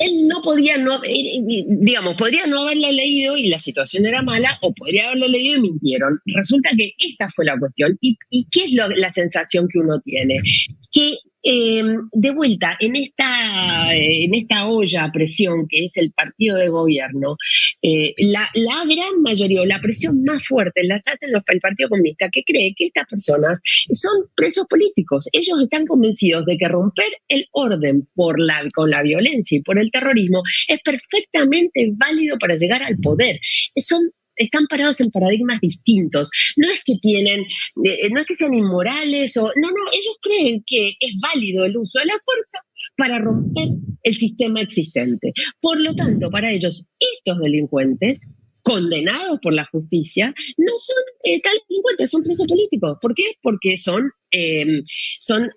él 0.00 0.26
no 0.26 0.40
podía 0.42 0.78
no, 0.78 1.02
eh, 1.04 1.40
digamos, 1.66 2.16
podría 2.16 2.46
no 2.46 2.62
haberlo 2.62 2.90
leído 2.90 3.36
y 3.36 3.48
la 3.48 3.60
situación 3.60 4.06
era 4.06 4.22
mala, 4.22 4.58
o 4.62 4.74
podría 4.74 5.06
haberlo 5.06 5.28
leído 5.28 5.58
y 5.58 5.60
mintieron. 5.60 6.18
Resulta 6.24 6.70
que 6.76 6.94
esta 6.98 7.28
fue 7.30 7.44
la 7.44 7.58
cuestión. 7.58 7.96
¿Y, 8.00 8.16
qué 8.50 8.64
es 8.64 8.72
la 8.72 9.12
sensación 9.12 9.68
que 9.68 9.78
uno 9.78 10.00
tiene? 10.00 10.40
Que 10.90 11.18
eh, 11.42 11.82
de 12.12 12.30
vuelta, 12.32 12.76
en 12.80 12.96
esta, 12.96 13.94
en 13.94 14.34
esta 14.34 14.68
olla 14.68 15.04
a 15.04 15.12
presión 15.12 15.66
que 15.68 15.86
es 15.86 15.96
el 15.96 16.12
partido 16.12 16.56
de 16.56 16.68
gobierno, 16.68 17.36
eh, 17.82 18.14
la, 18.18 18.48
gran 18.54 19.22
mayoría 19.22 19.62
o 19.62 19.66
la 19.66 19.80
presión 19.80 20.22
más 20.24 20.46
fuerte 20.46 20.82
la 20.84 20.96
hace 20.96 21.18
el 21.22 21.60
Partido 21.60 21.88
Comunista, 21.88 22.28
que 22.30 22.42
cree 22.44 22.74
que 22.76 22.86
estas 22.86 23.06
personas 23.06 23.60
son 23.92 24.26
presos 24.34 24.66
políticos. 24.68 25.28
Ellos 25.32 25.60
están 25.62 25.86
convencidos 25.86 26.44
de 26.46 26.56
que 26.58 26.68
romper 26.68 27.10
el 27.28 27.46
orden 27.52 28.08
por 28.14 28.38
la, 28.40 28.62
con 28.74 28.90
la 28.90 29.02
violencia 29.02 29.58
y 29.58 29.62
por 29.62 29.78
el 29.78 29.90
terrorismo 29.90 30.42
es 30.68 30.78
perfectamente 30.84 31.90
válido 31.94 32.36
para 32.38 32.56
llegar 32.56 32.82
al 32.82 32.96
poder. 32.98 33.40
Son 33.76 34.10
están 34.40 34.66
parados 34.66 35.00
en 35.00 35.10
paradigmas 35.10 35.60
distintos. 35.60 36.30
No 36.56 36.68
es 36.70 36.82
que 36.84 36.94
tienen, 37.00 37.40
eh, 37.84 38.08
no 38.12 38.20
es 38.20 38.26
que 38.26 38.34
sean 38.34 38.54
inmorales 38.54 39.36
o, 39.36 39.42
no, 39.42 39.68
no, 39.68 39.90
ellos 39.92 40.16
creen 40.20 40.64
que 40.66 40.94
es 41.00 41.16
válido 41.20 41.64
el 41.64 41.76
uso 41.76 41.98
de 41.98 42.06
la 42.06 42.20
fuerza 42.24 42.58
para 42.96 43.18
romper 43.18 43.68
el 44.02 44.14
sistema 44.14 44.60
existente. 44.62 45.32
Por 45.60 45.80
lo 45.80 45.94
tanto, 45.94 46.30
para 46.30 46.50
ellos, 46.50 46.88
estos 46.98 47.38
delincuentes 47.40 48.20
condenados 48.62 49.38
por 49.42 49.54
la 49.54 49.64
justicia 49.64 50.34
no 50.58 50.72
son 50.76 51.02
eh, 51.24 51.40
tal 51.40 51.54
delincuentes, 51.68 52.10
son 52.10 52.22
presos 52.22 52.46
políticos. 52.46 52.98
¿Por 53.00 53.14
qué? 53.14 53.24
Porque 53.42 53.78
son, 53.78 54.10
eh, 54.32 54.82
son 55.18 55.50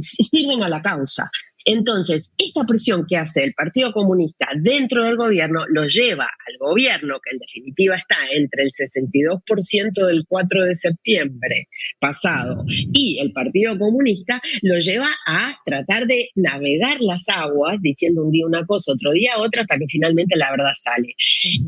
sirven 0.00 0.62
a 0.62 0.68
la 0.68 0.82
causa. 0.82 1.30
Entonces, 1.70 2.32
esta 2.38 2.64
presión 2.64 3.04
que 3.06 3.18
hace 3.18 3.44
el 3.44 3.52
Partido 3.52 3.92
Comunista 3.92 4.48
dentro 4.58 5.04
del 5.04 5.18
gobierno 5.18 5.66
lo 5.68 5.86
lleva 5.86 6.24
al 6.24 6.56
gobierno, 6.58 7.20
que 7.22 7.32
en 7.32 7.40
definitiva 7.40 7.94
está 7.94 8.16
entre 8.30 8.62
el 8.62 8.70
62% 8.70 10.06
del 10.06 10.24
4 10.26 10.64
de 10.64 10.74
septiembre 10.74 11.68
pasado, 12.00 12.64
y 12.66 13.18
el 13.20 13.32
Partido 13.32 13.78
Comunista, 13.78 14.40
lo 14.62 14.78
lleva 14.78 15.10
a 15.26 15.58
tratar 15.66 16.06
de 16.06 16.30
navegar 16.36 17.02
las 17.02 17.28
aguas, 17.28 17.76
diciendo 17.82 18.24
un 18.24 18.30
día 18.30 18.46
una 18.46 18.64
cosa, 18.64 18.92
otro 18.92 19.12
día 19.12 19.32
otra, 19.36 19.60
hasta 19.60 19.76
que 19.76 19.86
finalmente 19.90 20.38
la 20.38 20.50
verdad 20.50 20.72
sale. 20.72 21.14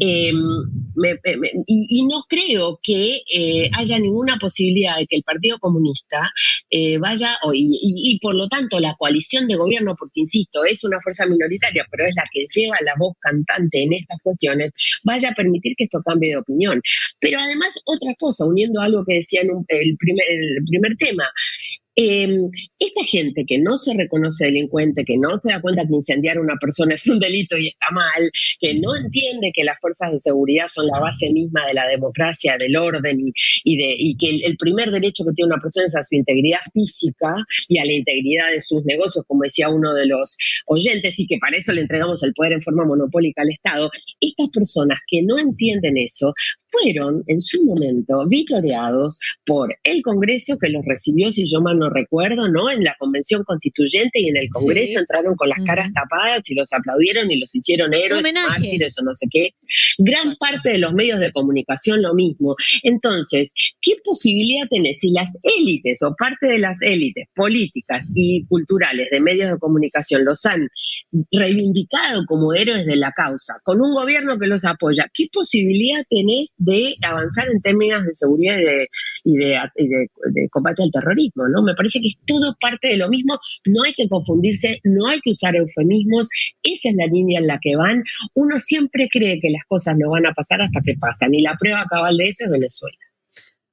Em, 0.01 0.39
y, 1.67 2.07
no 2.07 2.25
creo 2.27 2.81
que 2.83 3.21
eh, 3.37 3.71
haya 3.77 3.99
ninguna 3.99 4.39
posibilidad 4.39 4.97
de 4.97 5.07
que 5.07 5.17
el 5.17 5.23
Partido 5.23 5.59
Comunista 5.59 6.33
eh, 6.71 6.97
vaya, 6.97 7.37
y 7.53 8.19
por 8.23 8.35
lo 8.35 8.49
tanto 8.49 8.81
la 8.81 8.97
coalición 8.99 9.47
de 9.47 9.57
gobierno 9.57 9.90
porque 9.97 10.21
insisto, 10.21 10.65
es 10.65 10.85
una 10.85 11.01
fuerza 11.01 11.27
minoritaria, 11.27 11.87
pero 11.91 12.07
es 12.07 12.15
la 12.15 12.25
que 12.33 12.47
lleva 12.55 12.77
la 12.85 12.95
voz 12.99 13.15
cantante 13.21 13.83
en 13.83 13.93
estas 13.93 14.19
cuestiones, 14.23 14.73
vaya 15.05 15.31
a 15.31 15.35
permitir 15.35 15.75
que 15.77 15.85
esto 15.85 16.03
cambie 16.05 16.31
de 16.31 16.39
opinión. 16.39 16.81
Pero 17.21 17.39
además, 17.41 17.79
otra 17.85 18.13
cosa, 18.19 18.45
uniendo 18.45 18.81
algo 18.81 19.05
que 19.07 19.17
decía 19.17 19.43
en 19.43 19.51
el, 19.69 19.97
primer, 19.99 20.25
el 20.29 20.65
primer 20.67 20.97
tema, 20.99 21.25
Em, 21.97 22.51
esta 22.79 23.05
gente 23.05 23.45
que 23.47 23.59
no 23.59 23.77
se 23.77 23.95
reconoce 23.95 24.45
delincuente, 24.47 25.05
que 25.05 25.19
no 25.19 25.41
se 25.43 25.51
da 25.51 25.61
cuenta 25.61 25.87
que 25.87 25.95
incendiar 25.95 26.39
a 26.39 26.41
una 26.41 26.57
persona 26.61 26.95
es 26.95 27.07
un 27.07 27.19
delito 27.19 27.59
y 27.59 27.69
está 27.69 27.91
mal, 27.93 28.31
que 28.61 28.75
no 28.75 28.95
entiende 28.95 29.51
que 29.53 29.65
las 29.65 29.79
fuerzas 29.81 30.13
de 30.13 30.21
seguridad 30.23 30.67
son 30.69 30.87
la 30.87 31.01
base 31.01 31.31
misma 31.33 31.67
de 31.67 31.75
la 31.75 31.89
democracia, 31.89 32.57
del 32.59 32.77
orden 32.77 33.19
y, 33.65 33.77
de, 33.77 33.97
y 33.99 34.17
que 34.17 34.47
el, 34.47 34.57
primer 34.57 34.91
derecho 34.93 35.25
que 35.25 35.33
tiene 35.35 35.53
una 35.53 35.61
persona 35.61 35.87
es 35.87 35.97
a 35.97 36.03
su 36.03 36.15
integridad 36.15 36.61
física 36.73 37.35
y 37.69 37.79
a 37.79 37.85
la 37.85 37.93
integridad 37.93 38.51
de 38.51 38.61
sus 38.61 38.85
negocios, 38.85 39.25
como 39.27 39.43
decía 39.43 39.69
uno 39.69 39.93
de 39.93 40.07
los 40.07 40.37
oyentes, 40.67 41.19
y 41.19 41.27
que 41.27 41.39
para 41.39 41.59
eso 41.59 41.73
le 41.73 41.81
entregamos 41.81 42.23
el 42.23 42.33
poder 42.35 42.53
en 42.53 42.63
forma 42.63 42.85
monopólica 42.85 43.43
al 43.43 43.51
Estado. 43.51 43.91
Estas 44.21 44.49
personas 44.51 45.01
que 45.09 45.23
no 45.23 45.39
entienden 45.39 45.99
eso 45.99 46.35
fueron 46.71 47.23
en 47.27 47.41
su 47.41 47.65
momento 47.65 48.27
vitoreados 48.27 49.19
por 49.47 49.75
el 49.85 50.03
Congreso 50.03 50.59
que 50.59 50.69
los 50.69 50.85
recibió, 50.85 51.31
si 51.31 51.45
yo 51.47 51.61
mal 51.61 51.79
no 51.79 51.91
recuerdo, 51.91 52.49
¿no? 52.49 52.71
En 52.71 52.85
la 52.85 52.95
Convención 52.99 53.45
Constituyente 53.45 54.21
y 54.21 54.29
en 54.29 54.37
el 54.37 54.49
Congreso 54.51 55.01
entraron 55.01 55.35
con 55.37 55.49
las 55.49 55.59
caras 55.65 55.93
tapadas 55.93 56.43
y 56.49 56.55
los 56.55 56.73
aplaudieron 56.73 57.31
y 57.31 57.41
los 57.41 57.55
hicieron 57.55 57.95
héroes, 57.95 58.25
mártires 58.33 58.97
o 58.99 59.03
no 59.03 59.15
sé 59.15 59.27
qué. 59.31 59.51
Gran 59.99 60.37
parte 60.37 60.71
de 60.73 60.79
los 60.79 60.93
medios 60.93 61.21
de 61.21 61.33
comunicación 61.33 62.03
lo 62.03 62.15
mismo. 62.15 62.57
Entonces, 62.83 63.53
¿qué 63.81 63.95
posibilidad 64.05 64.67
tenés 64.69 64.99
si 65.01 65.13
las 65.13 65.31
élites 65.59 66.03
o 66.03 66.15
parte 66.17 66.47
de 66.47 66.59
las 66.59 66.81
élites 66.83 67.27
políticas 67.35 68.11
y 68.15 68.45
culturales 68.47 69.09
de 69.11 69.21
medios 69.21 69.51
de 69.51 69.59
comunicación 69.59 70.25
los 70.25 70.45
han 70.47 70.69
reivindicado 71.33 72.25
como 72.27 72.55
héroes 72.55 72.87
de 72.87 72.97
la 72.97 73.13
causa, 73.13 73.55
con 73.65 73.81
un 73.81 73.95
gobierno 73.95 74.39
que 74.39 74.47
los 74.47 74.65
apoya? 74.65 75.07
¿Qué 75.13 75.27
posibilidad 75.33 76.03
tenés 76.09 76.49
de 76.61 76.95
avanzar 77.09 77.49
en 77.49 77.61
términos 77.63 78.05
de 78.05 78.15
seguridad 78.15 78.59
y, 79.25 79.37
de, 79.37 79.69
combate 80.51 80.83
al 80.83 80.91
terrorismo, 80.93 81.49
¿no? 81.49 81.63
Me 81.63 81.75
parece 81.75 82.01
que 82.01 82.09
es 82.09 82.17
todo 82.27 82.55
parte 82.61 82.89
de 82.89 82.99
lo 82.99 83.09
mismo, 83.09 83.39
no 83.67 83.83
hay 83.85 83.95
que 83.95 84.09
confundirse, 84.09 84.81
no 84.85 85.09
hay 85.09 85.19
que 85.21 85.31
usar 85.31 85.57
eufemismos, 85.57 86.29
esa 86.63 86.91
es 86.91 86.95
la 86.97 87.07
línea 87.07 87.41
en 87.41 87.47
la 87.47 87.59
que 87.61 87.77
van. 87.77 88.05
Uno 88.35 88.59
siempre 88.61 89.09
cree 89.11 89.41
que 89.41 89.51
las 89.51 89.65
cosas 89.67 89.97
no 89.99 90.11
van 90.11 90.27
a 90.27 90.35
pasar 90.35 90.61
hasta 90.61 90.81
que 90.85 90.95
pasan, 91.01 91.35
y 91.35 91.41
la 91.41 91.57
prueba 91.59 91.87
cabal 91.89 92.17
de 92.19 92.29
eso 92.29 92.45
es 92.45 92.51
Venezuela. 92.51 92.99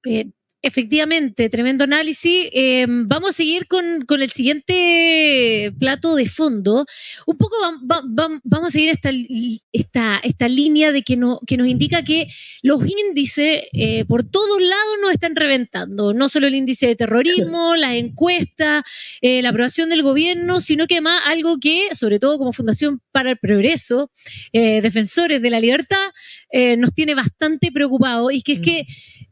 Eh, 0.06 0.32
Efectivamente, 0.67 1.49
tremendo 1.49 1.86
análisis. 1.86 2.49
Em, 2.51 3.08
vamos 3.08 3.30
a 3.30 3.34
seguir 3.34 3.67
con, 3.67 4.06
el 4.21 4.30
siguiente 4.30 5.71
plato 5.80 6.13
de 6.15 6.27
fondo. 6.27 6.86
Un 7.25 7.38
poco 7.38 7.56
vamos 8.44 8.67
a 8.67 8.71
seguir 8.71 8.89
esta, 8.89 9.10
esta, 9.71 10.19
esta 10.21 10.50
línea 10.50 10.92
de 10.92 11.04
que, 11.04 11.15
no, 11.15 11.39
que 11.48 11.56
nos 11.56 11.67
indica 11.67 12.04
que 12.04 12.27
los 12.63 12.81
índices 12.85 13.62
eh, 13.71 14.04
por 14.10 14.25
todos 14.25 14.60
lados 14.60 14.96
nos 15.02 15.12
están 15.12 15.37
reventando. 15.37 16.13
No 16.13 16.27
solo 16.27 16.48
el 16.48 16.56
índice 16.56 16.87
de 16.87 16.98
terrorismo, 16.98 17.77
las 17.77 17.94
encuestas, 17.94 18.83
eh, 19.21 19.42
la 19.42 19.50
aprobación 19.50 19.87
del 19.87 20.04
gobierno, 20.04 20.60
sino 20.60 20.85
que 20.85 20.96
además 20.96 21.21
algo 21.27 21.60
que, 21.62 21.96
sobre 21.96 22.19
todo 22.19 22.37
como 22.37 22.52
Fundación 22.52 23.02
para 23.13 23.31
el 23.31 23.37
Progreso, 23.37 24.12
eh, 24.52 24.81
defensores 24.81 25.42
de 25.42 25.50
la 25.50 25.62
libertad, 25.62 26.08
nos 26.77 26.94
tiene 26.94 27.13
bastante 27.13 27.73
preocupados 27.73 28.31
y 28.31 28.42
que 28.42 28.54
es 28.54 28.60
que 28.60 28.87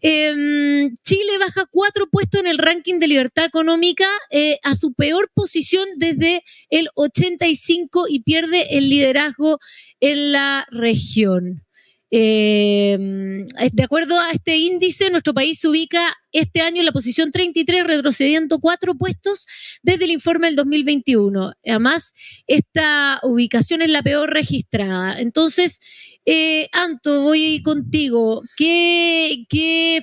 Em, 0.08 0.96
Chile 1.04 1.40
baja 1.40 1.66
cuatro 1.72 2.08
puestos 2.08 2.40
en 2.40 2.46
el 2.46 2.60
ranking 2.60 3.00
de 3.00 3.08
libertad 3.08 3.46
económica 3.46 4.06
eh, 4.30 4.60
a 4.62 4.76
su 4.76 4.94
peor 4.94 5.32
posición 5.34 5.88
desde 5.98 6.44
el 6.70 6.90
85 6.94 8.06
y 8.08 8.22
pierde 8.22 8.78
el 8.78 8.88
liderazgo 8.88 9.58
en 10.00 10.32
la 10.32 10.68
región. 10.70 11.64
Em, 12.12 13.48
de 13.48 13.84
acuerdo 13.84 14.20
a 14.20 14.30
este 14.30 14.58
índice, 14.58 15.10
nuestro 15.10 15.34
país 15.34 15.58
se 15.58 15.70
ubica 15.70 16.16
este 16.36 16.62
año 16.62 16.80
en 16.80 16.86
la 16.86 16.92
posición 16.92 17.32
33, 17.32 17.88
retrocediendo 17.88 18.60
cuatro 18.60 18.96
puestos 18.96 19.48
desde 19.82 20.06
el 20.06 20.12
informe 20.12 20.48
del 20.48 20.56
2021. 20.58 21.54
Además, 21.66 22.14
esta 22.46 23.20
ubicación 23.24 23.82
es 23.82 23.90
la 23.90 24.04
peor 24.04 24.32
registrada. 24.32 25.20
Entonces, 25.20 25.80
eh, 26.28 26.70
Anto, 26.72 27.22
voy 27.22 27.62
contigo. 27.64 28.42
Que, 28.58 29.46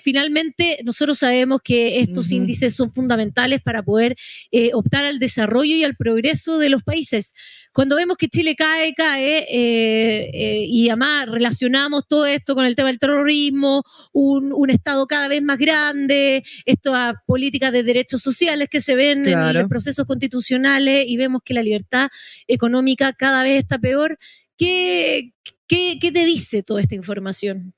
finalmente 0.02 0.78
nosotros 0.84 1.18
sabemos 1.18 1.60
que 1.62 2.00
estos 2.00 2.30
índices 2.30 2.74
son 2.74 2.92
fundamentales 2.92 3.60
para 3.60 3.82
poder 3.82 4.16
eh, 4.50 4.70
optar 4.72 5.04
al 5.04 5.18
desarrollo 5.18 5.74
y 5.74 5.84
al 5.84 5.96
progreso 5.96 6.58
de 6.58 6.70
los 6.70 6.82
países. 6.82 7.34
Cuando 7.72 7.96
vemos 7.96 8.16
que 8.16 8.28
Chile 8.28 8.54
cae, 8.54 8.94
cae, 8.94 9.46
eh, 9.48 10.64
y 10.66 10.88
además 10.88 11.26
relacionamos 11.26 12.06
todo 12.06 12.26
esto 12.26 12.54
con 12.54 12.66
el 12.66 12.76
tema 12.76 12.88
del 12.88 12.98
terrorismo, 12.98 13.82
un, 14.12 14.52
Estado 14.70 15.06
cada 15.06 15.28
vez 15.28 15.42
más 15.42 15.58
grande, 15.58 16.21
estas 16.64 17.14
políticas 17.26 17.72
de 17.72 17.82
derechos 17.82 18.22
sociales 18.22 18.68
que 18.70 18.80
se 18.80 18.94
ven 18.94 19.26
en 19.26 19.54
los 19.54 19.68
procesos 19.68 20.06
constitucionales 20.06 21.04
y 21.06 21.16
vemos 21.16 21.42
que 21.44 21.54
la 21.54 21.62
libertad 21.62 22.08
económica 22.46 23.12
cada 23.12 23.42
vez 23.42 23.62
está 23.62 23.78
peor. 23.78 24.18
¿Qué, 24.56 25.32
¿Qué, 25.66 26.12
te 26.12 26.24
dice 26.24 26.62
toda 26.62 26.80
esta 26.80 26.94
información? 26.94 27.74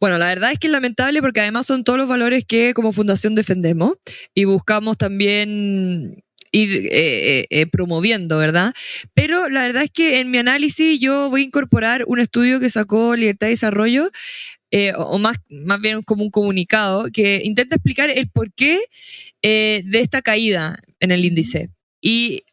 Bueno, 0.00 0.18
la 0.18 0.26
verdad 0.26 0.52
es 0.52 0.58
que 0.58 0.68
es 0.68 0.72
lamentable 0.72 1.20
porque 1.20 1.40
además 1.40 1.66
son 1.66 1.84
todos 1.84 1.98
los 1.98 2.08
valores 2.08 2.44
que 2.46 2.74
como 2.74 2.92
fundación 2.92 3.34
defendemos 3.34 3.94
y 4.34 4.44
buscamos 4.44 4.96
también 4.96 6.24
ir 6.54 6.70
eh, 6.70 6.88
eh, 6.92 7.46
eh, 7.50 7.66
promoviendo, 7.66 8.38
¿verdad? 8.38 8.72
Pero 9.12 9.48
la 9.48 9.62
verdad 9.62 9.82
es 9.82 9.90
que 9.90 10.20
en 10.20 10.30
mi 10.30 10.38
análisis 10.38 11.00
yo 11.00 11.28
voy 11.28 11.42
a 11.42 11.44
incorporar 11.44 12.04
un 12.06 12.20
estudio 12.20 12.60
que 12.60 12.70
sacó 12.70 13.16
Libertad 13.16 13.48
y 13.48 13.50
Desarrollo, 13.50 14.10
o 14.96 15.18
más, 15.18 15.36
más 15.48 15.80
bien 15.80 16.02
como 16.02 16.24
un 16.24 16.30
comunicado, 16.30 17.06
que 17.12 17.42
intenta 17.44 17.76
explicar 17.76 18.10
el 18.10 18.28
porqué 18.28 18.80
de 19.42 20.00
esta 20.00 20.22
caída 20.22 20.76
en 21.00 21.12
el 21.12 21.24
índice. 21.24 21.70
Y 22.00 22.44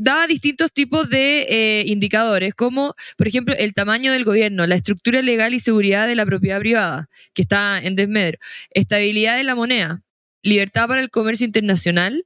da 0.00 0.26
distintos 0.26 0.72
tipos 0.72 1.10
de 1.10 1.42
eh, 1.50 1.84
indicadores, 1.86 2.54
como 2.54 2.94
por 3.18 3.28
ejemplo 3.28 3.54
el 3.54 3.74
tamaño 3.74 4.12
del 4.12 4.24
gobierno, 4.24 4.66
la 4.66 4.74
estructura 4.74 5.20
legal 5.20 5.52
y 5.52 5.60
seguridad 5.60 6.08
de 6.08 6.14
la 6.14 6.24
propiedad 6.24 6.58
privada, 6.58 7.10
que 7.34 7.42
está 7.42 7.78
en 7.78 7.96
desmedro, 7.96 8.38
estabilidad 8.70 9.36
de 9.36 9.44
la 9.44 9.54
moneda, 9.54 10.02
libertad 10.42 10.88
para 10.88 11.02
el 11.02 11.10
comercio 11.10 11.44
internacional, 11.44 12.24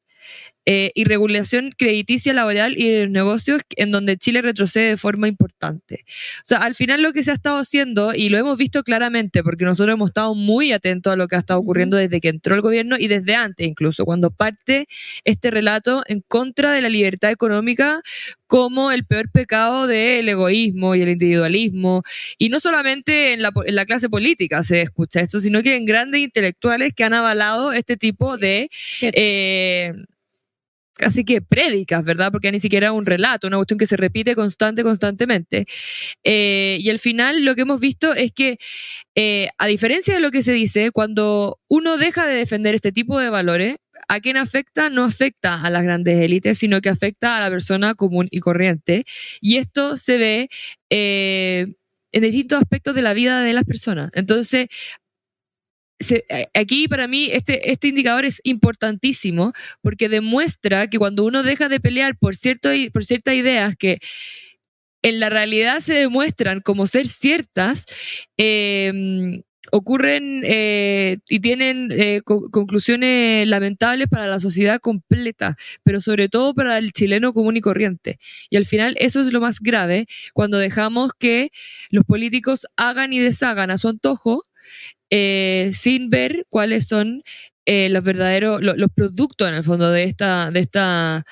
eh, 0.67 0.93
y 0.95 1.05
regulación 1.05 1.73
crediticia 1.77 2.33
laboral 2.33 2.79
y 2.79 2.89
de 2.89 3.03
los 3.05 3.11
negocios 3.11 3.61
en 3.77 3.91
donde 3.91 4.17
Chile 4.17 4.41
retrocede 4.41 4.91
de 4.91 4.97
forma 4.97 5.29
importante. 5.29 6.05
O 6.07 6.45
sea, 6.45 6.59
al 6.59 6.75
final 6.75 7.03
lo 7.03 7.13
que 7.13 7.23
se 7.23 7.31
ha 7.31 7.35
estado 7.35 7.59
haciendo, 7.59 8.15
y 8.15 8.31
lo 8.31 8.39
hemos 8.39 8.57
visto 8.57 8.83
claramente, 8.83 9.43
porque 9.43 9.65
nosotros 9.65 9.95
hemos 9.95 10.11
estado 10.11 10.35
muy 10.35 10.73
atentos 10.73 11.13
a 11.13 11.17
lo 11.17 11.29
que 11.29 11.37
ha 11.37 11.41
estado 11.41 11.61
ocurriendo 11.61 11.97
desde 11.97 12.21
que 12.21 12.29
entró 12.29 12.55
el 12.55 12.63
gobierno 12.63 12.97
y 12.99 13.09
desde 13.09 13.35
antes 13.35 13.67
incluso, 13.67 14.05
cuando 14.05 14.31
parte 14.31 14.87
este 15.25 15.51
relato 15.51 16.03
en 16.07 16.23
contra 16.27 16.73
de 16.73 16.81
la 16.81 16.89
libertad 16.89 17.31
económica 17.31 18.01
como 18.47 18.93
el 18.93 19.05
peor 19.05 19.31
pecado 19.31 19.87
del 19.87 20.29
egoísmo 20.29 20.95
y 20.95 21.03
el 21.03 21.11
individualismo. 21.11 22.03
Y 22.39 22.49
no 22.49 22.61
solamente 22.61 23.33
en 23.33 23.43
la, 23.43 23.53
en 23.67 23.75
la, 23.75 23.85
clase 23.85 24.09
política 24.09 24.63
se 24.63 24.83
escucha 24.83 25.21
esto, 25.21 25.41
sino 25.41 25.63
que 25.63 25.77
en 25.77 25.85
grandes 25.85 26.21
intelectuales 26.21 26.93
que 26.95 27.05
han 27.05 27.15
avalado 27.15 27.73
este 27.73 27.97
tipo 27.97 28.37
de 28.39 28.71
casi 30.95 31.25
que 31.25 31.43
prédicas, 31.43 32.05
¿verdad? 32.05 32.31
Porque 32.33 32.53
ni 32.53 32.59
siquiera 32.59 32.93
un 32.93 33.07
relato, 33.07 33.47
una 33.49 33.57
cuestión 33.57 33.79
que 33.79 33.87
se 33.87 33.97
repite 33.97 34.35
constante, 34.35 34.83
constantemente. 34.83 35.67
Eh, 36.23 36.79
y 36.81 36.91
al 36.91 36.99
final 36.99 37.45
lo 37.45 37.55
que 37.55 37.63
hemos 37.63 37.81
visto 37.81 38.15
es 38.15 38.33
que, 38.33 38.59
eh, 39.15 39.49
a 39.59 39.67
diferencia 39.67 40.15
de 40.15 40.21
lo 40.21 40.31
que 40.31 40.43
se 40.43 40.53
dice, 40.53 40.91
cuando 40.93 41.59
uno 41.69 41.97
deja 41.97 42.27
de 42.27 42.35
defender 42.35 42.75
este 42.75 42.93
tipo 42.93 43.19
de 43.19 43.31
valores, 43.31 43.77
¿a 44.09 44.21
quién 44.21 44.37
afecta? 44.37 44.91
No 44.91 45.05
afecta 45.05 45.63
a 45.63 45.71
las 45.71 45.83
grandes 45.83 46.19
élites, 46.19 46.59
sino 46.59 46.81
que 46.81 46.89
afecta 46.89 47.37
a 47.37 47.41
la 47.41 47.51
persona 47.51 47.95
común 47.95 48.29
y 48.31 48.41
corriente. 48.41 49.05
Y 49.41 49.57
esto 49.57 49.97
se 49.97 50.19
ve... 50.19 50.49
Eh, 50.91 51.67
en 52.15 52.23
distintos 52.23 52.63
aspectos 52.63 52.95
de 52.95 53.03
la 53.03 53.13
vida 53.13 53.41
de 53.41 53.53
las 53.53 53.65
personas. 53.65 54.11
Entonces, 54.15 54.69
aquí 56.55 56.89
para 56.89 57.07
mí 57.07 57.29
este, 57.33 57.71
este 57.71 57.89
indicador 57.89 58.25
es 58.25 58.41
importantísimo 58.45 59.53
porque 59.81 60.09
demuestra 60.09 60.89
que 60.89 60.99
cuando 60.99 61.25
uno 61.25 61.43
deja 61.43 61.69
de 61.69 61.81
pelear 61.81 62.17
por, 62.19 62.37
cierto, 62.37 62.71
por 62.93 63.05
ciertas 63.05 63.35
ideas 63.35 63.77
que 63.77 63.99
en 65.03 65.21
la 65.21 65.29
realidad 65.29 65.81
se 65.81 65.95
demuestran 65.95 66.61
como 66.61 66.87
ser 66.87 67.07
ciertas, 67.07 67.85
em, 68.39 69.43
ocurren 69.71 70.43
eh, 70.45 71.19
y 71.29 71.41
tienen 71.41 71.89
eh, 71.91 72.23
conclusiones 72.25 73.47
lamentables 73.47 74.09
para 74.09 74.27
la 74.27 74.39
sociedad 74.39 74.81
completa, 74.81 75.57
pero 75.83 76.01
sobre 76.01 76.29
todo 76.29 76.55
para 76.55 76.79
el 76.79 76.93
chileno 76.93 77.35
común 77.35 77.57
y 77.57 77.61
corriente. 77.61 78.19
Y 78.51 78.57
al 78.57 78.65
final 78.65 78.95
eso 78.99 79.21
es 79.21 79.33
lo 79.33 79.41
más 79.41 79.61
grave 79.61 80.07
cuando 80.33 80.59
dejamos 80.59 81.13
que 81.19 81.51
los 81.91 82.05
políticos 82.05 82.67
hagan 82.77 83.13
y 83.13 83.19
deshagan 83.19 83.71
a 83.71 83.79
su 83.79 83.89
antojo 83.89 84.45
eh, 85.11 85.71
sin 85.73 86.11
ver 86.11 86.47
cuáles 86.49 86.87
son 86.87 87.23
eh, 87.67 87.89
los 87.91 88.05
verdaderos, 88.05 88.61
los 88.63 88.91
productos 88.95 89.49
en 89.49 89.55
el 89.55 89.65
fondo 89.65 89.91
de 89.91 90.05
esta, 90.05 90.51
de 90.51 90.61
esta 90.61 91.25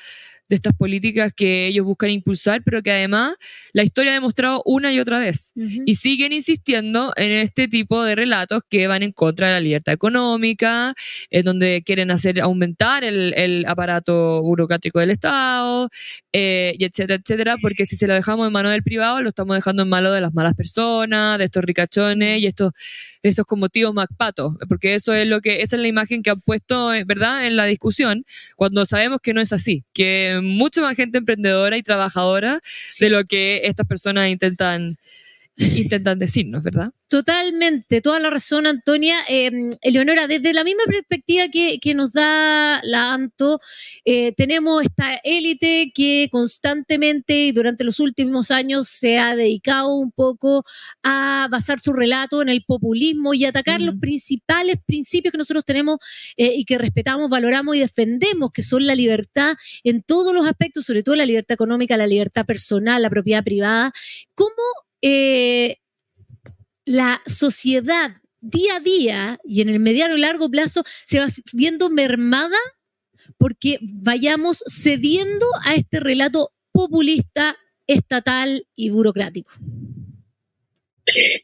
de 0.53 0.57
estas 0.57 0.75
políticas 0.75 1.33
que 1.35 1.69
ellos 1.69 1.87
buscan 1.87 2.11
impulsar, 2.11 2.63
pero 2.63 2.83
que 2.83 2.91
además 2.91 3.37
la 3.73 3.85
historia 3.85 4.11
ha 4.11 4.15
demostrado 4.15 4.63
una 4.67 4.93
y 4.93 5.01
otra 5.01 5.19
vez. 5.19 5.55
Y 5.57 5.95
siguen 5.95 6.35
insistiendo 6.35 7.11
en 7.17 7.33
este 7.33 7.69
tipo 7.69 8.05
de 8.05 8.15
relatos 8.15 8.61
que 8.69 8.87
van 8.87 9.03
en 9.03 9.13
contra 9.13 9.47
de 9.47 9.53
la 9.55 9.61
libertad 9.61 9.95
económica, 9.95 10.93
en 11.31 11.45
donde 11.47 11.83
quieren 11.87 12.11
hacer 12.11 12.39
aumentar 12.39 13.03
el, 13.03 13.65
aparato 13.67 14.43
burocrático 14.43 15.01
del 15.01 15.13
Estado, 15.13 15.89
eh, 16.35 16.75
y 16.79 16.85
etcétera, 16.85 17.19
etcétera, 17.25 17.57
porque 17.63 17.87
si 17.87 17.97
se 17.97 18.07
lo 18.07 18.13
dejamos 18.13 18.47
en 18.47 18.53
manos 18.53 18.73
del 18.73 18.83
privado, 18.83 19.23
lo 19.23 19.31
estamos 19.31 19.57
dejando 19.57 19.85
en 19.85 19.89
manos 19.89 20.13
de 20.13 20.21
las 20.21 20.35
malas 20.35 20.53
personas, 20.53 21.39
de 21.39 21.45
estos 21.45 21.65
ricachones 21.65 22.41
y 22.43 22.47
estos, 22.47 22.73
estos 23.23 23.47
como 23.47 23.69
tíos 23.69 23.95
MacPato, 23.95 24.57
porque 24.69 24.95
eso 24.95 25.15
es 25.15 25.27
lo 25.27 25.41
que, 25.41 25.63
esa 25.63 25.77
es 25.77 25.83
la 25.83 25.89
imagen 25.89 26.23
que 26.23 26.31
han 26.31 26.41
puesto, 26.41 26.89
¿verdad?, 27.07 27.47
en 27.47 27.57
la 27.57 27.67
discusión, 27.67 28.25
cuando 28.57 28.85
sabemos 28.87 29.21
que 29.23 29.35
no 29.35 29.41
es 29.41 29.53
así, 29.53 29.85
que 29.93 30.41
mucha 30.43 30.81
más 30.81 30.97
gente 30.97 31.19
emprendedora 31.19 31.77
y 31.77 31.83
trabajadora 31.83 32.61
de 33.01 33.11
lo 33.11 33.25
que 33.25 33.63
estas 33.65 33.87
personas 33.87 34.29
intentan 34.29 34.97
intentan 35.77 36.19
decirnos, 36.19 36.63
¿verdad? 36.63 36.93
Totalmente, 37.09 38.01
toda 38.01 38.19
la 38.21 38.31
razón, 38.31 38.67
Antonia. 38.67 39.17
Eh, 39.29 39.51
Eleonora, 39.83 40.27
desde 40.27 40.55
la 40.55 40.65
misma 40.65 40.85
perspectiva 40.87 41.49
que, 41.49 41.95
nos 41.95 42.15
da 42.15 42.81
la 42.85 43.13
ANTO, 43.13 43.61
eh, 44.07 44.33
tenemos 44.33 44.83
esta 44.83 45.17
élite 45.23 45.93
que 45.95 46.29
constantemente 46.33 47.35
y 47.45 47.53
durante 47.53 47.85
los 47.85 48.01
últimos 48.01 48.51
años 48.51 48.89
se 48.89 49.19
ha 49.19 49.37
dedicado 49.37 49.95
un 49.95 50.11
poco 50.11 50.65
a 51.03 51.49
basar 51.51 51.81
su 51.81 51.93
relato 51.93 52.41
en 52.41 52.49
el 52.49 52.65
populismo 52.65 53.35
y 53.35 53.45
atacar 53.45 53.83
los 53.83 53.97
principales 54.01 54.77
principios 54.87 55.33
que 55.33 55.39
nosotros 55.39 55.67
tenemos 55.67 55.99
eh, 56.39 56.55
y 56.57 56.65
que 56.65 56.79
respetamos, 56.79 57.31
valoramos 57.31 57.77
y 57.77 57.81
defendemos, 57.81 58.53
que 58.53 58.63
son 58.63 58.87
la 58.87 58.95
libertad 58.95 59.53
en 59.85 60.03
todos 60.03 60.33
los 60.33 60.47
aspectos, 60.47 60.87
sobre 60.87 61.03
todo 61.03 61.17
la 61.17 61.27
libertad 61.27 61.57
económica, 61.57 61.99
la 61.99 62.07
libertad 62.07 62.47
personal, 62.47 63.03
la 63.03 63.11
propiedad 63.11 63.45
privada. 63.45 63.93
¿Cómo 64.35 64.63
eh, 65.03 65.77
la 66.85 67.21
sociedad 67.27 68.17
día 68.41 68.77
a 68.77 68.81
día 68.81 69.41
y 69.45 69.61
en 69.61 69.69
el 69.69 69.81
mediano 69.81 70.17
y 70.17 70.21
largo 70.21 70.51
plazo 70.51 70.83
se 71.07 71.21
va 71.21 71.27
viendo 71.53 71.91
mermada 71.91 72.57
porque 73.39 73.79
vayamos 73.83 74.63
cediendo 74.67 75.47
a 75.65 75.75
este 75.75 76.01
relato 76.01 76.53
populista, 76.73 77.57
estatal 77.87 78.67
y 78.75 78.91
burocrático. 78.91 79.53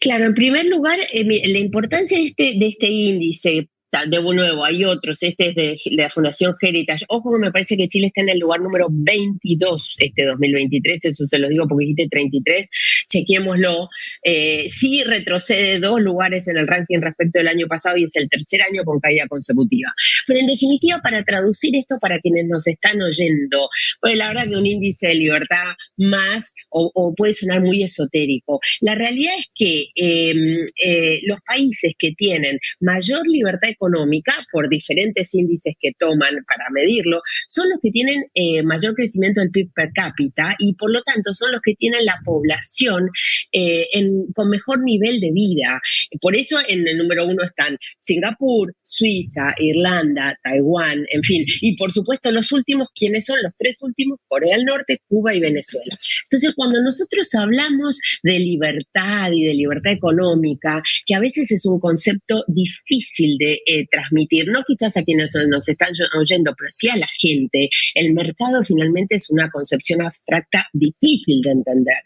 Claro, 0.00 0.26
en 0.26 0.34
primer 0.34 0.66
lugar, 0.66 0.98
eh, 1.12 1.48
la 1.48 1.58
importancia 1.58 2.16
de 2.16 2.26
este, 2.26 2.54
de 2.58 2.68
este 2.68 2.88
índice 2.88 3.68
de 3.90 4.20
nuevo, 4.20 4.64
hay 4.64 4.84
otros, 4.84 5.22
este 5.22 5.48
es 5.48 5.54
de, 5.54 5.78
la 5.92 6.10
Fundación 6.10 6.54
Heritage. 6.60 7.04
Ojo 7.08 7.32
que 7.32 7.38
me 7.38 7.50
parece 7.50 7.76
que 7.76 7.88
Chile 7.88 8.08
está 8.08 8.20
en 8.20 8.28
el 8.28 8.38
lugar 8.38 8.60
número 8.60 8.88
22 8.90 9.96
este 9.98 10.26
2023, 10.26 11.04
eso 11.06 11.26
se 11.26 11.38
lo 11.38 11.48
digo 11.48 11.66
porque 11.66 11.86
dijiste 11.86 12.08
33, 12.10 12.66
chequémoslo. 13.10 13.88
Eh, 14.22 14.68
sí 14.68 15.02
retrocede 15.04 15.78
dos 15.78 16.00
lugares 16.00 16.48
en 16.48 16.58
el 16.58 16.68
ranking 16.68 17.00
respecto 17.00 17.38
del 17.38 17.48
año 17.48 17.66
pasado 17.66 17.96
y 17.96 18.04
es 18.04 18.14
el 18.16 18.28
tercer 18.28 18.60
año 18.62 18.84
con 18.84 19.00
caída 19.00 19.26
consecutiva. 19.26 19.92
Pero 20.26 20.40
en 20.40 20.46
definitiva, 20.46 21.00
para 21.02 21.22
traducir 21.22 21.74
esto 21.74 21.98
para 21.98 22.20
quienes 22.20 22.46
nos 22.46 22.66
están 22.66 23.00
oyendo, 23.00 23.68
pues 24.00 24.16
la 24.16 24.28
verdad 24.28 24.48
que 24.48 24.56
un 24.56 24.66
índice 24.66 25.08
de 25.08 25.14
libertad 25.14 25.64
más 25.96 26.52
o, 26.70 27.14
puede 27.16 27.32
sonar 27.32 27.62
muy 27.62 27.82
esotérico. 27.82 28.60
La 28.80 28.94
realidad 28.94 29.34
es 29.38 29.46
que 29.54 29.86
em, 29.94 30.66
eh, 30.84 31.20
los 31.24 31.38
países 31.46 31.94
que 31.98 32.12
tienen 32.12 32.58
mayor 32.80 33.26
libertad 33.26 33.68
económica, 33.78 34.34
por 34.52 34.68
diferentes 34.68 35.34
índices 35.34 35.74
que 35.80 35.92
toman 35.98 36.34
para 36.46 36.64
medirlo, 36.72 37.20
son 37.48 37.68
los 37.70 37.78
que 37.82 37.90
tienen 37.90 38.24
eh, 38.34 38.62
mayor 38.62 38.94
crecimiento 38.94 39.40
del 39.40 39.50
PIB 39.50 39.72
per 39.72 39.90
cápita 39.94 40.56
y 40.58 40.74
por 40.74 40.90
lo 40.90 41.02
tanto 41.02 41.32
son 41.32 41.52
los 41.52 41.60
que 41.62 41.74
tienen 41.74 42.04
la 42.04 42.18
población 42.24 43.08
eh, 43.52 43.86
con 44.34 44.48
mejor 44.48 44.82
nivel 44.82 45.20
de 45.20 45.30
vida. 45.32 45.80
Por 46.20 46.36
eso 46.36 46.58
en 46.66 46.86
el 46.86 46.98
número 46.98 47.26
uno 47.26 47.44
están 47.44 47.78
Singapur, 48.00 48.74
Suiza, 48.82 49.54
Irlanda, 49.58 50.38
Taiwán, 50.42 51.04
en 51.10 51.22
fin. 51.22 51.44
Y 51.60 51.76
por 51.76 51.92
supuesto 51.92 52.30
los 52.32 52.52
últimos, 52.52 52.88
¿quiénes 52.94 53.26
son 53.26 53.38
los 53.42 53.52
tres 53.56 53.78
últimos? 53.80 54.18
Corea 54.26 54.56
del 54.56 54.64
Norte, 54.64 55.00
Cuba 55.08 55.34
y 55.34 55.40
Venezuela. 55.40 55.96
Entonces 56.30 56.52
cuando 56.56 56.82
nosotros 56.82 57.28
hablamos 57.34 58.00
de 58.22 58.38
libertad 58.38 59.30
y 59.32 59.44
de 59.44 59.54
libertad 59.54 59.92
económica, 59.92 60.82
que 61.06 61.14
a 61.14 61.20
veces 61.20 61.50
es 61.52 61.64
un 61.66 61.80
concepto 61.80 62.44
difícil 62.48 63.36
de 63.38 63.60
eh, 63.70 63.86
transmitir, 63.90 64.46
no 64.48 64.62
quizás 64.66 64.96
a 64.96 65.02
quienes 65.02 65.34
nos 65.48 65.68
están 65.68 65.92
oyendo, 66.18 66.54
pero 66.56 66.68
sí 66.70 66.88
a 66.88 66.96
la 66.96 67.08
gente. 67.18 67.68
El 67.94 68.14
mercado 68.14 68.64
finalmente 68.64 69.16
es 69.16 69.28
una 69.28 69.50
concepción 69.50 70.00
abstracta 70.00 70.66
difícil 70.72 71.42
de 71.42 71.50
entender. 71.50 71.96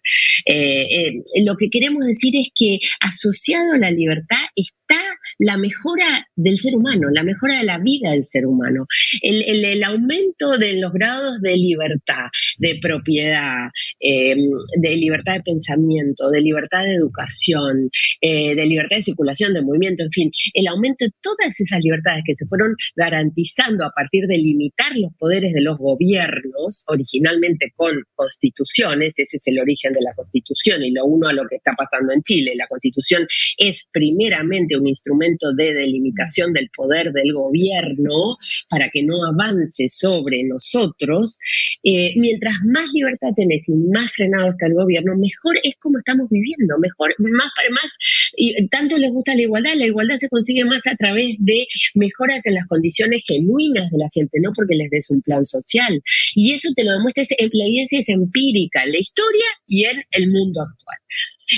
Eh, 0.46 0.82
eh, 0.82 1.22
lo 1.44 1.56
que 1.56 1.70
queremos 1.70 2.04
decir 2.04 2.34
es 2.36 2.48
que 2.56 2.78
asociado 3.00 3.74
a 3.74 3.78
la 3.78 3.90
libertad 3.90 4.42
está 4.56 5.01
la 5.38 5.56
mejora 5.56 6.28
del 6.36 6.58
ser 6.58 6.76
humano, 6.76 7.08
la 7.10 7.22
mejora 7.22 7.58
de 7.58 7.64
la 7.64 7.78
vida 7.78 8.10
del 8.10 8.24
ser 8.24 8.46
humano, 8.46 8.86
el, 9.20 9.82
aumento 9.82 10.58
de 10.58 10.78
los 10.80 10.92
grados 10.92 11.40
de 11.40 11.56
libertad, 11.56 12.28
de 12.58 12.78
propiedad, 12.80 13.70
de 14.00 14.96
libertad 14.96 15.34
de 15.34 15.42
pensamiento, 15.42 16.30
de 16.30 16.40
libertad 16.40 16.84
de 16.84 16.94
educación, 16.94 17.90
de 18.20 18.66
libertad 18.66 18.96
de 18.96 19.02
circulación, 19.02 19.54
de 19.54 19.62
movimiento, 19.62 20.04
en 20.04 20.12
fin, 20.12 20.30
el 20.54 20.68
aumento 20.68 21.04
de 21.04 21.10
todas 21.20 21.60
esas 21.60 21.80
libertades 21.80 22.22
que 22.26 22.36
se 22.36 22.46
fueron 22.46 22.74
garantizando 22.96 23.84
a 23.84 23.90
partir 23.90 24.26
de 24.26 24.36
limitar 24.36 24.92
los 24.96 25.12
poderes 25.18 25.52
de 25.52 25.62
los 25.62 25.78
gobiernos, 25.78 26.84
originalmente 26.86 27.72
con 27.74 27.92
constituciones, 28.14 29.18
ese 29.18 29.36
es 29.36 29.46
el 29.46 29.58
origen 29.58 29.92
de 29.92 30.02
la 30.02 30.14
constitución 30.14 30.82
y 30.82 30.92
lo 30.92 31.04
uno 31.04 31.28
a 31.28 31.32
lo 31.32 31.46
que 31.48 31.56
está 31.56 31.72
pasando 31.76 32.12
en 32.12 32.22
Chile. 32.22 32.52
La 32.56 32.66
constitución 32.66 33.26
es 33.58 33.88
primeramente 33.92 34.76
un 34.76 34.86
instrumento 34.86 35.21
de 35.56 35.74
delimitación 35.74 36.52
del 36.52 36.70
poder 36.70 37.12
del 37.12 37.32
gobierno 37.32 38.36
para 38.68 38.88
que 38.88 39.02
no 39.02 39.24
avance 39.24 39.88
sobre 39.88 40.44
nosotros. 40.44 41.38
Eh, 41.82 42.12
mientras 42.16 42.54
más 42.64 42.90
libertad 42.92 43.28
tenés 43.36 43.68
y 43.68 43.72
más 43.72 44.12
frenado 44.12 44.50
está 44.50 44.66
el 44.66 44.74
gobierno, 44.74 45.16
mejor 45.16 45.56
es 45.62 45.76
como 45.76 45.98
estamos 45.98 46.28
viviendo, 46.30 46.78
mejor, 46.78 47.14
más 47.18 47.48
para 47.56 47.70
más, 47.70 47.92
y 48.36 48.66
tanto 48.68 48.98
les 48.98 49.10
gusta 49.10 49.34
la 49.34 49.42
igualdad, 49.42 49.74
la 49.76 49.86
igualdad 49.86 50.16
se 50.16 50.28
consigue 50.28 50.64
más 50.64 50.86
a 50.86 50.96
través 50.96 51.36
de 51.38 51.66
mejoras 51.94 52.46
en 52.46 52.54
las 52.54 52.66
condiciones 52.66 53.24
genuinas 53.26 53.90
de 53.90 53.98
la 53.98 54.08
gente, 54.12 54.38
no 54.40 54.52
porque 54.54 54.74
les 54.74 54.90
des 54.90 55.10
un 55.10 55.22
plan 55.22 55.44
social. 55.44 56.02
Y 56.34 56.52
eso 56.52 56.70
te 56.74 56.84
lo 56.84 56.92
demuestra, 56.92 57.24
la 57.38 57.64
evidencia 57.64 58.00
es 58.00 58.08
empírica 58.08 58.82
en 58.84 58.92
la 58.92 58.98
historia 58.98 59.44
y 59.66 59.84
en 59.84 60.02
el 60.10 60.28
mundo 60.28 60.62
actual. 60.62 60.98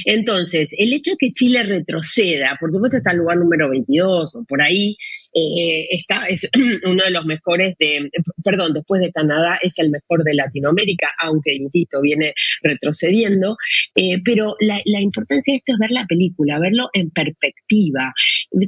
Entonces, 0.05 0.75
el 0.79 0.93
hecho 0.93 1.13
de 1.13 1.17
que 1.19 1.33
Chile 1.33 1.63
retroceda, 1.63 2.57
por 2.61 2.73
supuesto 2.73 2.99
está 2.99 3.13
en 3.13 3.19
lugar 3.19 3.39
número 3.39 3.71
22 3.71 4.35
o 4.35 4.45
por 4.45 4.63
ahí, 4.63 4.97
eh, 5.35 5.87
está, 5.91 6.27
es 6.27 6.49
uno 6.85 7.05
de 7.05 7.11
los 7.11 7.25
mejores 7.25 7.75
de, 7.79 8.11
perdón, 8.43 8.73
después 8.75 9.01
de 9.01 9.13
Canadá 9.13 9.59
es 9.63 9.79
el 9.79 9.91
mejor 9.91 10.25
de 10.25 10.35
Latinoamérica, 10.35 11.09
aunque, 11.21 11.55
insisto, 11.55 12.01
viene 12.01 12.35
retrocediendo, 12.63 13.57
eh, 13.95 14.19
pero 14.25 14.57
la, 14.61 14.81
la, 14.85 15.01
importancia 15.01 15.53
de 15.53 15.59
esto 15.59 15.73
es 15.73 15.79
ver 15.79 15.91
la 15.91 16.07
película, 16.07 16.59
verlo 16.59 16.89
en 16.93 17.11
perspectiva. 17.11 18.13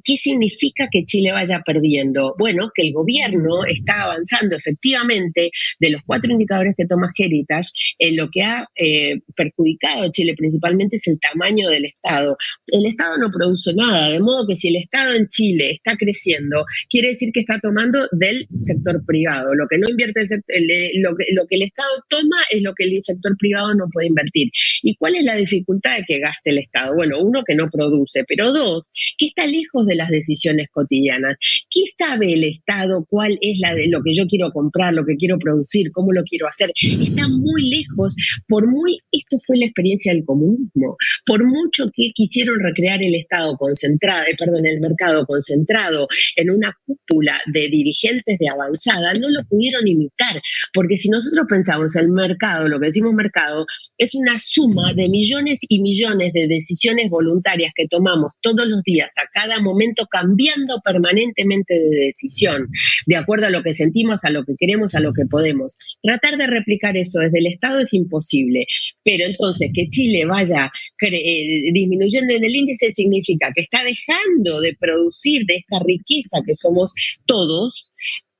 ¿Qué 0.04 0.16
significa 0.16 0.88
que 0.90 1.04
Chile 1.04 1.32
vaya 1.32 1.62
perdiendo? 1.64 2.34
Bueno, 2.38 2.70
que 2.74 2.82
el 2.82 2.92
gobierno 2.92 3.64
está 3.64 4.04
avanzando 4.04 4.56
efectivamente 4.56 5.50
de 5.80 5.90
los 5.90 6.02
cuatro 6.04 6.30
indicadores 6.30 6.74
que 6.76 6.86
toma 6.86 7.12
Heritage, 7.16 7.70
lo 8.12 8.28
que 8.30 8.42
ha 8.42 8.66
eh, 8.76 9.20
perjudicado 9.34 10.04
a 10.04 10.10
Chile 10.10 10.34
principalmente 10.36 10.96
es 10.96 11.06
el 11.06 11.15
tamaño 11.18 11.68
del 11.68 11.86
Estado. 11.86 12.36
El 12.66 12.86
Estado 12.86 13.18
no 13.18 13.28
produce 13.30 13.74
nada, 13.74 14.10
de 14.10 14.20
modo 14.20 14.46
que 14.46 14.56
si 14.56 14.68
el 14.68 14.76
Estado 14.76 15.14
en 15.14 15.28
Chile 15.28 15.72
está 15.72 15.96
creciendo, 15.96 16.64
quiere 16.88 17.08
decir 17.08 17.30
que 17.32 17.40
está 17.40 17.58
tomando 17.60 18.06
del 18.12 18.46
sector 18.62 19.04
privado. 19.06 19.54
Lo 19.54 19.66
que 19.68 19.78
no 19.78 19.88
invierte 19.88 20.20
el, 20.20 21.02
lo, 21.02 21.16
que, 21.16 21.24
lo 21.32 21.46
que 21.46 21.56
el 21.56 21.62
Estado 21.62 21.90
toma 22.08 22.36
es 22.50 22.62
lo 22.62 22.74
que 22.74 22.84
el 22.84 23.02
sector 23.02 23.36
privado 23.38 23.74
no 23.74 23.86
puede 23.92 24.08
invertir. 24.08 24.50
¿Y 24.82 24.96
cuál 24.96 25.16
es 25.16 25.24
la 25.24 25.34
dificultad 25.34 25.96
de 25.96 26.04
que 26.06 26.18
gaste 26.18 26.50
el 26.50 26.58
Estado? 26.58 26.94
Bueno, 26.94 27.20
uno 27.20 27.42
que 27.46 27.54
no 27.54 27.68
produce, 27.70 28.24
pero 28.26 28.52
dos, 28.52 28.84
que 29.18 29.26
está 29.26 29.46
lejos 29.46 29.86
de 29.86 29.96
las 29.96 30.08
decisiones 30.08 30.68
cotidianas. 30.70 31.36
¿Qué 31.70 31.82
sabe 31.98 32.32
el 32.32 32.44
Estado 32.44 33.06
cuál 33.08 33.38
es 33.40 33.58
la 33.58 33.74
de 33.74 33.88
lo 33.88 34.02
que 34.02 34.14
yo 34.14 34.26
quiero 34.26 34.52
comprar, 34.52 34.94
lo 34.94 35.04
que 35.04 35.16
quiero 35.16 35.38
producir, 35.38 35.90
cómo 35.92 36.12
lo 36.12 36.22
quiero 36.24 36.48
hacer? 36.48 36.70
Está 36.76 37.28
muy 37.28 37.68
lejos, 37.68 38.16
por 38.48 38.66
muy, 38.66 39.00
esto 39.12 39.36
fue 39.46 39.58
la 39.58 39.66
experiencia 39.66 40.12
del 40.12 40.24
comunismo, 40.24 40.95
por 41.24 41.44
mucho 41.44 41.90
que 41.94 42.11
quisieron 42.14 42.57
recrear 42.61 43.03
el 43.03 43.14
Estado 43.14 43.57
concentrado, 43.57 44.24
eh, 44.26 44.36
perdón, 44.38 44.66
el 44.66 44.80
mercado 44.80 45.26
concentrado 45.26 46.09
en 46.36 46.51
una 46.51 46.76
cúpula 46.84 47.40
de 47.53 47.68
dirigentes 47.68 48.38
de 48.38 48.49
avanzada, 48.49 49.14
no 49.14 49.28
lo 49.30 49.44
pudieron 49.49 49.86
imitar, 49.86 50.40
porque 50.72 50.97
si 50.97 51.09
nosotros 51.09 51.47
pensamos 51.49 51.97
el 51.97 52.09
mercado, 52.09 52.68
lo 52.68 52.80
que 52.80 52.86
decimos 52.86 53.14
mercado, 53.14 53.66
es 53.99 54.14
una 54.14 54.38
suma 54.38 54.92
de 54.94 55.09
millones 55.09 55.59
y 55.68 55.80
millones 55.80 56.32
de 56.32 56.47
decisiones 56.49 57.09
voluntarias 57.11 57.72
que 57.74 57.86
tomamos 57.88 58.32
todos 58.40 58.66
los 58.66 58.82
días, 58.82 59.12
a 59.16 59.28
cada 59.32 59.61
momento, 59.61 60.07
cambiando 60.11 60.80
permanentemente 60.84 61.74
de 61.74 62.07
decisión, 62.07 62.68
de 63.07 63.16
acuerdo 63.16 63.47
a 63.47 63.51
lo 63.51 63.62
que 63.62 63.74
sentimos, 63.74 64.24
a 64.24 64.30
lo 64.30 64.44
que 64.44 64.55
queremos, 64.59 64.94
a 64.94 65.01
lo 65.01 65.12
que 65.12 65.26
podemos. 65.26 65.76
Tratar 66.03 66.36
de 66.38 66.47
replicar 66.47 66.97
eso 66.97 67.20
desde 67.20 67.38
el 67.38 67.47
Estado 67.47 67.80
es 67.80 67.92
imposible, 67.92 68.66
pero 69.05 69.26
entonces 69.26 69.70
que 69.72 69.88
Chile 69.90 70.24
vaya 70.26 70.70
disminuyendo 71.01 72.34
en 72.34 72.44
el 72.44 72.55
índice 72.55 72.92
significa 72.92 73.51
que 73.55 73.62
está 73.62 73.82
dejando 73.84 74.61
de 74.61 74.76
producir 74.78 75.44
de 75.47 75.57
esta 75.57 75.78
riqueza 75.84 76.38
que 76.47 76.57
somos 76.57 76.92
todos 77.26 77.92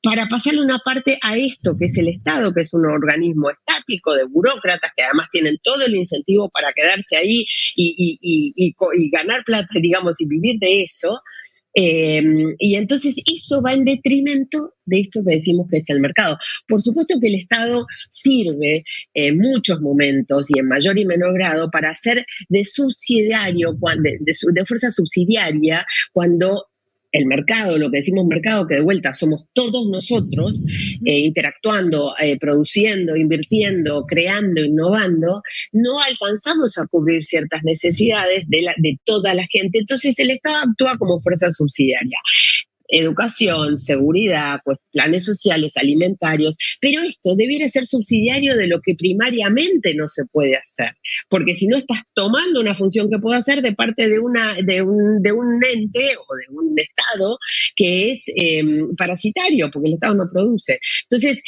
para 0.03 0.27
pasarle 0.29 0.61
una 0.61 0.79
parte 0.79 1.19
a 1.21 1.37
esto 1.37 1.75
que 1.77 1.87
es 1.87 1.99
el 1.99 2.09
Estado, 2.09 2.53
que 2.55 2.63
es 2.63 2.73
un 2.73 2.87
organismo 2.87 3.51
estático 3.51 4.15
de 4.15 4.25
burócratas 4.25 4.93
que 4.97 5.03
además 5.03 5.29
tienen 5.33 5.59
todo 5.63 5.85
el 5.85 5.97
incentivo 5.97 6.49
para 6.49 6.73
quedarse 6.73 7.17
ahí 7.17 7.45
y, 7.75 9.11
ganar 9.11 9.43
plata, 9.45 9.81
digamos, 9.81 10.21
y 10.21 10.27
vivir 10.27 10.61
de 10.61 10.85
eso, 10.85 11.21
Em, 11.79 12.55
y 12.59 12.77
entonces 12.77 13.17
eso 13.27 13.61
va 13.61 13.75
en 13.75 13.85
detrimento 13.85 14.73
de 14.87 15.01
esto 15.01 15.21
que 15.23 15.37
decimos 15.37 15.67
que 15.71 15.79
es 15.79 15.91
el 15.91 16.01
mercado. 16.01 16.39
Por 16.67 16.81
supuesto 16.81 17.21
que 17.21 17.29
el 17.29 17.35
Estado 17.35 17.87
sirve 18.09 18.83
en 19.13 19.39
muchos 19.39 19.83
momentos 19.83 20.49
y 20.49 20.59
en 20.59 20.69
mayor 20.69 20.99
y 20.99 21.05
menor 21.05 21.35
grado 21.35 21.71
para 21.71 21.91
hacer 21.91 22.25
de 22.49 22.65
subsidiario, 22.65 23.77
de, 24.03 24.19
de 24.21 24.65
fuerza 24.65 24.91
subsidiaria, 24.91 25.85
cuando 26.15 26.65
el 27.17 27.27
mercado, 27.27 27.79
lo 27.79 27.91
que 27.91 27.99
decimos 27.99 28.27
mercado, 28.27 28.67
que 28.67 28.77
de 28.77 28.83
vuelta 28.83 29.15
somos 29.15 29.47
todos 29.53 29.89
nosotros 29.89 30.59
eh, 31.05 31.19
interactuando, 31.21 32.15
eh, 32.19 32.39
produciendo, 32.39 33.17
invirtiendo, 33.17 34.05
creando, 34.07 34.65
innovando, 34.65 35.43
no 35.73 36.01
alcanzamos 36.01 36.79
a 36.79 36.87
cubrir 36.87 37.23
ciertas 37.23 37.63
necesidades 37.65 38.45
de, 38.49 38.63
la, 38.63 38.75
de 38.79 38.99
toda 39.05 39.35
la 39.35 39.45
gente. 39.51 39.79
Entonces 39.79 40.19
el 40.19 40.31
Estado 40.31 40.57
actúa 40.71 40.97
como 40.99 41.21
fuerza 41.21 41.51
subsidiaria 41.51 42.19
educación, 42.89 43.79
seguridad, 43.79 44.61
pues 44.65 44.79
planes 44.93 45.25
sociales, 45.25 45.77
alimentarios, 45.77 46.57
pero 46.81 47.03
esto 47.03 47.35
debiera 47.37 47.69
ser 47.69 47.87
subsidiario 47.87 48.57
de 48.57 48.67
lo 48.67 48.81
que 48.81 48.95
primariamente 48.95 49.95
no 49.95 50.09
se 50.09 50.25
puede 50.27 50.57
hacer, 50.57 50.97
porque 51.29 51.55
si 51.55 51.67
no 51.67 51.77
estás 51.77 52.03
tomando 52.15 52.61
una 52.61 52.77
función 52.77 53.11
que 53.11 53.19
puede 53.19 53.39
hacer 53.39 53.63
de 53.63 53.73
parte 53.73 54.09
de, 54.09 54.19
una, 54.19 54.55
de, 54.63 54.83
un, 54.83 55.23
de 55.23 55.33
un 55.33 55.61
ente 55.65 56.15
o 56.17 56.37
de 56.37 56.57
un 56.57 56.75
Estado 56.79 57.39
que 57.75 58.11
es 58.11 58.23
em, 58.27 58.95
parasitario, 58.97 59.71
porque 59.71 59.89
el 59.89 59.95
Estado 59.95 60.15
no 60.15 60.31
produce. 60.31 60.79
Entonces, 61.09 61.43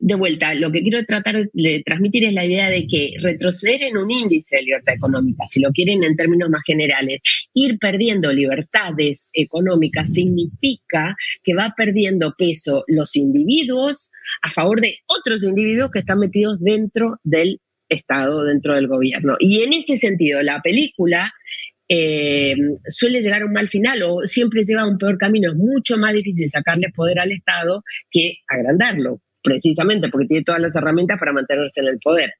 de 0.00 0.14
vuelta, 0.14 0.54
lo 0.54 0.72
que 0.72 0.80
quiero 0.80 1.04
tratar 1.04 1.46
de 1.52 1.82
transmitir 1.84 2.24
es 2.24 2.32
la 2.32 2.46
idea 2.46 2.70
de 2.70 2.86
que 2.86 3.12
retroceder 3.20 3.82
en 3.82 3.98
un 3.98 4.10
índice 4.10 4.56
de 4.56 4.62
libertad 4.62 4.94
económica, 4.94 5.46
si 5.46 5.60
lo 5.60 5.70
quieren 5.72 6.02
en 6.02 6.16
términos 6.16 6.48
más 6.48 6.62
generales, 6.66 7.20
ir 7.52 7.78
perdiendo 7.78 8.32
libertades 8.32 9.30
económicas 9.34 10.08
significa 10.12 11.14
que 11.44 11.54
va 11.54 11.74
perdiendo 11.76 12.34
peso 12.36 12.82
los 12.88 13.14
individuos 13.14 14.10
a 14.42 14.50
favor 14.50 14.80
de 14.80 14.96
otros 15.06 15.44
individuos 15.44 15.90
que 15.90 16.00
están 16.00 16.18
metidos 16.18 16.58
dentro 16.60 17.18
del 17.22 17.60
Estado, 17.88 18.44
dentro 18.44 18.74
del 18.74 18.88
gobierno. 18.88 19.36
Y 19.38 19.62
en 19.62 19.74
ese 19.74 19.98
sentido, 19.98 20.42
la 20.42 20.62
película 20.62 21.30
eh, 21.88 22.54
suele 22.88 23.20
llegar 23.20 23.42
a 23.42 23.46
un 23.46 23.52
mal 23.52 23.68
final 23.68 24.02
o 24.04 24.24
siempre 24.24 24.62
lleva 24.62 24.82
a 24.82 24.88
un 24.88 24.96
peor 24.96 25.18
camino. 25.18 25.50
Es 25.50 25.58
mucho 25.58 25.98
más 25.98 26.14
difícil 26.14 26.48
sacarle 26.48 26.88
poder 26.94 27.18
al 27.18 27.32
Estado 27.32 27.82
que 28.10 28.36
agrandarlo 28.48 29.20
precisamente 29.42 30.08
porque 30.08 30.26
tiene 30.26 30.44
todas 30.44 30.60
las 30.60 30.76
herramientas 30.76 31.18
para 31.18 31.32
mantenerse 31.32 31.80
en 31.80 31.88
el 31.88 31.98
poder. 31.98 32.30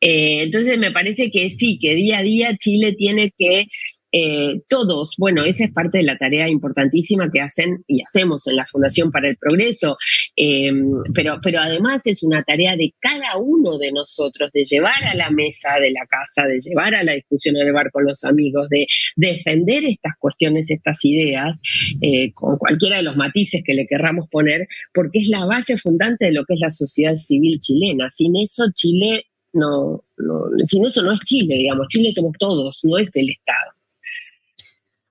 Eh, 0.00 0.42
entonces 0.42 0.78
me 0.78 0.92
parece 0.92 1.30
que 1.30 1.50
sí, 1.50 1.78
que 1.80 1.94
día 1.94 2.18
a 2.18 2.22
día 2.22 2.56
Chile 2.56 2.92
tiene 2.92 3.32
que 3.36 3.66
eh, 4.10 4.62
todos, 4.68 5.14
bueno, 5.18 5.44
esa 5.44 5.64
es 5.64 5.72
parte 5.72 5.98
de 5.98 6.04
la 6.04 6.16
tarea 6.16 6.48
importantísima 6.48 7.30
que 7.30 7.40
hacen 7.40 7.84
y 7.86 8.00
hacemos 8.02 8.46
en 8.46 8.56
la 8.56 8.66
Fundación 8.66 9.10
para 9.10 9.28
el 9.28 9.36
Progreso, 9.36 9.98
eh, 10.36 10.70
pero, 11.14 11.38
pero 11.42 11.60
además 11.60 12.02
es 12.06 12.22
una 12.22 12.42
tarea 12.42 12.76
de 12.76 12.94
cada 13.00 13.36
uno 13.36 13.76
de 13.76 13.92
nosotros, 13.92 14.50
de 14.52 14.64
llevar 14.64 15.04
a 15.04 15.14
la 15.14 15.30
mesa 15.30 15.78
de 15.80 15.90
la 15.90 16.06
casa, 16.06 16.46
de 16.46 16.60
llevar 16.60 16.94
a 16.94 17.04
la 17.04 17.12
discusión 17.12 17.54
del 17.54 17.72
bar 17.72 17.90
con 17.90 18.04
los 18.04 18.24
amigos, 18.24 18.68
de, 18.70 18.86
defender 19.16 19.84
estas 19.84 20.12
cuestiones, 20.18 20.70
estas 20.70 21.04
ideas, 21.04 21.60
eh, 22.00 22.32
con 22.32 22.56
cualquiera 22.56 22.96
de 22.96 23.02
los 23.02 23.16
matices 23.16 23.62
que 23.64 23.74
le 23.74 23.86
querramos 23.86 24.28
poner, 24.30 24.66
porque 24.94 25.18
es 25.18 25.28
la 25.28 25.44
base 25.44 25.76
fundante 25.76 26.26
de 26.26 26.32
lo 26.32 26.44
que 26.44 26.54
es 26.54 26.60
la 26.60 26.70
sociedad 26.70 27.16
civil 27.16 27.60
chilena. 27.60 28.08
Sin 28.12 28.36
eso 28.36 28.64
Chile 28.74 29.26
no, 29.52 30.04
no 30.16 30.44
sin 30.64 30.84
eso 30.84 31.02
no 31.02 31.12
es 31.12 31.20
Chile, 31.20 31.56
digamos, 31.56 31.88
Chile 31.88 32.12
somos 32.12 32.32
todos, 32.38 32.80
no 32.84 32.98
es 32.98 33.08
el 33.14 33.30
Estado. 33.30 33.77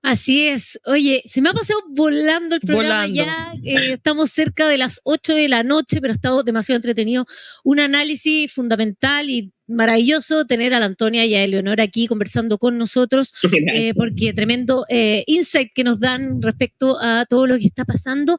Así 0.02 0.46
es. 0.46 0.78
Oye, 0.84 1.22
se 1.26 1.42
me 1.42 1.48
ha 1.50 1.52
pasado 1.52 1.80
volando 1.88 2.54
el 2.54 2.60
programa 2.60 3.06
ya. 3.08 3.52
Eh, 3.64 3.94
estamos 3.94 4.30
cerca 4.30 4.66
de 4.68 4.78
las 4.78 5.00
8 5.04 5.34
de 5.34 5.48
la 5.48 5.62
noche, 5.62 6.00
pero 6.00 6.12
ha 6.12 6.14
estado 6.14 6.42
demasiado 6.42 6.76
entretenido. 6.76 7.26
Un 7.64 7.80
análisis 7.80 8.52
fundamental 8.52 9.28
y 9.28 9.52
maravilloso 9.68 10.46
tener 10.46 10.74
a 10.74 10.80
la 10.80 10.86
Antonia 10.86 11.24
y 11.24 11.34
a 11.34 11.44
Eleonora 11.44 11.84
aquí 11.84 12.06
conversando 12.06 12.58
con 12.58 12.78
nosotros, 12.78 13.34
eh, 13.72 13.94
porque 13.94 14.32
tremendo 14.32 14.84
eh, 14.88 15.24
insight 15.26 15.70
que 15.74 15.84
nos 15.84 16.00
dan 16.00 16.42
respecto 16.42 16.98
a 17.00 17.26
todo 17.26 17.46
lo 17.46 17.58
que 17.58 17.66
está 17.66 17.84
pasando. 17.84 18.36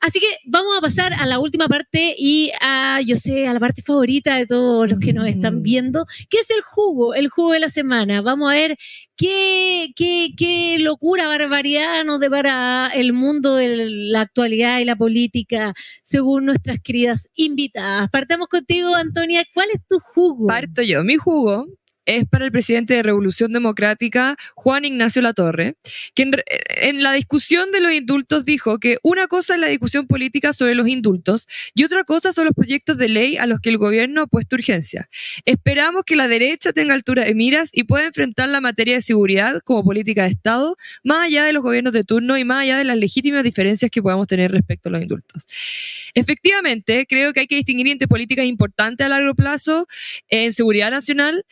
Así 0.00 0.20
que 0.20 0.26
vamos 0.44 0.76
a 0.76 0.80
pasar 0.80 1.12
a 1.14 1.26
la 1.26 1.38
última 1.38 1.68
parte 1.68 2.14
y 2.18 2.50
a, 2.60 3.00
yo 3.00 3.16
sé, 3.16 3.46
a 3.46 3.52
la 3.52 3.60
parte 3.60 3.82
favorita 3.82 4.36
de 4.36 4.46
todos 4.46 4.90
los 4.90 5.00
que 5.00 5.12
nos 5.12 5.26
están 5.26 5.60
mm. 5.60 5.62
viendo, 5.62 6.06
que 6.28 6.38
es 6.38 6.50
el 6.50 6.62
jugo, 6.62 7.14
el 7.14 7.28
jugo 7.28 7.52
de 7.52 7.60
la 7.60 7.68
semana. 7.68 8.20
Vamos 8.20 8.50
a 8.50 8.54
ver 8.54 8.76
qué, 9.16 9.92
qué, 9.96 10.30
qué 10.36 10.78
locura, 10.80 11.28
barbaridad 11.28 12.04
nos 12.04 12.20
depara 12.20 12.90
el 12.94 13.12
mundo 13.12 13.54
de 13.54 13.86
la 13.88 14.22
actualidad 14.22 14.80
y 14.80 14.84
la 14.84 14.96
política 14.96 15.74
según 16.02 16.46
nuestras 16.46 16.78
queridas 16.82 17.28
invitadas. 17.34 18.10
Partamos 18.10 18.48
contigo, 18.48 18.94
Antonia. 18.94 19.44
¿Cuál 19.54 19.68
es 19.72 19.80
tu 19.88 19.98
jugo? 20.00 20.46
Yo. 20.80 21.04
Mi 21.04 21.16
jugo 21.16 21.66
es 22.06 22.24
para 22.24 22.46
el 22.46 22.52
presidente 22.52 22.94
de 22.94 23.02
Revolución 23.02 23.52
Democrática, 23.52 24.36
Juan 24.54 24.84
Ignacio 24.84 25.22
Latorre, 25.22 25.76
que 26.14 26.30
en, 26.80 27.02
la 27.02 27.12
discusión 27.12 27.70
de 27.70 27.80
los 27.80 27.92
indultos 27.92 28.44
dijo 28.44 28.78
que 28.78 28.98
una 29.02 29.28
cosa 29.28 29.54
es 29.54 29.60
la 29.60 29.68
discusión 29.68 30.06
política 30.06 30.52
sobre 30.52 30.74
los 30.74 30.88
indultos 30.88 31.48
y 31.74 31.84
otra 31.84 32.04
cosa 32.04 32.32
son 32.32 32.46
los 32.46 32.54
proyectos 32.54 32.98
de 32.98 33.08
ley 33.08 33.36
a 33.36 33.46
los 33.46 33.60
que 33.60 33.70
el 33.70 33.78
gobierno 33.78 34.22
ha 34.22 34.26
puesto 34.26 34.56
urgencia. 34.56 35.08
Esperamos 35.44 36.02
que 36.04 36.16
la 36.16 36.28
derecha 36.28 36.72
tenga 36.72 36.94
altura 36.94 37.24
de 37.24 37.34
miras 37.34 37.70
y 37.72 37.84
pueda 37.84 38.06
enfrentar 38.06 38.48
la 38.48 38.60
materia 38.60 38.94
de 38.94 39.02
seguridad 39.02 39.60
como 39.64 39.84
política 39.84 40.24
de 40.24 40.30
Estado, 40.30 40.76
más 41.04 41.26
allá 41.26 41.44
de 41.44 41.52
los 41.52 41.62
gobiernos 41.62 41.92
de 41.92 42.04
turno 42.04 42.36
y 42.38 42.44
más 42.44 42.62
allá 42.62 42.78
de 42.78 42.84
las 42.84 42.96
legítimas 42.96 43.44
diferencias 43.44 43.90
que 43.90 44.02
podamos 44.02 44.26
tener 44.26 44.50
respecto 44.50 44.88
a 44.88 44.92
los 44.92 45.02
indultos. 45.02 45.46
Efectivamente, 46.14 47.06
creo 47.08 47.32
que 47.32 47.40
hay 47.40 47.46
que 47.46 47.56
distinguir 47.56 47.88
entre 47.88 48.08
políticas 48.08 48.44
importantes 48.44 49.04
a 49.04 49.08
largo 49.08 49.34
plazo 49.34 49.86
en 50.28 50.52
seguridad 50.52 50.90
nacional, 50.90 51.44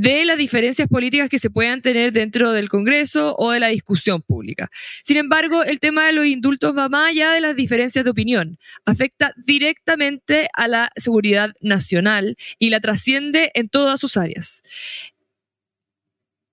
de 0.00 0.24
las 0.24 0.38
diferencias 0.38 0.86
políticas 0.86 1.28
que 1.28 1.40
se 1.40 1.50
puedan 1.50 1.82
tener 1.82 2.12
dentro 2.12 2.52
del 2.52 2.68
Congreso 2.68 3.34
o 3.36 3.50
de 3.50 3.58
la 3.58 3.66
discusión 3.66 4.22
pública. 4.22 4.70
Sin 5.02 5.16
embargo, 5.16 5.64
el 5.64 5.80
tema 5.80 6.06
de 6.06 6.12
los 6.12 6.24
indultos 6.24 6.76
va 6.76 6.88
más 6.88 7.10
allá 7.10 7.32
de 7.32 7.40
las 7.40 7.56
diferencias 7.56 8.04
de 8.04 8.10
opinión. 8.12 8.60
Afecta 8.84 9.32
directamente 9.44 10.46
a 10.54 10.68
la 10.68 10.92
seguridad 10.94 11.52
nacional 11.60 12.36
y 12.60 12.70
la 12.70 12.78
trasciende 12.78 13.50
en 13.54 13.68
todas 13.68 13.98
sus 13.98 14.16
áreas. 14.16 14.62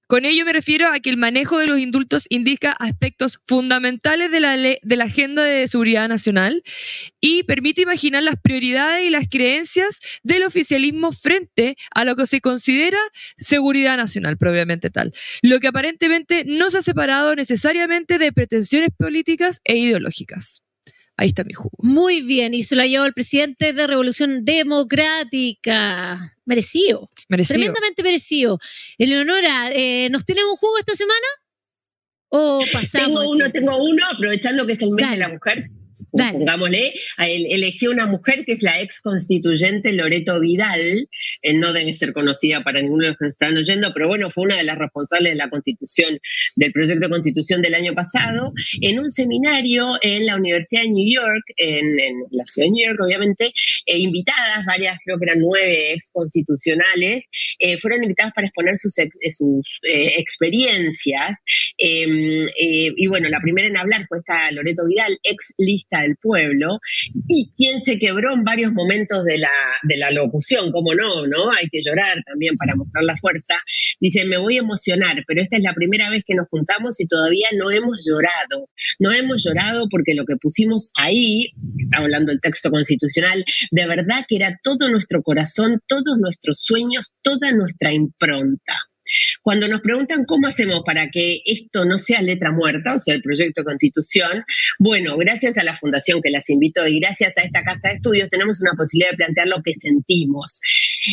Con 0.08 0.26
ello 0.26 0.46
me 0.46 0.54
refiero 0.54 0.88
a 0.88 1.00
que 1.00 1.10
el 1.10 1.18
manejo 1.18 1.58
de 1.58 1.66
los 1.66 1.80
indultos 1.80 2.26
indica 2.30 2.72
aspectos 2.72 3.40
fundamentales 3.48 4.30
de 4.30 4.40
la, 4.40 4.56
de 4.56 4.96
la 4.96 5.04
agenda 5.04 5.44
de 5.44 5.68
seguridad 5.68 6.08
nacional 6.08 6.62
y 7.20 7.42
permite 7.44 7.82
imaginar 7.82 8.22
las 8.22 8.36
prioridades 8.36 9.08
y 9.08 9.10
las 9.10 9.28
creencias 9.28 10.00
del 10.22 10.44
oficialismo 10.44 11.12
frente 11.12 11.76
a 11.94 12.06
lo 12.06 12.16
que 12.16 12.28
se 12.28 12.40
considera 12.40 13.00
seguridad 13.38 13.98
nacional, 13.98 14.38
propiamente 14.38 14.92
tal, 14.92 15.12
lo 15.42 15.60
que 15.60 15.68
aparentemente 15.68 16.44
no 16.46 16.70
se 16.70 16.78
ha 16.80 16.82
separado 16.84 17.36
necesariamente 17.36 18.20
de 18.20 18.32
pretensiones 18.32 18.90
políticas 18.96 19.60
e 19.64 19.78
ideológicas. 19.78 20.65
Ahí 21.18 21.30
está 21.30 21.44
mi 21.44 21.54
jugo. 21.54 21.78
Muy 21.80 22.22
bien, 22.22 22.54
y 22.54 22.64
se 22.64 22.76
lo 22.76 22.82
ha 22.82 22.86
llevado 22.86 23.08
el 23.08 23.14
presidente 23.14 23.74
de 23.74 23.88
Revolución 23.88 24.44
Democrática. 24.44 26.36
Merecido. 26.46 27.10
merecido. 27.30 27.58
Tremendamente 27.58 28.04
merecido. 28.04 28.60
Eleonora, 28.98 29.72
eh, 29.72 30.10
¿nos 30.10 30.26
tienen 30.26 30.46
un 30.46 30.56
jugo 30.56 30.78
esta 30.78 30.94
semana? 30.94 31.26
¿O 32.30 32.64
pasamos? 32.72 33.22
Tengo 33.22 33.32
uno, 33.32 33.52
tengo 33.52 33.78
uno, 33.78 34.06
aprovechando 34.12 34.66
que 34.68 34.74
es 34.74 34.82
el 34.82 34.92
mes 34.92 35.10
de 35.10 35.18
la 35.18 35.30
mujer 35.30 35.70
pongámosle, 36.12 36.94
elegí 37.18 37.88
una 37.88 38.06
mujer 38.06 38.44
que 38.46 38.54
es 38.54 38.62
la 38.62 38.82
ex 38.82 39.02
constituyente 39.02 39.94
Loreto 39.94 40.40
Vidal, 40.40 41.08
eh, 41.42 41.54
no 41.54 41.74
debe 41.74 41.94
ser 41.94 42.14
conocida 42.14 42.64
para 42.64 42.82
ninguno 42.82 43.04
de 43.04 43.10
los 43.10 43.18
que 43.18 43.28
están 43.28 43.56
oyendo, 43.58 43.92
pero 43.94 44.08
bueno, 44.08 44.30
fue 44.32 44.46
una 44.46 44.58
de 44.58 44.64
las 44.64 44.78
responsables 44.78 45.34
de 45.34 45.38
la 45.38 45.50
constitución, 45.50 46.20
del 46.56 46.72
proyecto 46.72 47.06
de 47.06 47.10
constitución 47.10 47.62
del 47.62 47.76
año 47.76 47.94
pasado, 47.94 48.54
en 48.82 49.00
un 49.00 49.12
seminario 49.12 49.86
en 50.02 50.26
la 50.26 50.36
Universidad 50.36 50.84
de 50.84 50.90
New 50.90 51.14
York, 51.14 51.44
en, 51.58 51.86
la 52.32 52.44
ciudad 52.46 52.68
de 52.68 52.72
New 52.72 52.88
York, 52.88 53.00
obviamente, 53.04 53.52
eh, 53.86 53.98
invitadas, 53.98 54.66
varias, 54.66 54.98
creo 55.04 55.18
que 55.20 55.26
eran 55.26 55.40
nueve 55.40 55.94
ex 55.94 56.10
constitucionales, 56.12 57.24
eh, 57.60 57.78
fueron 57.78 58.04
invitadas 58.04 58.34
para 58.34 58.48
exponer 58.48 58.78
sus, 58.78 58.94
sus 58.94 59.80
experiencias. 60.18 61.32
Em, 61.78 62.48
y 62.56 63.08
bueno, 63.08 63.30
la 63.30 63.40
primera 63.40 63.68
en 63.68 63.78
hablar 63.78 64.06
fue 64.08 64.20
esta 64.20 64.52
Loreto 64.52 64.86
Vidal, 64.86 65.18
ex 65.24 65.54
lista 65.58 65.85
del 65.92 66.16
pueblo, 66.22 66.80
y 67.28 67.52
quien 67.56 67.82
se 67.82 67.98
quebró 68.00 68.34
en 68.34 68.44
varios 68.44 68.74
momentos 68.74 69.24
de 69.24 69.38
la, 69.38 69.52
de 69.84 69.98
la 69.98 70.12
locución, 70.12 70.72
como 70.72 70.94
no, 70.94 71.28
¿no? 71.28 71.52
Hay 71.52 71.68
que 71.72 71.82
llorar 71.84 72.16
también 72.26 72.56
para 72.58 72.76
mostrar 72.76 73.04
la 73.06 73.18
fuerza. 73.18 73.56
Dice, 74.00 74.26
me 74.26 74.38
voy 74.38 74.58
a 74.58 74.62
emocionar, 74.62 75.24
pero 75.28 75.42
esta 75.42 75.58
es 75.58 75.64
la 75.64 75.74
primera 75.74 76.10
vez 76.10 76.24
que 76.26 76.36
nos 76.36 76.48
juntamos 76.50 77.00
y 77.00 77.08
todavía 77.08 77.48
no 77.58 77.72
hemos 77.72 78.06
llorado. 78.08 78.70
No 79.00 79.12
hemos 79.12 79.44
llorado 79.46 79.88
porque 79.90 80.16
lo 80.16 80.26
que 80.26 80.36
pusimos 80.38 80.92
ahí, 80.96 81.52
hablando 81.94 82.32
el 82.32 82.42
texto 82.42 82.70
constitucional, 82.72 83.46
de 83.72 83.88
verdad 83.88 84.26
que 84.28 84.38
era 84.38 84.60
todo 84.64 84.90
nuestro 84.90 85.22
corazón, 85.22 85.82
todos 85.88 86.18
nuestros 86.18 86.64
sueños, 86.64 87.12
toda 87.22 87.52
nuestra 87.52 87.94
impronta. 87.94 88.76
Cuando 89.42 89.68
nos 89.68 89.82
preguntan 89.82 90.26
cómo 90.26 90.48
hacemos 90.48 90.82
para 90.86 91.10
que 91.10 91.42
esto 91.46 91.86
no 91.86 91.98
sea 91.98 92.22
letra 92.22 92.52
muerta, 92.52 92.96
o 92.96 93.00
sea, 93.00 93.16
el 93.16 93.22
proyecto 93.22 93.62
de 93.62 93.66
constitución, 93.66 94.44
bueno, 94.80 95.18
gracias 95.18 95.58
a 95.58 95.64
la 95.64 95.78
fundación 95.78 96.22
que 96.22 96.32
las 96.32 96.50
invito 96.50 96.86
y 96.88 97.00
gracias 97.00 97.34
a 97.38 97.42
esta 97.42 97.64
casa 97.64 97.90
de 97.90 97.96
estudios 97.96 98.30
tenemos 98.30 98.62
una 98.62 98.74
posibilidad 98.78 99.12
de 99.12 99.18
plantear 99.18 99.48
lo 99.48 99.62
que 99.64 99.74
sentimos, 99.74 100.60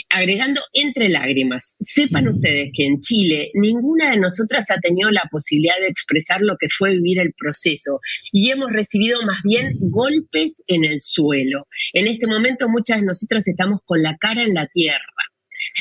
agregando 0.08 0.60
entre 0.72 1.08
lágrimas. 1.08 1.76
Sepan 1.80 2.28
ustedes 2.28 2.70
que 2.74 2.86
en 2.86 3.00
Chile 3.00 3.50
ninguna 3.54 4.10
de 4.10 4.18
nosotras 4.18 4.70
ha 4.70 4.78
tenido 4.80 5.10
la 5.10 5.28
posibilidad 5.30 5.78
de 5.80 5.88
expresar 5.88 6.40
lo 6.40 6.56
que 6.58 6.68
fue 6.70 6.92
vivir 6.92 7.20
el 7.20 7.32
proceso 7.36 8.00
y 8.32 8.50
hemos 8.50 8.70
recibido 8.70 9.22
más 9.22 9.42
bien 9.44 9.74
golpes 9.80 10.54
en 10.66 10.84
el 10.84 11.00
suelo. 11.00 11.66
En 11.92 12.06
este 12.06 12.26
momento 12.26 12.68
muchas 12.68 13.00
de 13.00 13.06
nosotras 13.06 13.46
estamos 13.46 13.80
con 13.84 14.02
la 14.02 14.16
cara 14.16 14.42
en 14.42 14.54
la 14.54 14.66
tierra. 14.68 15.00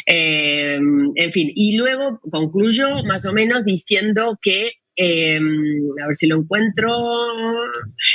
Eh, 0.06 0.80
en 1.22 1.32
fin, 1.32 1.52
y 1.56 1.78
luego 1.78 2.20
concluyo 2.32 3.04
más 3.06 3.26
o 3.26 3.34
menos 3.34 3.64
diciendo 3.64 4.38
que 4.42 4.81
Em, 4.96 5.46
a 6.04 6.08
ver 6.08 6.16
si 6.18 6.28
lo 6.28 6.40
encuentro, 6.40 6.90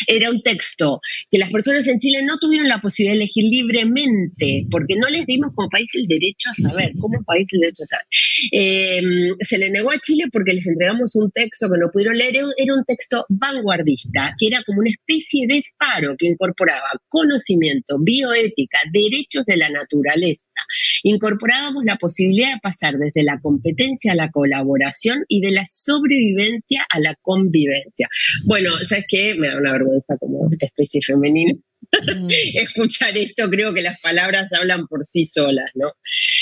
era 0.06 0.30
un 0.30 0.42
texto 0.42 1.00
que 1.30 1.38
las 1.38 1.50
personas 1.50 1.86
en 1.86 1.98
Chile 1.98 2.20
no 2.22 2.36
tuvieron 2.38 2.68
la 2.68 2.80
posibilidad 2.80 3.14
de 3.14 3.24
elegir 3.24 3.44
libremente, 3.44 4.66
porque 4.70 4.96
no 4.96 5.08
les 5.08 5.26
dimos 5.26 5.52
como 5.54 5.70
país 5.70 5.88
el 5.94 6.06
derecho 6.06 6.50
a 6.50 6.54
saber, 6.54 6.92
como 7.00 7.22
país 7.24 7.48
el 7.52 7.60
derecho 7.60 7.84
a 7.84 7.86
saber. 7.86 8.06
Em, 8.52 9.34
se 9.40 9.58
le 9.58 9.70
negó 9.70 9.90
a 9.90 9.98
Chile 9.98 10.24
porque 10.30 10.52
les 10.52 10.66
entregamos 10.66 11.14
un 11.16 11.30
texto 11.30 11.68
que 11.70 11.78
no 11.78 11.90
pudieron 11.90 12.16
leer, 12.16 12.34
era 12.56 12.74
un 12.74 12.84
texto 12.84 13.24
vanguardista, 13.30 14.34
que 14.38 14.48
era 14.48 14.62
como 14.64 14.80
una 14.80 14.90
especie 14.90 15.46
de 15.46 15.62
faro 15.78 16.14
que 16.18 16.26
incorporaba 16.26 17.00
conocimiento, 17.08 17.96
bioética, 17.98 18.78
derechos 18.92 19.44
de 19.46 19.56
la 19.56 19.70
naturaleza. 19.70 20.44
Incorporábamos 21.04 21.84
la 21.84 21.96
posibilidad 21.96 22.54
de 22.54 22.60
pasar 22.60 22.94
desde 22.98 23.22
la 23.22 23.40
competencia 23.40 24.12
a 24.12 24.16
la 24.16 24.30
colaboración 24.30 25.24
y 25.28 25.40
de 25.40 25.52
la 25.52 25.64
sobrevivencia 25.68 26.65
a 26.88 27.00
la 27.00 27.14
convivencia. 27.22 28.08
Bueno, 28.44 28.72
¿sabes 28.82 29.04
qué? 29.08 29.34
Me 29.34 29.48
da 29.48 29.58
una 29.58 29.72
vergüenza 29.72 30.16
como 30.18 30.48
especie 30.58 31.00
femenina. 31.02 31.52
Mm. 31.92 32.28
Escuchar 32.54 33.16
esto, 33.16 33.48
creo 33.48 33.72
que 33.72 33.82
las 33.82 34.00
palabras 34.00 34.52
hablan 34.52 34.86
por 34.86 35.04
sí 35.04 35.24
solas, 35.24 35.70
¿no? 35.74 35.92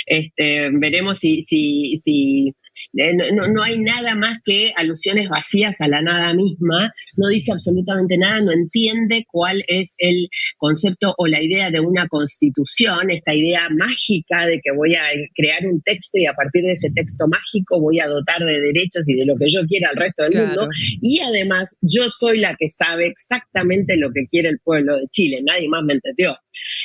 Este, 0.07 0.70
veremos 0.72 1.18
si, 1.18 1.43
si, 1.43 1.99
si 2.03 2.55
eh, 2.95 3.14
no, 3.33 3.62
hay 3.62 3.79
nada 3.79 4.14
más 4.14 4.39
que 4.45 4.72
alusiones 4.77 5.29
vacías 5.29 5.81
a 5.81 5.89
la 5.89 6.03
nada 6.03 6.35
misma, 6.35 6.93
no 7.16 7.29
dice 7.29 7.53
absolutamente 7.53 8.16
nada, 8.16 8.41
no 8.41 8.53
entiende 8.53 9.25
cuál 9.31 9.64
es 9.68 9.95
el 9.99 10.29
concepto 10.57 11.14
o 11.18 11.27
la 11.27 11.43
idea 11.43 11.70
de 11.70 11.81
una 11.81 12.09
constitución, 12.09 13.11
esta 13.11 13.35
idea 13.35 13.68
mágica 13.70 14.47
de 14.47 14.61
que 14.62 14.72
voy 14.77 14.95
a 14.95 15.05
crear 15.35 15.66
un 15.66 15.81
texto 15.83 16.18
y 16.18 16.27
a 16.27 16.35
partir 16.35 16.62
de 16.62 16.72
ese 16.72 16.91
texto 16.95 17.27
mágico 17.29 17.81
voy 17.81 18.01
a 18.01 18.07
dotar 18.07 18.41
de 18.41 18.61
derechos 18.61 19.09
y 19.09 19.14
de 19.14 19.27
lo 19.27 19.37
que 19.37 19.49
yo 19.49 19.61
quiera 19.66 19.91
al 19.91 19.97
resto 19.97 20.25
del 20.25 20.47
mundo. 20.47 20.68
Y 21.01 21.20
además 21.20 21.77
yo 21.81 22.09
soy 22.09 22.39
la 22.39 22.53
que 22.59 22.68
sabe 22.68 23.07
exactamente 23.07 23.97
lo 23.97 24.11
que 24.12 24.27
quiere 24.31 24.49
el 24.49 24.59
pueblo 24.61 24.97
de 24.97 25.07
Chile, 25.11 25.39
nadie 25.45 25.68
más 25.68 25.83
me 25.85 25.95
entendió. 25.95 26.37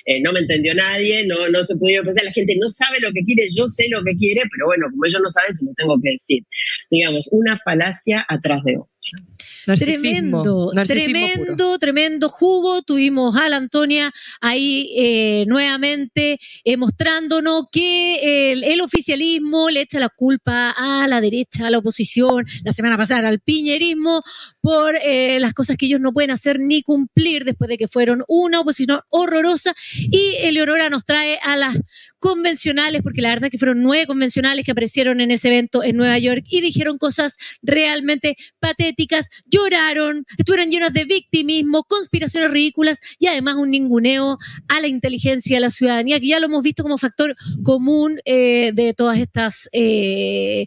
Eh, 0.06 0.22
no 0.22 0.32
me 0.32 0.40
entendió 0.40 0.74
nadie, 0.74 1.26
no, 1.26 1.50
no 1.50 1.64
se 1.64 1.76
pudieron 1.78 2.06
pensar, 2.06 2.26
la 2.26 2.34
gente 2.34 2.56
no 2.60 2.68
sabe 2.68 3.00
lo 3.00 3.12
que 3.14 3.24
quiere, 3.24 3.50
yo 3.56 3.68
sé 3.68 3.88
lo 3.90 4.04
que 4.04 4.16
quiere, 4.16 4.42
pero 4.52 4.68
bueno, 4.68 4.88
como 4.90 5.06
ellos 5.06 5.22
no 5.22 5.30
saben, 5.30 5.56
se 5.56 5.66
lo 5.66 5.72
tengo 5.76 6.00
que 6.02 6.12
decir. 6.12 6.44
Digamos, 6.90 7.30
una 7.32 7.58
falacia 7.58 8.26
atrás 8.28 8.64
de 8.64 8.78
otra. 8.78 8.99
Tremendo, 9.66 10.72
tremendo, 10.86 11.80
tremendo 11.80 12.30
jugo. 12.30 12.82
Tuvimos 12.82 13.36
a 13.36 13.50
la 13.50 13.58
Antonia 13.58 14.12
ahí 14.42 14.92
eh, 14.96 15.46
nuevamente 15.48 16.40
eh, 16.64 16.78
mostrándonos 16.78 17.66
que 17.72 18.52
el, 18.54 18.82
oficialismo 18.82 19.70
le 19.70 19.82
echa 19.82 20.00
la 20.00 20.10
culpa 20.10 20.72
a 20.72 21.08
la 21.08 21.22
derecha, 21.22 21.68
a 21.68 21.70
la 21.70 21.80
oposición, 21.80 22.46
la 22.64 22.74
semana 22.74 22.98
pasada 22.98 23.28
al 23.28 23.40
piñerismo, 23.40 24.24
por 24.62 24.96
eh, 24.96 25.40
las 25.40 25.54
cosas 25.54 25.76
que 25.76 25.86
ellos 25.86 26.00
no 26.00 26.14
pueden 26.14 26.32
hacer 26.32 26.60
ni 26.60 26.82
cumplir 26.82 27.44
después 27.44 27.68
de 27.68 27.78
que 27.78 27.88
fueron 27.88 28.24
una 28.28 28.62
oposición 28.62 29.02
horrorosa. 29.10 29.74
Y 29.96 30.36
Eleonora 30.42 30.90
nos 30.90 31.06
trae 31.06 31.40
a 31.44 31.58
las 31.58 31.78
convencionales, 32.20 33.02
porque 33.02 33.22
la 33.22 33.30
verdad 33.30 33.46
es 33.46 33.52
que 33.52 33.58
fueron 33.58 33.82
nueve 33.82 34.06
convencionales 34.06 34.66
que 34.66 34.72
aparecieron 34.72 35.22
en 35.22 35.32
ese 35.32 35.48
evento 35.48 35.84
en 35.84 35.96
Nueva 35.96 36.20
York 36.20 36.44
y 36.50 36.62
dijeron 36.62 36.98
cosas 36.98 37.38
realmente 37.64 38.38
patéticas, 38.60 39.30
lloraron, 39.46 40.26
estuvieron 40.38 40.70
llenas 40.70 40.94
de 40.94 41.06
victimismo, 41.06 41.84
conspiraciones 41.84 42.52
ridículas 42.52 43.00
y 43.18 43.28
además 43.28 43.56
un 43.56 43.72
ninguneo 43.72 44.38
a 44.68 44.80
la 44.80 44.88
inteligencia 44.88 45.58
de 45.58 45.62
la 45.62 45.72
ciudadanía, 45.72 46.20
que 46.20 46.28
ya 46.28 46.40
lo 46.40 46.48
hemos 46.48 46.64
visto 46.64 46.84
como 46.84 46.98
factor 46.98 47.36
común 47.64 48.20
eh, 48.26 48.72
de 48.74 48.94
todas 48.94 49.18
estas, 49.18 49.70
eh, 49.72 50.66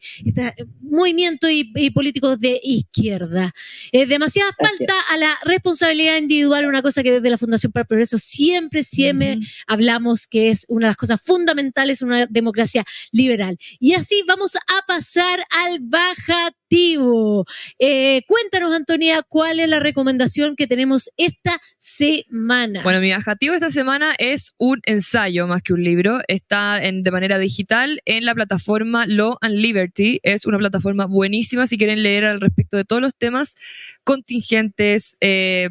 movimientos 0.80 1.50
y, 1.50 1.90
políticos 1.90 2.38
de 2.38 2.60
izquierda. 2.62 3.52
Eh, 3.92 4.06
demasiada 4.06 4.52
falta 4.52 4.94
a 5.10 5.16
la 5.16 5.38
responsabilidad 5.44 6.16
individual, 6.16 6.66
una 6.66 6.82
cosa 6.82 7.02
que 7.02 7.12
desde 7.12 7.30
la 7.30 7.38
Fundación 7.38 7.72
para 7.72 7.82
el 7.82 7.88
Progreso 7.88 8.18
siempre, 8.18 8.82
siempre 8.82 9.38
hablamos 9.66 10.26
que 10.26 10.50
es 10.50 10.64
una 10.68 10.86
de 10.86 10.90
las 10.90 10.96
cosas 10.96 11.20
fundamentales 11.20 11.41
fundamentales 11.42 12.02
una 12.02 12.26
democracia 12.26 12.84
liberal. 13.10 13.58
Y 13.80 13.94
así 13.94 14.22
vamos 14.26 14.54
a 14.56 14.86
pasar 14.86 15.44
al 15.50 15.80
bajativo. 15.80 17.44
Eh, 17.78 18.22
cuéntanos, 18.26 18.74
Antonia, 18.74 19.22
cuál 19.28 19.58
es 19.60 19.68
la 19.68 19.80
recomendación 19.80 20.54
que 20.54 20.68
tenemos 20.68 21.10
esta 21.16 21.60
semana. 21.78 22.82
Bueno, 22.84 23.00
mi 23.00 23.10
bajativo 23.10 23.54
esta 23.54 23.70
semana 23.70 24.14
es 24.18 24.54
un 24.58 24.80
ensayo 24.86 25.46
más 25.48 25.62
que 25.62 25.72
un 25.72 25.82
libro. 25.82 26.20
Está 26.28 26.82
en, 26.82 27.02
de 27.02 27.10
manera 27.10 27.38
digital 27.38 28.00
en 28.04 28.24
la 28.24 28.34
plataforma 28.34 29.04
Law 29.06 29.36
and 29.40 29.56
Liberty. 29.56 30.20
Es 30.22 30.46
una 30.46 30.58
plataforma 30.58 31.06
buenísima 31.06 31.66
si 31.66 31.76
quieren 31.76 32.02
leer 32.02 32.24
al 32.24 32.40
respecto 32.40 32.76
de 32.76 32.84
todos 32.84 33.02
los 33.02 33.14
temas 33.16 33.56
contingentes. 34.04 35.16
Eh, 35.20 35.70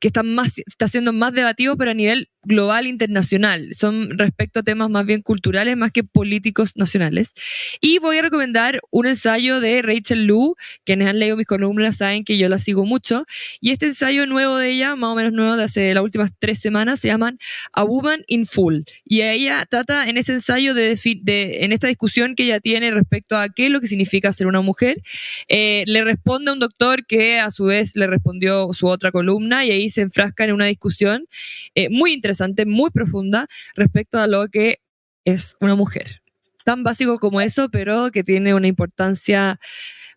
que 0.00 0.08
está, 0.08 0.22
más, 0.22 0.58
está 0.58 0.86
siendo 0.86 1.14
más 1.14 1.32
debatido, 1.32 1.78
pero 1.78 1.92
a 1.92 1.94
nivel 1.94 2.28
global 2.44 2.86
internacional. 2.86 3.70
Son 3.74 4.18
respecto 4.18 4.60
a 4.60 4.62
temas 4.62 4.90
más 4.90 5.06
bien 5.06 5.22
culturales, 5.22 5.76
más 5.76 5.92
que 5.92 6.04
políticos 6.04 6.76
nacionales. 6.76 7.34
Y 7.80 7.98
voy 7.98 8.18
a 8.18 8.22
recomendar 8.22 8.80
un 8.90 9.06
ensayo 9.06 9.60
de 9.60 9.82
Rachel 9.82 10.26
Lu. 10.26 10.56
Quienes 10.84 11.08
han 11.08 11.18
leído 11.18 11.36
mis 11.36 11.46
columnas 11.46 11.96
saben 11.96 12.24
que 12.24 12.38
yo 12.38 12.48
la 12.48 12.58
sigo 12.58 12.84
mucho. 12.84 13.24
Y 13.60 13.70
este 13.70 13.86
ensayo 13.86 14.26
nuevo 14.26 14.56
de 14.56 14.70
ella, 14.70 14.96
más 14.96 15.10
o 15.10 15.14
menos 15.14 15.32
nuevo 15.32 15.56
de 15.56 15.64
hace 15.64 15.94
las 15.94 16.02
últimas 16.02 16.30
tres 16.38 16.58
semanas, 16.58 17.00
se 17.00 17.08
llama 17.08 17.32
A 17.72 17.84
Woman 17.84 18.22
in 18.26 18.46
Full. 18.46 18.82
Y 19.04 19.22
ella 19.22 19.66
trata 19.68 20.08
en 20.08 20.18
ese 20.18 20.32
ensayo 20.32 20.74
de, 20.74 20.98
de 21.22 21.64
en 21.64 21.72
esta 21.72 21.86
discusión 21.86 22.34
que 22.34 22.44
ella 22.44 22.60
tiene 22.60 22.90
respecto 22.90 23.36
a 23.36 23.48
qué 23.48 23.66
es 23.66 23.70
lo 23.70 23.80
que 23.80 23.86
significa 23.86 24.32
ser 24.32 24.46
una 24.46 24.60
mujer, 24.60 25.00
eh, 25.48 25.84
le 25.86 26.04
responde 26.04 26.50
a 26.50 26.54
un 26.54 26.60
doctor 26.60 27.06
que 27.06 27.38
a 27.40 27.50
su 27.50 27.64
vez 27.64 27.96
le 27.96 28.06
respondió 28.06 28.72
su 28.72 28.86
otra 28.86 29.12
columna 29.12 29.64
y 29.64 29.70
ahí 29.70 29.90
se 29.90 30.02
enfrasca 30.02 30.44
en 30.44 30.52
una 30.52 30.66
discusión 30.66 31.26
eh, 31.74 31.88
muy 31.90 32.12
interesante 32.12 32.33
muy 32.66 32.90
profunda 32.90 33.46
respecto 33.74 34.18
a 34.18 34.26
lo 34.26 34.48
que 34.48 34.80
es 35.24 35.56
una 35.60 35.74
mujer. 35.74 36.22
Tan 36.64 36.82
básico 36.82 37.18
como 37.18 37.40
eso, 37.40 37.68
pero 37.70 38.10
que 38.10 38.24
tiene 38.24 38.54
una 38.54 38.68
importancia 38.68 39.58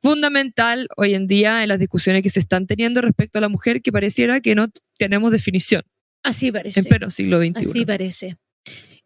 fundamental 0.01 0.87
hoy 0.95 1.15
en 1.15 1.27
día 1.27 1.63
en 1.63 1.69
las 1.69 1.79
discusiones 1.79 2.23
que 2.23 2.29
se 2.29 2.39
están 2.39 2.67
teniendo 2.67 3.01
respecto 3.01 3.37
a 3.37 3.41
la 3.41 3.49
mujer, 3.49 3.81
que 3.81 3.91
pareciera 3.91 4.39
que 4.39 4.55
no 4.55 4.67
tenemos 4.97 5.31
definición. 5.31 5.81
Así 6.23 6.51
parece. 6.51 6.79
En 6.79 6.85
pleno 6.85 7.09
siglo 7.09 7.39
XXI. 7.39 7.53
Así 7.55 7.85
parece. 7.85 8.37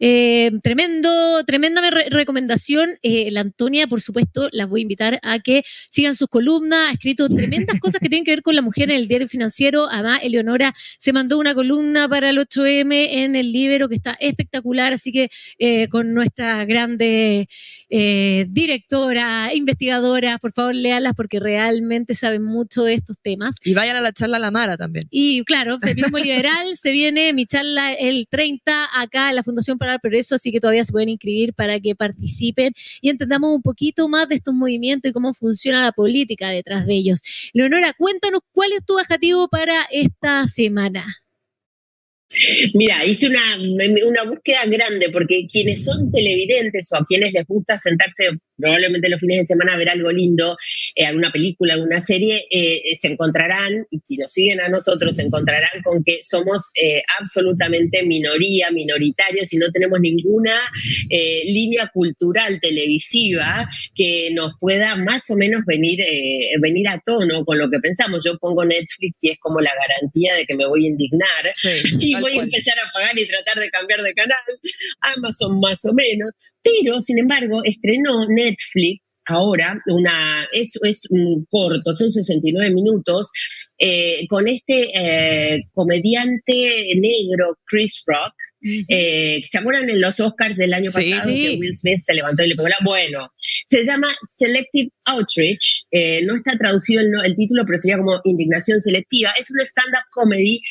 Eh, 0.04 0.52
tremendo, 0.64 1.44
tremenda 1.46 1.80
recomendación. 2.10 2.98
Eh, 3.04 3.30
la 3.30 3.42
Antonia, 3.42 3.86
por 3.86 4.02
supuesto, 4.02 4.50
las 4.52 4.68
voy 4.68 4.82
a 4.82 4.84
invitar 4.84 5.20
a 5.22 5.38
que 5.38 5.64
sigan 5.92 6.16
sus 6.16 6.28
columnas. 6.28 6.90
Ha 6.90 6.94
escrito 6.94 7.30
tremendas 7.30 7.80
cosas 7.80 8.02
que 8.02 8.10
tienen 8.10 8.26
que 8.26 8.32
ver 8.32 8.42
con 8.42 8.56
la 8.56 8.64
mujer 8.64 8.90
en 8.90 8.96
el 8.96 9.08
diario 9.08 9.28
financiero. 9.28 9.88
Además, 9.92 10.22
Eleonora 10.24 10.74
se 10.98 11.14
mandó 11.14 11.38
una 11.38 11.54
columna 11.54 12.10
para 12.10 12.32
el 12.32 12.40
8M 12.40 13.10
en 13.12 13.36
el 13.36 13.52
Libro 13.52 13.88
que 13.90 13.96
está 13.96 14.14
espectacular. 14.20 14.92
Así 14.92 15.12
que 15.12 15.30
eh, 15.60 15.88
con 15.88 16.16
nuestra 16.16 16.66
grande 16.66 17.48
directora, 17.94 19.54
investigadora, 19.54 20.38
por 20.38 20.54
favor, 20.54 20.74
léalas 20.74 21.14
porque 21.14 21.42
realmente 21.42 22.16
saben 22.16 22.42
mucho 22.42 22.84
de 22.84 22.94
estos 22.94 23.20
temas. 23.20 23.58
Y 23.66 23.74
vayan 23.74 23.98
a 23.98 24.02
la 24.02 24.14
charla 24.14 24.40
La 24.40 24.50
Mara 24.50 24.78
también. 24.78 25.08
Y 25.12 25.44
claro, 25.44 25.78
Feminismo 25.78 26.18
Liberal 26.18 26.78
se 26.78 26.94
viene 26.94 27.34
mi 27.34 27.46
charla 27.46 27.92
el 27.92 28.28
30 28.30 28.88
acá 28.98 29.30
en 29.30 29.36
la 29.36 29.44
Fundación 29.44 29.78
para 29.78 29.91
pero 30.02 30.18
eso 30.18 30.36
así 30.36 30.52
que 30.52 30.60
todavía 30.60 30.86
se 30.86 30.92
pueden 30.92 31.10
inscribir 31.10 31.54
para 31.54 31.80
que 31.80 31.96
participen 31.96 32.74
y 33.02 33.10
entendamos 33.10 33.54
un 33.54 33.62
poquito 33.62 34.08
más 34.08 34.28
de 34.30 34.36
estos 34.36 34.54
movimientos 34.54 35.10
y 35.10 35.14
cómo 35.14 35.34
funciona 35.34 35.84
la 35.84 35.92
política 35.92 36.50
detrás 36.50 36.86
de 36.86 36.94
ellos. 36.94 37.22
Leonora, 37.54 37.94
cuéntanos 37.98 38.42
cuál 38.52 38.72
es 38.74 38.86
tu 38.86 38.98
objetivo 39.00 39.48
para 39.48 39.84
esta 39.92 40.48
semana. 40.48 41.06
Mira, 42.74 43.06
hice 43.06 43.28
una, 43.28 43.42
una, 43.58 44.24
búsqueda 44.24 44.66
grande 44.66 45.10
porque 45.12 45.48
quienes 45.52 45.84
son 45.84 46.12
televidentes 46.12 46.90
o 46.92 46.98
a 46.98 47.06
quienes 47.06 47.34
les 47.34 47.46
gusta 47.46 47.78
sentarse 47.78 48.30
probablemente 48.58 49.10
los 49.10 49.20
fines 49.20 49.40
de 49.40 49.48
semana 49.48 49.74
a 49.74 49.78
ver 49.78 49.90
algo 49.90 50.12
lindo, 50.12 50.56
eh, 50.96 51.06
alguna 51.06 51.32
película, 51.32 51.74
alguna 51.74 52.00
serie, 52.00 52.46
eh, 52.52 52.96
se 53.00 53.08
encontrarán, 53.08 53.88
y 53.90 54.00
si 54.04 54.18
nos 54.18 54.32
siguen 54.32 54.62
a 54.62 54.70
nosotros, 54.70 55.16
se 55.16 55.24
encontrarán 55.24 55.82
con 55.84 56.04
que 56.04 56.20
somos 56.22 56.72
absolutamente 57.20 58.04
minoría, 58.04 58.70
minoritarios 58.72 59.52
y 59.54 59.58
no 59.58 59.72
tenemos 59.72 60.00
ninguna 60.00 60.62
línea 61.46 61.90
cultural 61.94 62.60
televisiva 62.62 63.68
que 63.96 64.30
nos 64.34 64.54
pueda 64.60 64.96
más 64.96 65.30
o 65.32 65.36
menos 65.36 65.64
venir, 65.66 66.00
venir 66.60 66.88
a 66.88 67.02
tono 67.04 67.44
con 67.46 67.58
lo 67.58 67.70
que 67.70 67.80
pensamos. 67.80 68.24
Yo 68.24 68.38
pongo 68.38 68.64
Netflix 68.64 69.18
y 69.22 69.32
es 69.32 69.40
como 69.40 69.60
la 69.60 69.72
garantía 69.76 70.36
de 70.36 70.46
que 70.46 70.56
me 70.56 70.68
voy 70.68 70.86
a 70.86 70.90
indignar 70.90 71.54
y 72.00 72.16
voy 72.20 72.31
a 72.40 72.44
empezar 72.44 72.76
a 72.80 72.92
pagar 72.92 73.18
y 73.18 73.28
tratar 73.28 73.62
de 73.62 73.70
cambiar 73.70 74.02
de 74.02 74.14
canal. 74.14 74.38
Amazon 75.02 75.60
más 75.60 75.84
o 75.86 75.94
menos. 75.94 76.32
Pero, 76.62 77.02
sin 77.02 77.20
embargo, 77.20 77.62
estrenó 77.64 78.28
Netflix 78.28 79.12
ahora, 79.26 79.82
una, 79.88 80.48
es, 80.52 80.78
es 80.84 81.04
un 81.10 81.46
corto, 81.50 81.96
son 81.96 82.12
69 82.12 82.74
minutos, 82.74 83.30
eh, 83.78 84.26
con 84.28 84.48
este 84.48 84.90
eh, 84.94 85.64
comediante 85.74 86.94
negro, 86.96 87.58
Chris 87.66 88.04
Rock, 88.06 88.34
eh, 88.88 89.42
¿Se 89.44 89.58
acuerdan 89.58 89.90
en 89.90 90.00
los 90.00 90.20
Oscars 90.20 90.56
del 90.56 90.72
año 90.76 90.92
pasado 90.94 91.34
que 91.34 91.58
Will 91.60 91.76
Smith 91.76 91.98
se 91.98 92.14
levantó 92.14 92.44
y 92.44 92.50
le 92.50 92.56
pegó 92.56 92.68
la? 92.68 92.76
Bueno, 92.86 93.32
se 93.66 93.84
llama 93.84 94.14
Selective 94.38 94.92
Outreach, 95.06 95.88
no 96.28 96.36
está 96.36 96.56
traducido 96.60 97.02
el, 97.02 97.10
el, 97.26 97.36
título, 97.36 97.64
pero 97.66 97.80
sería 97.80 97.98
como 97.98 98.22
Indignación 98.24 98.80
Selectiva. 98.80 99.32
Es 99.32 99.50
un 99.50 99.62
stand-up 99.62 100.04
comedy 100.12 100.62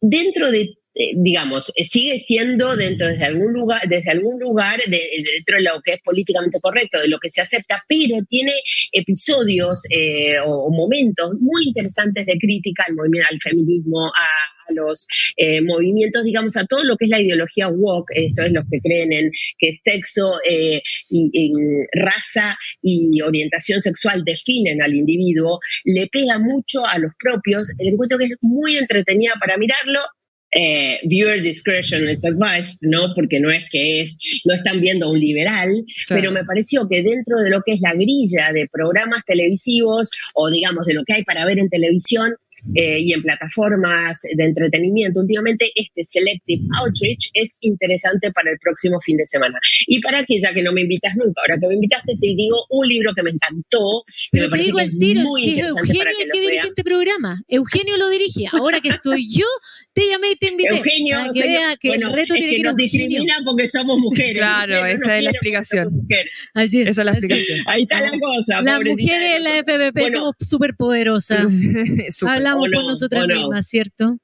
dentro 0.00 0.50
de 0.50 0.74
eh, 1.00 1.14
digamos, 1.16 1.72
eh, 1.76 1.86
sigue 1.86 2.18
siendo 2.18 2.76
dentro 2.76 3.06
de 3.06 3.24
algún 3.24 3.54
lugar, 3.54 3.80
desde 3.88 4.10
algún 4.10 4.38
lugar, 4.38 4.80
dentro 4.86 5.56
de 5.56 5.62
lo 5.62 5.80
que 5.82 5.94
es 5.94 6.00
políticamente 6.02 6.60
correcto, 6.60 7.00
de 7.00 7.08
lo 7.08 7.18
que 7.18 7.30
se 7.30 7.40
acepta, 7.40 7.82
pero 7.88 8.16
tiene 8.28 8.52
episodios 8.92 9.80
eh, 9.88 10.36
o, 10.44 10.70
momentos 10.70 11.36
muy 11.40 11.68
interesantes 11.68 12.26
de 12.26 12.36
crítica 12.38 12.84
al 12.86 12.96
movimiento, 12.96 13.28
al 13.30 13.40
feminismo, 13.40 14.08
a, 14.08 14.28
los 14.72 15.08
movimientos, 15.64 16.22
digamos, 16.22 16.56
a 16.56 16.64
todo 16.64 16.84
lo 16.84 16.96
que 16.96 17.06
es 17.06 17.10
la 17.10 17.20
ideología 17.20 17.66
woke, 17.66 18.12
esto 18.14 18.42
es 18.42 18.52
los 18.52 18.64
que 18.70 18.78
creen 18.78 19.12
en 19.12 19.32
que 19.58 19.72
sexo, 19.84 20.34
y, 21.10 21.50
raza 21.92 22.56
y 22.80 23.20
orientación 23.20 23.80
sexual 23.80 24.22
definen 24.24 24.80
al 24.80 24.94
individuo, 24.94 25.58
le 25.82 26.06
pega 26.06 26.38
mucho 26.38 26.86
a 26.86 26.98
los 26.98 27.10
propios. 27.18 27.72
El 27.78 27.94
encuentro 27.94 28.16
que 28.16 28.26
es 28.26 28.36
muy 28.42 28.78
entretenida 28.78 29.32
para 29.40 29.58
mirarlo, 29.58 29.98
eh, 30.52 30.98
viewer 31.04 31.40
discretion 31.42 32.08
is 32.08 32.24
advised, 32.24 32.78
¿no? 32.82 33.14
Porque 33.14 33.38
no 33.40 33.50
es 33.50 33.66
que 33.70 34.00
es, 34.00 34.16
no 34.44 34.54
están 34.54 34.80
viendo 34.80 35.10
un 35.10 35.20
liberal, 35.20 35.84
pero 36.08 36.32
me 36.32 36.44
pareció 36.44 36.88
que 36.88 37.02
dentro 37.02 37.40
de 37.42 37.50
lo 37.50 37.62
que 37.64 37.74
es 37.74 37.80
la 37.80 37.94
grilla 37.94 38.50
de 38.52 38.68
programas 38.68 39.24
televisivos 39.24 40.10
o 40.34 40.50
digamos 40.50 40.86
de 40.86 40.94
lo 40.94 41.04
que 41.04 41.14
hay 41.14 41.24
para 41.24 41.44
ver 41.44 41.58
en 41.58 41.68
televisión, 41.68 42.34
eh, 42.74 43.00
y 43.00 43.12
en 43.12 43.22
plataformas 43.22 44.20
de 44.36 44.44
entretenimiento 44.44 45.20
últimamente, 45.20 45.70
este 45.74 46.04
Selective 46.04 46.64
Outreach 46.78 47.30
es 47.34 47.58
interesante 47.60 48.30
para 48.32 48.50
el 48.50 48.58
próximo 48.58 49.00
fin 49.00 49.16
de 49.16 49.26
semana. 49.26 49.58
Y 49.86 50.00
para 50.00 50.18
aquella 50.18 50.52
que 50.52 50.62
no 50.62 50.72
me 50.72 50.82
invitas 50.82 51.14
nunca, 51.16 51.40
ahora 51.42 51.58
que 51.60 51.68
me 51.68 51.74
invitaste, 51.74 52.14
te 52.20 52.26
digo 52.26 52.64
un 52.70 52.88
libro 52.88 53.12
que 53.14 53.22
me 53.22 53.30
encantó. 53.30 54.04
Pero 54.30 54.50
te 54.50 54.58
digo 54.58 54.80
el 54.80 54.98
tiro, 54.98 55.22
si 55.36 55.60
es 55.60 55.68
Eugenio 55.68 56.02
el 56.02 56.30
que 56.30 56.40
dirige 56.40 56.68
este 56.68 56.84
programa. 56.84 57.42
Eugenio 57.48 57.96
lo 57.96 58.08
dirige. 58.10 58.44
Ahora 58.52 58.80
que 58.80 58.90
estoy 58.90 59.28
yo, 59.30 59.46
te 59.92 60.08
llamé 60.08 60.32
y 60.32 60.36
te 60.36 60.48
invité. 60.48 60.76
Eugenio, 60.76 61.32
que 61.32 61.40
vea 61.40 61.76
que 61.76 61.94
el 61.94 62.12
reto 62.12 62.34
es 62.34 62.44
que, 62.44 62.60
nos 62.60 62.76
discrimina 62.76 63.34
porque 63.44 63.68
somos 63.68 63.98
mujeres. 63.98 64.34
Claro, 64.34 64.84
esa 64.86 65.18
es 65.18 65.24
la 65.24 65.30
explicación. 65.30 66.06
Esa 66.54 66.88
es 66.88 66.96
la 66.96 67.12
explicación. 67.12 67.60
Ahí 67.66 67.82
está 67.82 68.00
la 68.00 68.10
cosa. 68.18 68.62
Las 68.62 68.80
mujeres 68.80 69.36
en 69.36 69.44
la 69.44 69.50
FBP 69.62 70.12
somos 70.12 70.34
súper 70.40 70.74
poderosas. 70.74 71.50
Hablamos 72.52 72.70
con 72.74 72.86
nosotras 72.86 73.24
mismas, 73.26 73.66
¿cierto? 73.66 74.18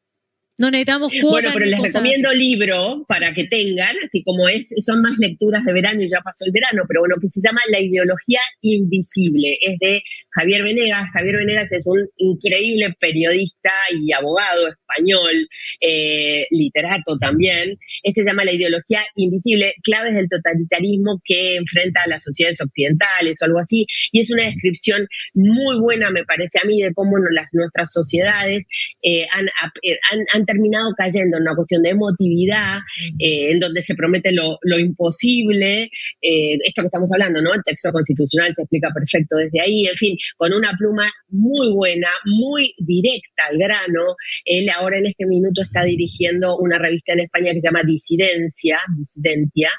No 0.59 0.71
necesitamos 0.71 1.13
cuotas. 1.21 1.31
Bueno, 1.31 1.51
pero 1.53 1.67
les 1.67 1.93
recomiendo 1.93 2.33
libro 2.33 3.05
para 3.07 3.35
que 3.35 3.45
tengan, 3.45 3.95
así 4.07 4.23
como 4.25 4.49
es, 4.49 4.73
son 4.85 5.03
más 5.03 5.19
lecturas 5.19 5.65
de 5.65 5.73
verano 5.75 6.03
y 6.03 6.09
ya 6.09 6.21
pasó 6.21 6.47
el 6.47 6.53
verano, 6.53 6.85
pero 6.89 7.01
bueno, 7.01 7.17
que 7.21 7.29
se 7.29 7.43
llama 7.47 7.61
La 7.71 7.81
ideología 7.81 8.41
invisible. 8.63 9.59
Es 9.61 9.79
de 9.79 10.03
Javier 10.31 10.63
Venegas. 10.63 11.11
Javier 11.13 11.37
Venegas 11.37 11.73
es 11.73 11.87
un 11.87 12.09
increíble 12.17 12.95
periodista 12.99 13.71
y 13.93 14.13
abogado 14.13 14.69
español, 14.69 15.47
eh, 15.81 16.47
literato 16.51 17.19
también. 17.19 17.77
Este 18.03 18.23
se 18.23 18.31
llama 18.31 18.45
La 18.45 18.55
ideología 18.55 19.03
invisible, 19.15 19.75
claves 19.83 20.15
del 20.15 20.29
totalitarismo 20.31 21.21
que 21.23 21.57
enfrenta 21.57 22.01
a 22.05 22.09
las 22.09 22.23
sociedades 22.23 22.63
occidentales 22.63 23.37
o 23.43 23.45
algo 23.45 23.59
así. 23.59 23.85
Y 24.11 24.21
es 24.21 24.31
una 24.31 24.47
descripción 24.47 25.07
muy 25.35 25.79
buena, 25.79 26.11
me 26.11 26.25
parece 26.25 26.61
a 26.63 26.67
mí, 26.67 26.81
de 26.81 26.95
cómo 26.95 27.19
las, 27.31 27.51
nuestras 27.53 27.91
sociedades 27.93 28.65
eh, 29.03 29.27
han, 29.33 29.49
eh, 29.83 29.99
han, 30.11 30.21
han 30.33 30.45
terminado 30.47 30.92
cayendo 30.97 31.36
en 31.36 31.42
una 31.42 31.55
cuestión 31.55 31.82
de 31.82 31.90
emotividad, 31.90 32.78
eh, 33.18 33.53
en 33.53 33.61
donde 33.61 33.82
se 33.82 33.94
promete 33.94 34.32
lo, 34.32 34.78
imposible, 34.78 35.90
eh, 36.22 36.59
esto 36.64 36.82
que 36.82 36.86
estamos 36.86 37.12
hablando, 37.12 37.42
¿no? 37.42 37.53
El 37.55 37.62
texto 37.64 37.92
constitucional 37.92 38.55
se 38.55 38.62
explica 38.62 38.90
perfecto 38.94 39.36
desde 39.36 39.61
ahí, 39.61 39.86
en 39.86 39.97
fin, 39.97 40.16
con 40.36 40.53
una 40.53 40.72
pluma 40.78 41.11
muy 41.28 41.72
buena, 41.72 42.09
muy 42.24 42.74
directa 42.78 43.44
al 43.51 43.59
grano. 43.59 44.16
Él 44.44 44.68
ahora 44.70 44.99
en 44.99 45.07
este 45.07 45.26
minuto 45.26 45.62
está 45.62 45.84
dirigiendo 45.84 46.57
una 46.59 46.78
revista 46.78 47.12
en 47.12 47.20
España 47.20 47.53
que 47.53 47.61
se 47.61 47.68
llama 47.68 47.82
Disidencia, 47.84 48.78
Disidentia, 48.97 49.70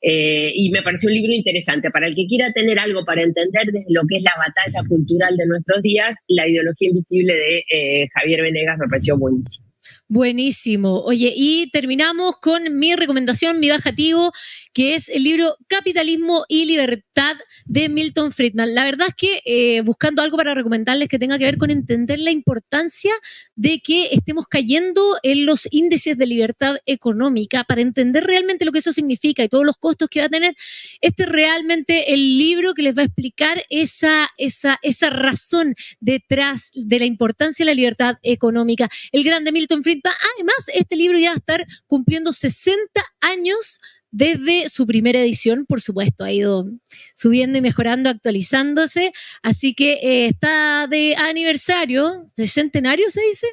eh, 0.00 0.52
y 0.54 0.70
me 0.70 0.82
pareció 0.82 1.08
un 1.08 1.14
libro 1.14 1.32
interesante. 1.32 1.90
Para 1.90 2.06
el 2.06 2.14
que 2.14 2.26
quiera 2.26 2.52
tener 2.52 2.78
algo 2.78 3.04
para 3.04 3.22
entender 3.22 3.66
desde 3.66 3.86
lo 3.90 4.02
que 4.08 4.16
es 4.16 4.22
la 4.22 4.34
batalla 4.36 4.86
cultural 4.88 5.36
de 5.36 5.46
nuestros 5.46 5.82
días, 5.82 6.14
la 6.28 6.48
ideología 6.48 6.88
invisible 6.88 7.34
de 7.34 8.08
Javier 8.14 8.42
Venegas 8.42 8.78
me 8.78 8.88
pareció 8.88 9.18
buenísimo. 9.18 9.65
Buenísimo. 10.08 11.00
Oye, 11.02 11.32
y 11.34 11.68
terminamos 11.72 12.36
con 12.36 12.78
mi 12.78 12.94
recomendación, 12.94 13.58
mi 13.58 13.70
bajativo, 13.70 14.30
que 14.72 14.94
es 14.94 15.08
el 15.08 15.24
libro 15.24 15.56
Capitalismo 15.66 16.44
y 16.48 16.64
Libertad 16.66 17.34
de 17.64 17.88
Milton 17.88 18.30
Friedman. 18.30 18.72
La 18.72 18.84
verdad 18.84 19.08
es 19.08 19.14
que 19.16 19.40
eh, 19.44 19.80
buscando 19.80 20.22
algo 20.22 20.36
para 20.36 20.54
recomendarles 20.54 21.08
que 21.08 21.18
tenga 21.18 21.38
que 21.38 21.46
ver 21.46 21.58
con 21.58 21.72
entender 21.72 22.20
la 22.20 22.30
importancia 22.30 23.12
de 23.56 23.80
que 23.80 24.10
estemos 24.12 24.46
cayendo 24.46 25.16
en 25.24 25.44
los 25.44 25.66
índices 25.72 26.16
de 26.16 26.26
libertad 26.26 26.76
económica 26.86 27.64
para 27.64 27.80
entender 27.80 28.22
realmente 28.22 28.64
lo 28.64 28.70
que 28.70 28.78
eso 28.78 28.92
significa 28.92 29.42
y 29.42 29.48
todos 29.48 29.64
los 29.64 29.76
costos 29.76 30.08
que 30.08 30.20
va 30.20 30.26
a 30.26 30.28
tener. 30.28 30.54
Este 31.00 31.24
es 31.24 31.28
realmente 31.28 32.12
el 32.14 32.38
libro 32.38 32.74
que 32.74 32.82
les 32.82 32.96
va 32.96 33.02
a 33.02 33.06
explicar 33.06 33.64
esa, 33.70 34.28
esa, 34.36 34.78
esa 34.82 35.10
razón 35.10 35.74
detrás 35.98 36.70
de 36.74 37.00
la 37.00 37.06
importancia 37.06 37.64
de 37.64 37.72
la 37.72 37.74
libertad 37.74 38.18
económica. 38.22 38.88
El 39.10 39.24
grande 39.24 39.50
Milton 39.50 39.82
Friedman 39.82 39.95
Además, 40.04 40.56
este 40.74 40.96
libro 40.96 41.18
ya 41.18 41.30
va 41.30 41.34
a 41.34 41.38
estar 41.38 41.66
cumpliendo 41.86 42.32
60 42.32 43.04
años 43.20 43.80
desde 44.10 44.68
su 44.70 44.86
primera 44.86 45.20
edición, 45.20 45.66
por 45.66 45.80
supuesto, 45.82 46.24
ha 46.24 46.32
ido 46.32 46.66
subiendo 47.14 47.58
y 47.58 47.60
mejorando, 47.60 48.08
actualizándose, 48.08 49.12
así 49.42 49.74
que 49.74 49.94
eh, 49.94 50.26
está 50.26 50.86
de 50.88 51.16
aniversario, 51.16 52.30
de 52.34 52.46
centenario 52.46 53.10
se 53.10 53.20
dice, 53.22 53.46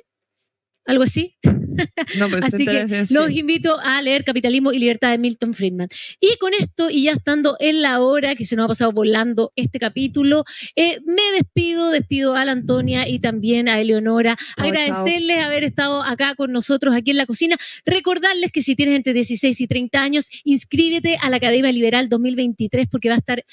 algo 0.85 1.03
así. 1.03 1.35
Así 2.43 2.65
que 2.65 2.85
los 3.11 3.31
invito 3.31 3.79
a 3.79 4.01
leer 4.01 4.23
Capitalismo 4.23 4.71
y 4.71 4.79
Libertad 4.79 5.11
de 5.11 5.17
Milton 5.17 5.53
Friedman. 5.53 5.89
Y 6.19 6.37
con 6.37 6.53
esto, 6.53 6.89
y 6.89 7.03
ya 7.03 7.11
estando 7.11 7.55
en 7.59 7.81
la 7.81 8.01
hora 8.01 8.35
que 8.35 8.45
se 8.45 8.55
nos 8.55 8.65
ha 8.65 8.67
pasado 8.69 8.91
volando 8.91 9.51
este 9.55 9.79
capítulo, 9.79 10.43
eh, 10.75 10.99
me 11.05 11.37
despido, 11.37 11.89
despido 11.89 12.35
a 12.35 12.45
la 12.45 12.51
Antonia 12.51 13.07
y 13.07 13.19
también 13.19 13.69
a 13.69 13.79
Eleonora. 13.79 14.35
Agradecerles 14.57 15.39
haber 15.39 15.63
estado 15.63 16.01
acá 16.01 16.35
con 16.35 16.51
nosotros 16.51 16.95
aquí 16.95 17.11
en 17.11 17.17
la 17.17 17.25
cocina. 17.25 17.55
Recordarles 17.85 18.51
que 18.51 18.61
si 18.61 18.75
tienes 18.75 18.95
entre 18.95 19.13
16 19.13 19.59
y 19.61 19.67
30 19.67 20.01
años, 20.01 20.29
inscríbete 20.43 21.17
a 21.21 21.29
la 21.29 21.37
Academia 21.37 21.71
Liberal 21.71 22.09
2023 22.09 22.87
porque 22.89 23.09
va 23.09 23.15
a 23.15 23.19
estar 23.19 23.43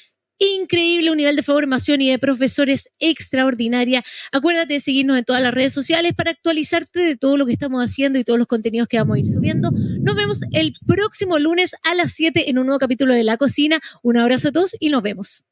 increíble, 0.40 1.10
un 1.10 1.18
nivel 1.18 1.36
de 1.36 1.42
formación 1.42 2.00
y 2.00 2.10
de 2.10 2.18
profesores 2.18 2.90
extraordinaria. 2.98 4.02
Acuérdate 4.32 4.74
de 4.74 4.80
seguirnos 4.80 5.18
en 5.18 5.24
todas 5.24 5.42
las 5.42 5.54
redes 5.54 5.72
sociales 5.72 6.14
para 6.16 6.32
actualizarte 6.32 7.00
de 7.00 7.16
todo 7.16 7.36
lo 7.36 7.46
que 7.46 7.52
estamos 7.52 7.84
haciendo 7.84 8.18
y 8.18 8.24
todos 8.24 8.38
los 8.38 8.48
contenidos 8.48 8.88
que 8.88 8.98
vamos 8.98 9.16
a 9.16 9.18
ir 9.20 9.26
subiendo. 9.26 9.70
Nos 9.70 10.16
vemos 10.16 10.40
el 10.52 10.72
próximo 10.86 11.38
lunes 11.38 11.76
a 11.84 11.94
las 11.94 12.12
7 12.12 12.50
en 12.50 12.58
un 12.58 12.66
nuevo 12.66 12.78
capítulo 12.78 13.14
de 13.14 13.22
La 13.22 13.36
Cocina. 13.36 13.80
Un 14.02 14.16
abrazo 14.16 14.48
a 14.48 14.52
todos 14.52 14.74
y 14.80 14.88
nos 14.88 15.02
vemos. 15.02 15.44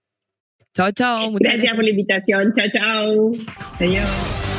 Chao, 0.75 0.91
chao. 0.93 1.31
Muchas 1.31 1.55
gracias 1.55 1.75
por 1.75 1.85
la 1.85 1.91
invitación. 1.91 2.53
Chao, 2.55 2.67
chao. 2.73 3.33
Adiós. 3.81 4.58